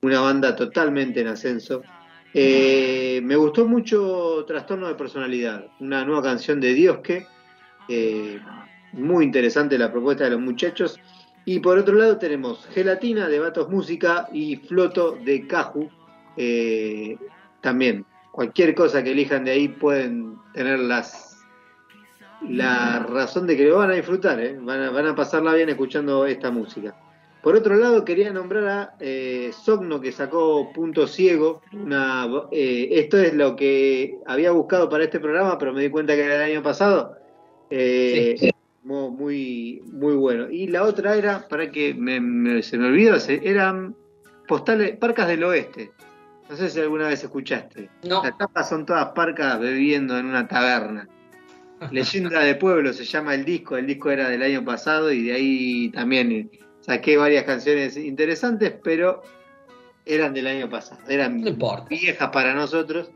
una 0.03 0.21
banda 0.21 0.55
totalmente 0.55 1.21
en 1.21 1.27
ascenso. 1.27 1.83
Me 2.33 3.37
gustó 3.37 3.67
mucho 3.67 4.45
Trastorno 4.47 4.87
de 4.87 4.95
Personalidad, 4.95 5.67
una 5.81 6.05
nueva 6.05 6.23
canción 6.23 6.61
de 6.61 6.73
Diosque, 6.73 7.27
muy 8.93 9.25
interesante 9.25 9.79
la 9.79 9.91
propuesta 9.93 10.25
de 10.25 10.31
los 10.31 10.41
muchachos. 10.41 10.99
Y 11.45 11.61
por 11.61 11.79
otro 11.79 11.95
lado 11.95 12.19
tenemos 12.19 12.67
Gelatina 12.75 13.29
de 13.29 13.39
Batos 13.41 13.69
Música 13.71 14.29
y 14.33 14.57
Floto 14.57 15.17
de 15.25 15.47
Caju. 15.47 15.89
eh, 16.37 17.17
también, 17.61 18.05
cualquier 18.31 18.75
cosa 18.75 19.03
que 19.03 19.11
elijan 19.11 19.45
de 19.45 19.51
ahí 19.51 19.69
pueden 19.69 20.37
tener 20.55 20.79
las, 20.79 21.39
la 22.49 23.01
razón 23.01 23.47
de 23.47 23.57
que 23.57 23.65
lo 23.65 23.79
van 23.79 23.91
a 23.91 23.95
disfrutar, 23.95 24.39
¿eh? 24.41 24.57
van, 24.61 24.81
a, 24.83 24.91
van 24.91 25.07
a 25.07 25.15
pasarla 25.17 25.55
bien 25.55 25.69
escuchando 25.69 26.25
esta 26.25 26.51
música. 26.51 26.95
Por 27.43 27.57
otro 27.57 27.77
lado, 27.77 28.05
quería 28.05 28.33
nombrar 28.33 28.67
a 28.67 28.95
eh, 29.01 29.51
Sogno 29.53 30.01
que 30.01 30.13
sacó 30.13 30.73
Punto 30.73 31.07
Ciego. 31.07 31.63
Una, 31.73 32.29
eh, 32.53 32.89
esto 32.93 33.17
es 33.19 33.33
lo 33.33 33.57
que 33.57 34.19
había 34.27 34.51
buscado 34.51 34.89
para 34.89 35.05
este 35.05 35.21
programa, 35.21 35.57
pero 35.57 35.73
me 35.73 35.83
di 35.83 35.89
cuenta 35.89 36.15
que 36.15 36.25
era 36.25 36.37
el 36.45 36.53
año 36.53 36.63
pasado. 36.63 37.17
Eh, 37.71 38.35
Sí. 38.39 38.51
Mu- 38.89 39.11
Muy, 39.11 39.83
muy 39.93 40.15
bueno. 40.15 40.51
Y 40.51 40.67
la 40.69 40.83
otra 40.85 41.15
era, 41.15 41.47
para 41.49 41.71
que 41.71 41.95
me- 41.95 42.21
me- 42.21 42.63
se 42.63 42.79
me 42.79 42.87
olvidó, 42.87 43.17
eran 43.29 43.95
postales, 44.47 44.97
parcas 44.97 45.29
del 45.29 45.45
oeste. 45.45 45.91
No 46.49 46.57
sé 46.57 46.71
si 46.71 46.81
alguna 46.81 47.09
vez 47.09 47.23
escuchaste. 47.23 47.91
no. 48.09 48.23
Las 48.23 48.37
tapas 48.39 48.69
son 48.69 48.87
todas 48.87 49.09
parcas 49.09 49.61
bebiendo 49.61 50.17
en 50.19 50.27
una 50.27 50.49
taberna. 50.49 51.07
Leyenda 51.93 52.41
de 52.41 52.55
Pueblo 52.57 52.93
se 52.93 53.05
llama 53.05 53.35
el 53.35 53.45
disco, 53.45 53.77
el 53.77 53.87
disco 53.87 54.11
era 54.11 54.29
del 54.31 54.43
año 54.43 54.65
pasado 54.65 55.13
y 55.13 55.23
de 55.25 55.33
ahí 55.35 55.91
también 55.91 56.51
saqué 56.81 57.17
varias 57.17 57.45
canciones 57.45 57.97
interesantes, 57.97 58.73
pero 58.83 59.23
eran 60.07 60.33
del 60.33 60.47
año 60.47 60.69
pasado, 60.71 61.01
eran 61.09 61.41
No 61.43 61.85
viejas 61.89 62.31
para 62.31 62.55
nosotros. 62.55 63.11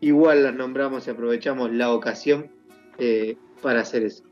Igual 0.00 0.44
las 0.44 0.54
nombramos 0.54 1.06
y 1.06 1.10
aprovechamos 1.10 1.72
la 1.72 1.90
ocasión 1.90 2.46
eh, 2.98 3.36
para 3.62 3.80
hacer 3.80 4.04
eso. 4.04 4.22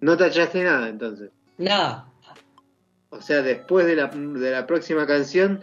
No 0.00 0.16
tachaste 0.16 0.62
nada 0.62 0.88
entonces. 0.88 1.30
Nada. 1.58 2.06
O 3.10 3.20
sea, 3.20 3.42
después 3.42 3.86
de 3.86 3.96
la, 3.96 4.06
de 4.06 4.50
la 4.50 4.66
próxima 4.66 5.06
canción 5.06 5.62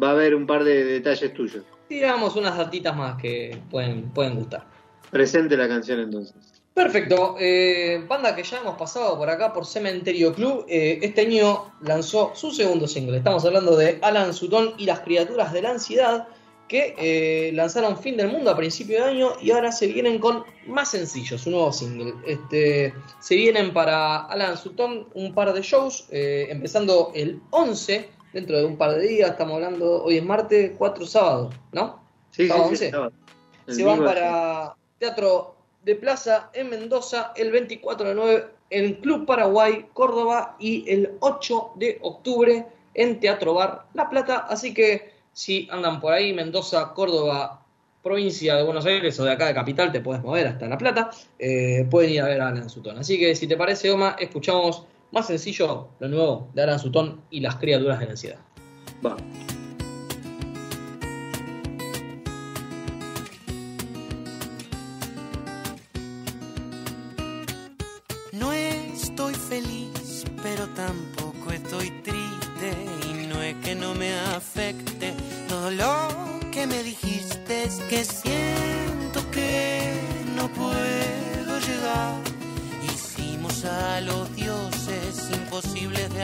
va 0.00 0.08
a 0.08 0.12
haber 0.12 0.34
un 0.34 0.46
par 0.46 0.64
de 0.64 0.84
detalles 0.84 1.32
tuyos. 1.34 1.64
Tiramos 1.88 2.34
unas 2.36 2.56
datitas 2.56 2.96
más 2.96 3.20
que 3.20 3.60
pueden, 3.70 4.10
pueden 4.10 4.34
gustar. 4.34 4.64
Presente 5.10 5.56
la 5.56 5.68
canción 5.68 6.00
entonces. 6.00 6.34
Perfecto. 6.74 7.36
eh, 7.38 8.04
banda 8.06 8.34
que 8.34 8.42
ya 8.42 8.58
hemos 8.58 8.76
pasado 8.76 9.16
por 9.16 9.30
acá 9.30 9.52
por 9.52 9.64
Cementerio 9.64 10.34
Club. 10.34 10.66
eh, 10.68 10.98
este 11.02 11.22
año 11.22 11.72
lanzó 11.82 12.32
su 12.34 12.50
segundo 12.50 12.86
single. 12.88 13.16
Estamos 13.18 13.44
hablando 13.44 13.76
de 13.76 13.98
Alan 14.02 14.34
Sutton 14.34 14.74
y 14.76 14.84
las 14.84 15.00
criaturas 15.00 15.52
de 15.52 15.62
la 15.62 15.70
ansiedad 15.70 16.28
que 16.68 16.94
eh, 16.98 17.52
lanzaron 17.52 17.96
Fin 17.96 18.16
del 18.16 18.28
Mundo 18.28 18.50
a 18.50 18.56
principio 18.56 19.02
de 19.02 19.10
año 19.10 19.32
y 19.40 19.50
ahora 19.50 19.70
se 19.70 19.86
vienen 19.86 20.18
con 20.18 20.44
más 20.66 20.90
sencillos, 20.90 21.46
un 21.46 21.52
nuevo 21.52 21.72
single. 21.72 22.14
Este, 22.26 22.92
se 23.20 23.36
vienen 23.36 23.72
para 23.72 24.24
Alan 24.24 24.56
Sutton 24.56 25.08
un 25.14 25.34
par 25.34 25.52
de 25.52 25.62
shows, 25.62 26.06
eh, 26.10 26.48
empezando 26.50 27.12
el 27.14 27.40
11, 27.50 28.08
dentro 28.32 28.58
de 28.58 28.64
un 28.64 28.76
par 28.76 28.96
de 28.96 29.06
días, 29.06 29.30
estamos 29.30 29.54
hablando, 29.54 30.02
hoy 30.02 30.18
es 30.18 30.24
martes, 30.24 30.72
cuatro 30.76 31.06
sábados, 31.06 31.54
¿no? 31.72 32.02
Sí, 32.30 32.48
sábado 32.48 32.74
sí, 32.74 32.86
11. 32.86 32.92
sí. 33.68 33.74
Se 33.74 33.84
van 33.84 34.04
para. 34.04 34.74
Teatro 34.98 35.56
de 35.84 35.94
Plaza 35.94 36.50
en 36.54 36.70
Mendoza 36.70 37.32
el 37.36 37.50
24 37.50 38.08
de 38.08 38.14
9 38.14 38.46
en 38.70 38.94
Club 38.94 39.26
Paraguay, 39.26 39.86
Córdoba 39.92 40.56
y 40.58 40.90
el 40.90 41.12
8 41.20 41.72
de 41.76 41.98
octubre 42.02 42.66
en 42.94 43.20
Teatro 43.20 43.54
Bar 43.54 43.86
La 43.94 44.08
Plata, 44.08 44.46
así 44.48 44.72
que 44.72 45.15
si 45.36 45.68
andan 45.70 46.00
por 46.00 46.14
ahí, 46.14 46.32
Mendoza, 46.32 46.94
Córdoba, 46.94 47.62
provincia 48.02 48.56
de 48.56 48.62
Buenos 48.62 48.86
Aires 48.86 49.20
o 49.20 49.24
de 49.24 49.32
acá 49.32 49.48
de 49.48 49.52
Capital, 49.54 49.92
te 49.92 50.00
puedes 50.00 50.22
mover 50.22 50.46
hasta 50.46 50.66
La 50.66 50.78
Plata, 50.78 51.10
eh, 51.38 51.86
pueden 51.90 52.10
ir 52.12 52.22
a 52.22 52.24
ver 52.24 52.40
a 52.40 52.48
Alan 52.48 52.70
Sutón 52.70 52.96
Así 52.96 53.18
que 53.18 53.36
si 53.36 53.46
te 53.46 53.54
parece, 53.54 53.90
Oma, 53.90 54.16
escuchamos 54.18 54.86
más 55.12 55.26
sencillo 55.26 55.88
lo 55.98 56.08
nuevo 56.08 56.48
de 56.54 56.62
Alan 56.62 56.78
Sutón 56.78 57.20
y 57.30 57.40
las 57.40 57.56
criaturas 57.56 57.98
de 57.98 58.04
la 58.06 58.10
ansiedad. 58.12 58.38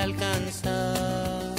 alcanzar. 0.03 1.55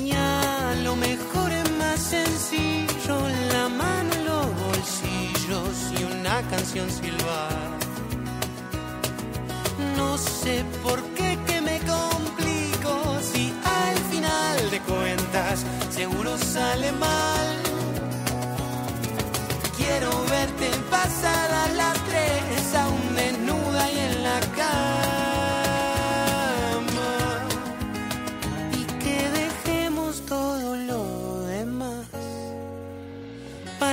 Y 0.00 0.12
a 0.12 0.74
lo 0.82 0.96
mejor 0.96 1.52
es 1.52 1.70
más 1.78 2.00
sencillo, 2.00 3.16
la 3.52 3.68
mano 3.68 4.10
en 4.14 4.24
los 4.24 4.46
bolsillos 4.66 5.74
y 5.98 6.04
una 6.04 6.40
canción 6.52 6.88
silbar. 6.90 7.74
No 9.96 10.18
sé 10.18 10.64
por 10.82 11.02
qué 11.16 11.38
que 11.46 11.60
me 11.60 11.78
complico 11.80 12.92
si 13.32 13.52
al 13.82 13.96
final 14.12 14.70
de 14.70 14.80
cuentas 14.80 15.64
seguro 15.90 16.36
sale 16.38 16.90
mal. 16.92 17.56
Quiero 19.76 20.10
verte 20.36 20.70
pasada 20.90 21.68
las 21.80 21.96
tres, 22.08 22.74
aún 22.82 23.14
desnuda 23.14 23.90
y 23.92 23.98
en 23.98 24.22
la 24.22 24.40
cara. 24.56 25.03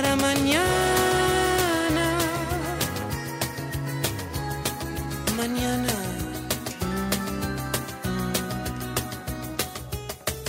para 0.02 0.16
mañana. 0.16 0.58
Mañana. 5.36 5.94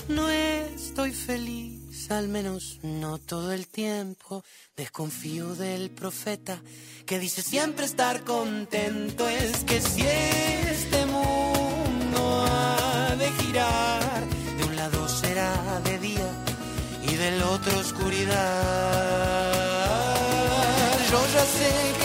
No 0.07 0.29
estoy 0.29 1.11
feliz, 1.11 2.09
al 2.11 2.27
menos 2.29 2.79
no 2.81 3.19
todo 3.19 3.51
el 3.53 3.67
tiempo. 3.67 4.43
Desconfío 4.75 5.55
del 5.55 5.91
profeta 5.91 6.59
que 7.05 7.19
dice 7.19 7.43
siempre 7.43 7.85
estar 7.85 8.23
contento. 8.23 9.29
Es 9.29 9.63
que 9.65 9.79
si 9.81 10.01
este 10.01 11.05
mundo 11.05 12.45
ha 12.49 13.15
de 13.15 13.29
girar, 13.39 14.23
de 14.57 14.63
un 14.63 14.75
lado 14.75 15.07
será 15.07 15.79
de 15.83 15.99
día 15.99 16.29
y 17.07 17.15
del 17.15 17.43
otro 17.43 17.79
oscuridad. 17.79 19.32
perfect 21.63 22.02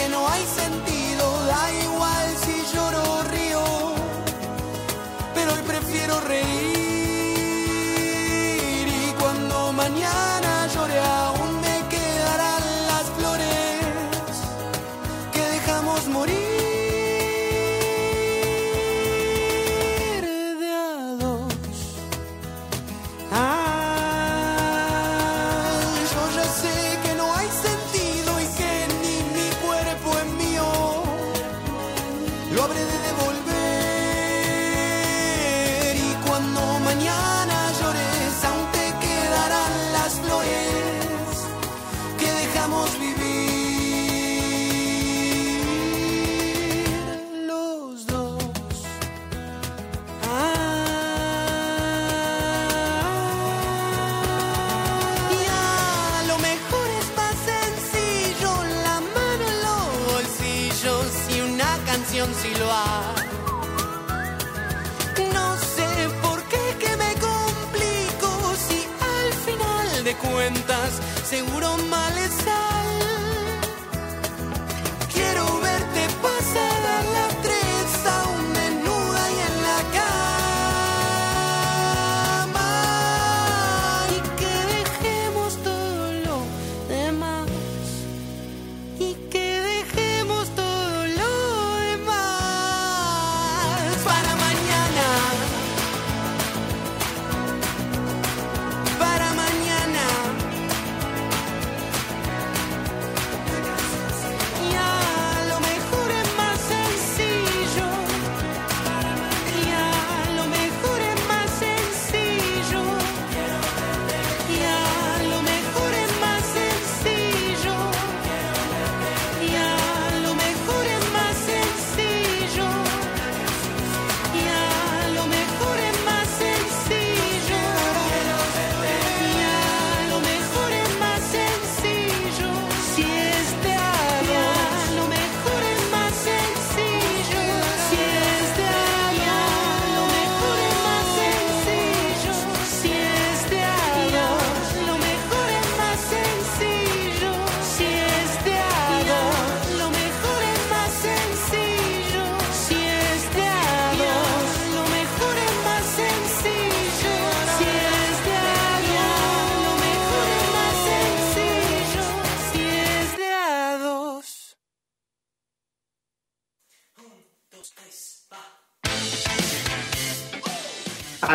seguro 71.23 71.77
más. 71.89 72.08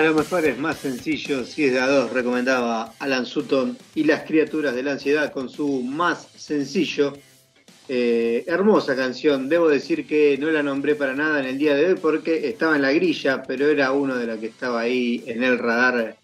lo 0.05 0.15
mejor 0.15 0.45
es 0.45 0.59
más 0.59 0.79
sencillo 0.79 1.45
si 1.45 1.65
es 1.65 1.73
de 1.73 1.81
a 1.81 1.87
dos, 1.87 2.13
recomendaba 2.13 2.95
Alan 2.99 3.27
Sutton 3.27 3.77
y 3.95 4.05
las 4.05 4.23
criaturas 4.23 4.75
de 4.75 4.83
la 4.83 4.93
ansiedad 4.93 5.33
con 5.33 5.49
su 5.49 5.83
más 5.83 6.29
sencillo. 6.37 7.15
Eh, 7.89 8.45
hermosa 8.47 8.97
canción, 8.97 9.49
debo 9.49 9.69
decir 9.69 10.07
que 10.07 10.39
no 10.39 10.51
la 10.51 10.63
nombré 10.63 10.95
para 10.95 11.15
nada 11.15 11.41
en 11.41 11.47
el 11.47 11.59
día 11.59 11.75
de 11.75 11.87
hoy 11.87 11.95
porque 12.01 12.49
estaba 12.49 12.77
en 12.77 12.83
la 12.83 12.93
grilla, 12.93 13.43
pero 13.43 13.69
era 13.69 13.93
uno 13.93 14.17
de 14.17 14.27
los 14.27 14.39
que 14.39 14.47
estaba 14.47 14.81
ahí 14.81 15.23
en 15.27 15.43
el 15.43 15.59
radar. 15.59 16.17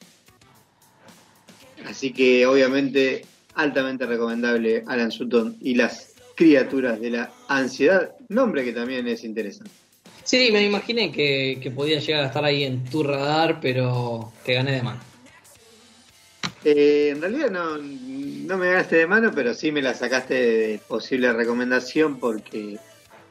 Así 1.86 2.12
que 2.12 2.46
obviamente 2.46 3.26
altamente 3.54 4.06
recomendable 4.06 4.84
Alan 4.86 5.10
Sutton 5.10 5.56
y 5.60 5.74
las 5.74 6.14
criaturas 6.34 7.00
de 7.00 7.10
la 7.10 7.32
ansiedad, 7.48 8.14
nombre 8.28 8.64
que 8.64 8.72
también 8.72 9.06
es 9.06 9.24
interesante. 9.24 9.70
Sí, 10.24 10.50
me 10.52 10.64
imaginé 10.64 11.10
que, 11.10 11.58
que 11.62 11.70
podía 11.70 11.98
llegar 11.98 12.24
a 12.24 12.26
estar 12.26 12.44
ahí 12.44 12.64
en 12.64 12.84
tu 12.84 13.02
radar, 13.02 13.58
pero 13.60 14.32
te 14.44 14.54
gané 14.54 14.72
de 14.72 14.82
mano. 14.82 15.00
Eh, 16.64 17.10
en 17.12 17.20
realidad 17.20 17.50
no, 17.50 17.78
no 17.78 18.58
me 18.58 18.68
ganaste 18.68 18.96
de 18.96 19.06
mano, 19.06 19.32
pero 19.34 19.54
sí 19.54 19.72
me 19.72 19.80
la 19.80 19.94
sacaste 19.94 20.34
de 20.34 20.80
posible 20.86 21.32
recomendación 21.32 22.18
porque 22.18 22.78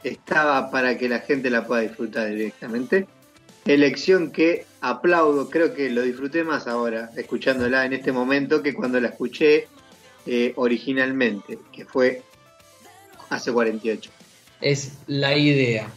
estaba 0.03 0.71
para 0.71 0.97
que 0.97 1.09
la 1.09 1.19
gente 1.19 1.49
la 1.49 1.65
pueda 1.65 1.81
disfrutar 1.81 2.29
directamente. 2.29 3.07
Elección 3.65 4.31
que 4.31 4.65
aplaudo, 4.81 5.49
creo 5.49 5.75
que 5.75 5.89
lo 5.89 6.01
disfruté 6.01 6.43
más 6.43 6.65
ahora, 6.65 7.11
escuchándola 7.15 7.85
en 7.85 7.93
este 7.93 8.11
momento, 8.11 8.63
que 8.63 8.73
cuando 8.73 8.99
la 8.99 9.09
escuché 9.09 9.67
eh, 10.25 10.53
originalmente, 10.55 11.59
que 11.71 11.85
fue 11.85 12.23
hace 13.29 13.51
48. 13.51 14.09
Es 14.61 14.93
la 15.05 15.37
idea. 15.37 15.87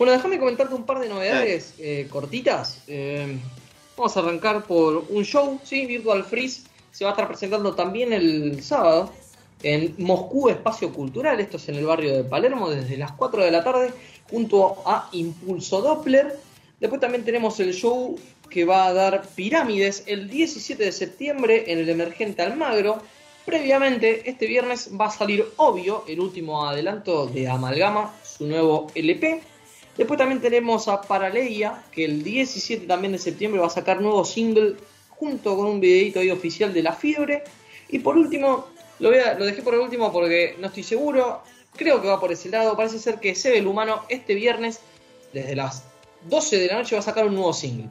Bueno, 0.00 0.14
déjame 0.14 0.38
comentarte 0.38 0.74
un 0.74 0.86
par 0.86 0.98
de 0.98 1.10
novedades 1.10 1.74
eh, 1.78 2.08
cortitas. 2.10 2.82
Eh, 2.88 3.36
vamos 3.94 4.16
a 4.16 4.20
arrancar 4.20 4.64
por 4.64 5.04
un 5.10 5.26
show, 5.26 5.60
¿sí? 5.62 5.84
Virtual 5.84 6.24
Freeze. 6.24 6.62
Se 6.90 7.04
va 7.04 7.10
a 7.10 7.12
estar 7.12 7.28
presentando 7.28 7.74
también 7.74 8.14
el 8.14 8.62
sábado 8.62 9.12
en 9.62 9.94
Moscú 9.98 10.48
Espacio 10.48 10.90
Cultural. 10.90 11.38
Esto 11.38 11.58
es 11.58 11.68
en 11.68 11.74
el 11.74 11.84
barrio 11.84 12.16
de 12.16 12.24
Palermo, 12.24 12.70
desde 12.70 12.96
las 12.96 13.12
4 13.12 13.44
de 13.44 13.50
la 13.50 13.62
tarde, 13.62 13.92
junto 14.30 14.82
a 14.86 15.10
Impulso 15.12 15.82
Doppler. 15.82 16.34
Después 16.80 16.98
también 16.98 17.22
tenemos 17.22 17.60
el 17.60 17.74
show 17.74 18.18
que 18.48 18.64
va 18.64 18.86
a 18.86 18.94
dar 18.94 19.26
Pirámides 19.34 20.04
el 20.06 20.30
17 20.30 20.82
de 20.82 20.92
septiembre 20.92 21.64
en 21.70 21.78
el 21.78 21.90
Emergente 21.90 22.40
Almagro. 22.40 23.02
Previamente, 23.44 24.30
este 24.30 24.46
viernes 24.46 24.92
va 24.98 25.08
a 25.08 25.10
salir 25.10 25.44
Obvio, 25.58 26.04
el 26.08 26.20
último 26.20 26.66
adelanto 26.66 27.26
de 27.26 27.48
Amalgama, 27.48 28.14
su 28.24 28.46
nuevo 28.46 28.86
LP. 28.94 29.49
Después 30.00 30.16
también 30.16 30.40
tenemos 30.40 30.88
a 30.88 31.02
Paraleia, 31.02 31.84
que 31.92 32.06
el 32.06 32.22
17 32.22 32.86
también 32.86 33.12
de 33.12 33.18
septiembre 33.18 33.60
va 33.60 33.66
a 33.66 33.70
sacar 33.70 34.00
nuevo 34.00 34.24
single 34.24 34.76
junto 35.10 35.54
con 35.54 35.66
un 35.66 35.78
videito 35.78 36.20
ahí 36.20 36.30
oficial 36.30 36.72
de 36.72 36.82
La 36.82 36.94
Fiebre. 36.94 37.44
Y 37.90 37.98
por 37.98 38.16
último, 38.16 38.68
lo, 38.98 39.10
dejé 39.10 39.60
por 39.60 39.74
el 39.74 39.80
último 39.80 40.10
porque 40.10 40.56
no 40.58 40.68
estoy 40.68 40.84
seguro, 40.84 41.42
creo 41.76 42.00
que 42.00 42.08
va 42.08 42.18
por 42.18 42.32
ese 42.32 42.48
lado. 42.48 42.78
Parece 42.78 42.98
ser 42.98 43.20
que 43.20 43.34
Sebe 43.34 43.58
el 43.58 43.66
Humano 43.66 44.06
este 44.08 44.34
viernes, 44.34 44.80
desde 45.34 45.54
las 45.54 45.84
12 46.30 46.56
de 46.60 46.66
la 46.68 46.78
noche, 46.78 46.96
va 46.96 47.00
a 47.00 47.02
sacar 47.02 47.26
un 47.26 47.34
nuevo 47.34 47.52
single. 47.52 47.90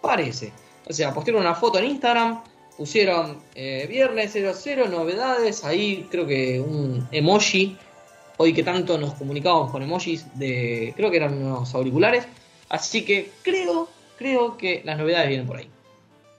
Parece. 0.00 0.54
O 0.88 0.94
sea, 0.94 1.12
postearon 1.12 1.42
una 1.42 1.54
foto 1.54 1.78
en 1.78 1.84
Instagram, 1.84 2.42
pusieron 2.78 3.36
eh, 3.54 3.86
viernes 3.86 4.32
00, 4.32 4.88
novedades, 4.88 5.62
ahí 5.62 6.08
creo 6.10 6.26
que 6.26 6.58
un 6.58 7.06
emoji 7.12 7.76
hoy 8.42 8.54
que 8.54 8.62
tanto 8.62 8.96
nos 8.96 9.12
comunicamos 9.12 9.70
con 9.70 9.82
emojis 9.82 10.24
de, 10.38 10.94
creo 10.96 11.10
que 11.10 11.18
eran 11.18 11.34
unos 11.34 11.74
auriculares, 11.74 12.26
así 12.70 13.04
que 13.04 13.30
creo, 13.42 13.86
creo 14.16 14.56
que 14.56 14.80
las 14.82 14.96
novedades 14.96 15.28
vienen 15.28 15.46
por 15.46 15.58
ahí. 15.58 15.68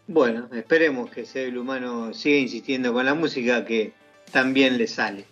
Bueno, 0.07 0.49
esperemos 0.51 1.11
que 1.11 1.27
el 1.35 1.55
humano 1.59 2.11
siga 2.11 2.37
insistiendo 2.37 2.91
con 2.91 3.05
la 3.05 3.13
música 3.13 3.63
que 3.65 3.91
también 4.31 4.79
le 4.79 4.87
sale. 4.87 5.25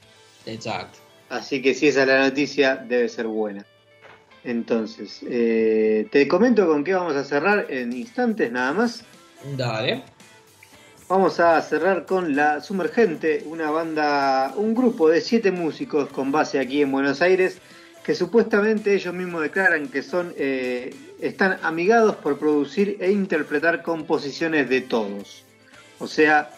Exacto. 0.46 1.00
Así 1.30 1.60
que 1.60 1.74
si 1.74 1.88
esa 1.88 2.02
es 2.02 2.08
la 2.08 2.20
noticia, 2.20 2.76
debe 2.76 3.10
ser 3.10 3.26
buena. 3.26 3.66
Entonces, 4.44 5.22
eh, 5.28 6.08
te 6.12 6.28
comento 6.28 6.68
con 6.68 6.84
qué 6.84 6.94
vamos 6.94 7.16
a 7.16 7.24
cerrar 7.24 7.66
en 7.70 7.94
instantes 7.94 8.52
nada 8.52 8.74
más. 8.74 9.04
Dale. 9.58 10.04
Vamos 11.10 11.40
a 11.40 11.60
cerrar 11.64 12.06
con 12.06 12.36
La 12.36 12.62
Sumergente, 12.62 13.44
una 13.48 13.72
banda, 13.72 14.54
un 14.56 14.76
grupo 14.76 15.10
de 15.10 15.22
siete 15.22 15.52
músicos 15.52 16.08
con 16.10 16.32
base 16.32 16.60
aquí 16.60 16.84
en 16.84 16.92
Buenos 16.92 17.24
Aires, 17.24 17.58
que 18.04 18.14
supuestamente 18.14 18.94
ellos 18.94 19.12
mismos 19.16 19.42
declaran 19.42 19.88
que 19.88 20.04
son, 20.04 20.36
eh, 20.38 20.96
están 21.20 21.58
amigados 21.64 22.16
por 22.18 22.38
producir 22.38 22.98
e 23.00 23.12
interpretar 23.12 23.82
composiciones 23.82 24.70
de 24.70 24.82
todos. 24.82 25.46
O 25.98 26.06
sea, 26.06 26.52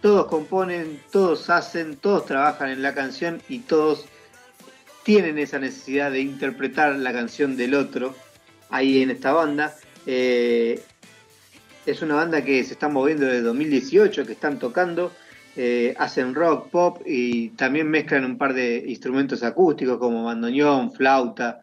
todos 0.00 0.26
componen, 0.26 1.02
todos 1.10 1.50
hacen, 1.50 1.96
todos 1.96 2.26
trabajan 2.26 2.70
en 2.70 2.82
la 2.82 2.94
canción 2.94 3.42
y 3.48 3.58
todos 3.58 4.04
tienen 5.02 5.36
esa 5.36 5.58
necesidad 5.58 6.12
de 6.12 6.20
interpretar 6.20 6.94
la 6.94 7.12
canción 7.12 7.56
del 7.56 7.74
otro 7.74 8.14
ahí 8.70 9.02
en 9.02 9.10
esta 9.10 9.32
banda. 9.32 9.74
Eh, 10.06 10.80
es 11.86 12.02
una 12.02 12.16
banda 12.16 12.42
que 12.42 12.62
se 12.64 12.72
está 12.72 12.88
moviendo 12.88 13.24
desde 13.26 13.42
2018, 13.42 14.26
que 14.26 14.32
están 14.32 14.58
tocando, 14.58 15.12
eh, 15.56 15.94
hacen 15.98 16.34
rock, 16.34 16.68
pop 16.70 17.00
y 17.06 17.50
también 17.50 17.88
mezclan 17.88 18.24
un 18.24 18.36
par 18.36 18.52
de 18.52 18.84
instrumentos 18.88 19.42
acústicos 19.42 19.98
como 19.98 20.24
bandoneón, 20.24 20.92
flauta 20.92 21.62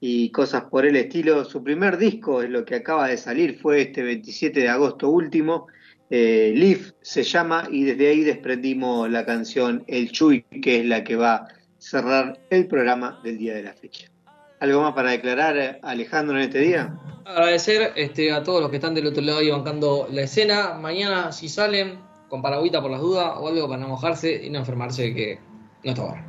y 0.00 0.30
cosas 0.30 0.64
por 0.64 0.86
el 0.86 0.96
estilo. 0.96 1.44
Su 1.44 1.62
primer 1.62 1.98
disco 1.98 2.42
es 2.42 2.48
lo 2.48 2.64
que 2.64 2.76
acaba 2.76 3.08
de 3.08 3.18
salir, 3.18 3.58
fue 3.58 3.82
este 3.82 4.02
27 4.02 4.60
de 4.60 4.68
agosto 4.68 5.10
último. 5.10 5.66
Eh, 6.08 6.54
Leaf 6.56 6.92
se 7.02 7.24
llama 7.24 7.68
y 7.70 7.84
desde 7.84 8.08
ahí 8.08 8.22
desprendimos 8.22 9.10
la 9.10 9.26
canción 9.26 9.84
El 9.88 10.12
Chuy, 10.12 10.42
que 10.62 10.80
es 10.80 10.86
la 10.86 11.02
que 11.02 11.16
va 11.16 11.34
a 11.34 11.48
cerrar 11.78 12.38
el 12.50 12.66
programa 12.68 13.20
del 13.24 13.38
día 13.38 13.54
de 13.54 13.64
la 13.64 13.74
fecha. 13.74 14.15
¿Algo 14.58 14.82
más 14.82 14.94
para 14.94 15.10
declarar, 15.10 15.80
Alejandro, 15.82 16.36
en 16.36 16.44
este 16.44 16.60
día? 16.60 16.98
Agradecer 17.26 17.92
este, 17.96 18.32
a 18.32 18.42
todos 18.42 18.62
los 18.62 18.70
que 18.70 18.76
están 18.76 18.94
del 18.94 19.06
otro 19.06 19.22
lado 19.22 19.42
y 19.42 19.50
bancando 19.50 20.08
la 20.10 20.22
escena. 20.22 20.74
Mañana, 20.80 21.32
si 21.32 21.48
salen, 21.48 21.98
con 22.28 22.40
paragüita 22.40 22.80
por 22.80 22.90
las 22.90 23.00
dudas 23.00 23.34
o 23.36 23.48
algo 23.48 23.68
para 23.68 23.80
no 23.80 23.88
mojarse 23.88 24.44
y 24.44 24.48
no 24.48 24.60
enfermarse, 24.60 25.14
que 25.14 25.38
no 25.84 25.90
está 25.90 26.02
bueno. 26.02 26.24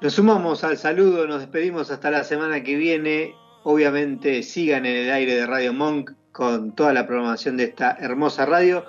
Nos 0.00 0.14
sumamos 0.14 0.64
al 0.64 0.76
saludo, 0.76 1.26
nos 1.26 1.40
despedimos 1.40 1.90
hasta 1.90 2.10
la 2.10 2.24
semana 2.24 2.62
que 2.62 2.76
viene. 2.76 3.34
Obviamente 3.62 4.42
sigan 4.42 4.86
en 4.86 4.96
el 4.96 5.10
aire 5.12 5.34
de 5.34 5.46
Radio 5.46 5.72
Monk 5.72 6.12
con 6.32 6.74
toda 6.74 6.92
la 6.92 7.06
programación 7.06 7.56
de 7.56 7.64
esta 7.64 7.96
hermosa 8.00 8.44
radio. 8.44 8.84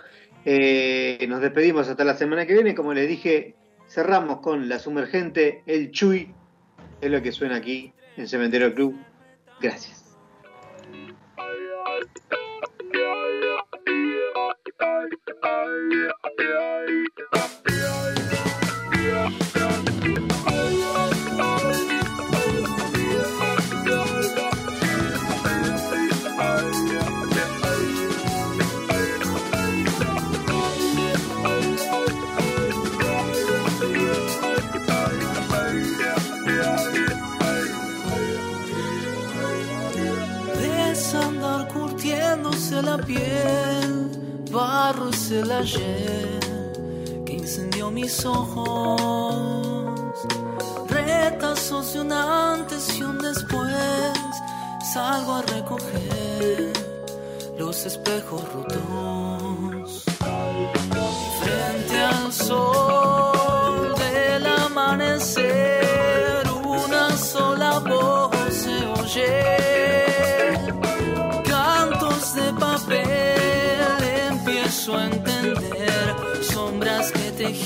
Eh, 0.46 1.26
nos 1.30 1.42
despedimos 1.42 1.88
hasta 1.88 2.04
la 2.04 2.16
semana 2.16 2.46
que 2.46 2.54
viene. 2.54 2.74
Como 2.74 2.94
les 2.94 3.08
dije, 3.08 3.56
cerramos 3.88 4.40
con 4.40 4.68
La 4.68 4.80
Sumergente, 4.80 5.64
El 5.66 5.92
Chuy, 5.92 6.34
es 7.02 7.12
lo 7.12 7.22
que 7.22 7.32
suena 7.32 7.56
aquí 7.58 7.94
en 8.16 8.28
Cementerio 8.28 8.74
Club. 8.74 8.96
Gracias. 9.62 9.98
Barro 45.58 45.64
es 45.66 46.17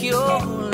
You. 0.02 0.70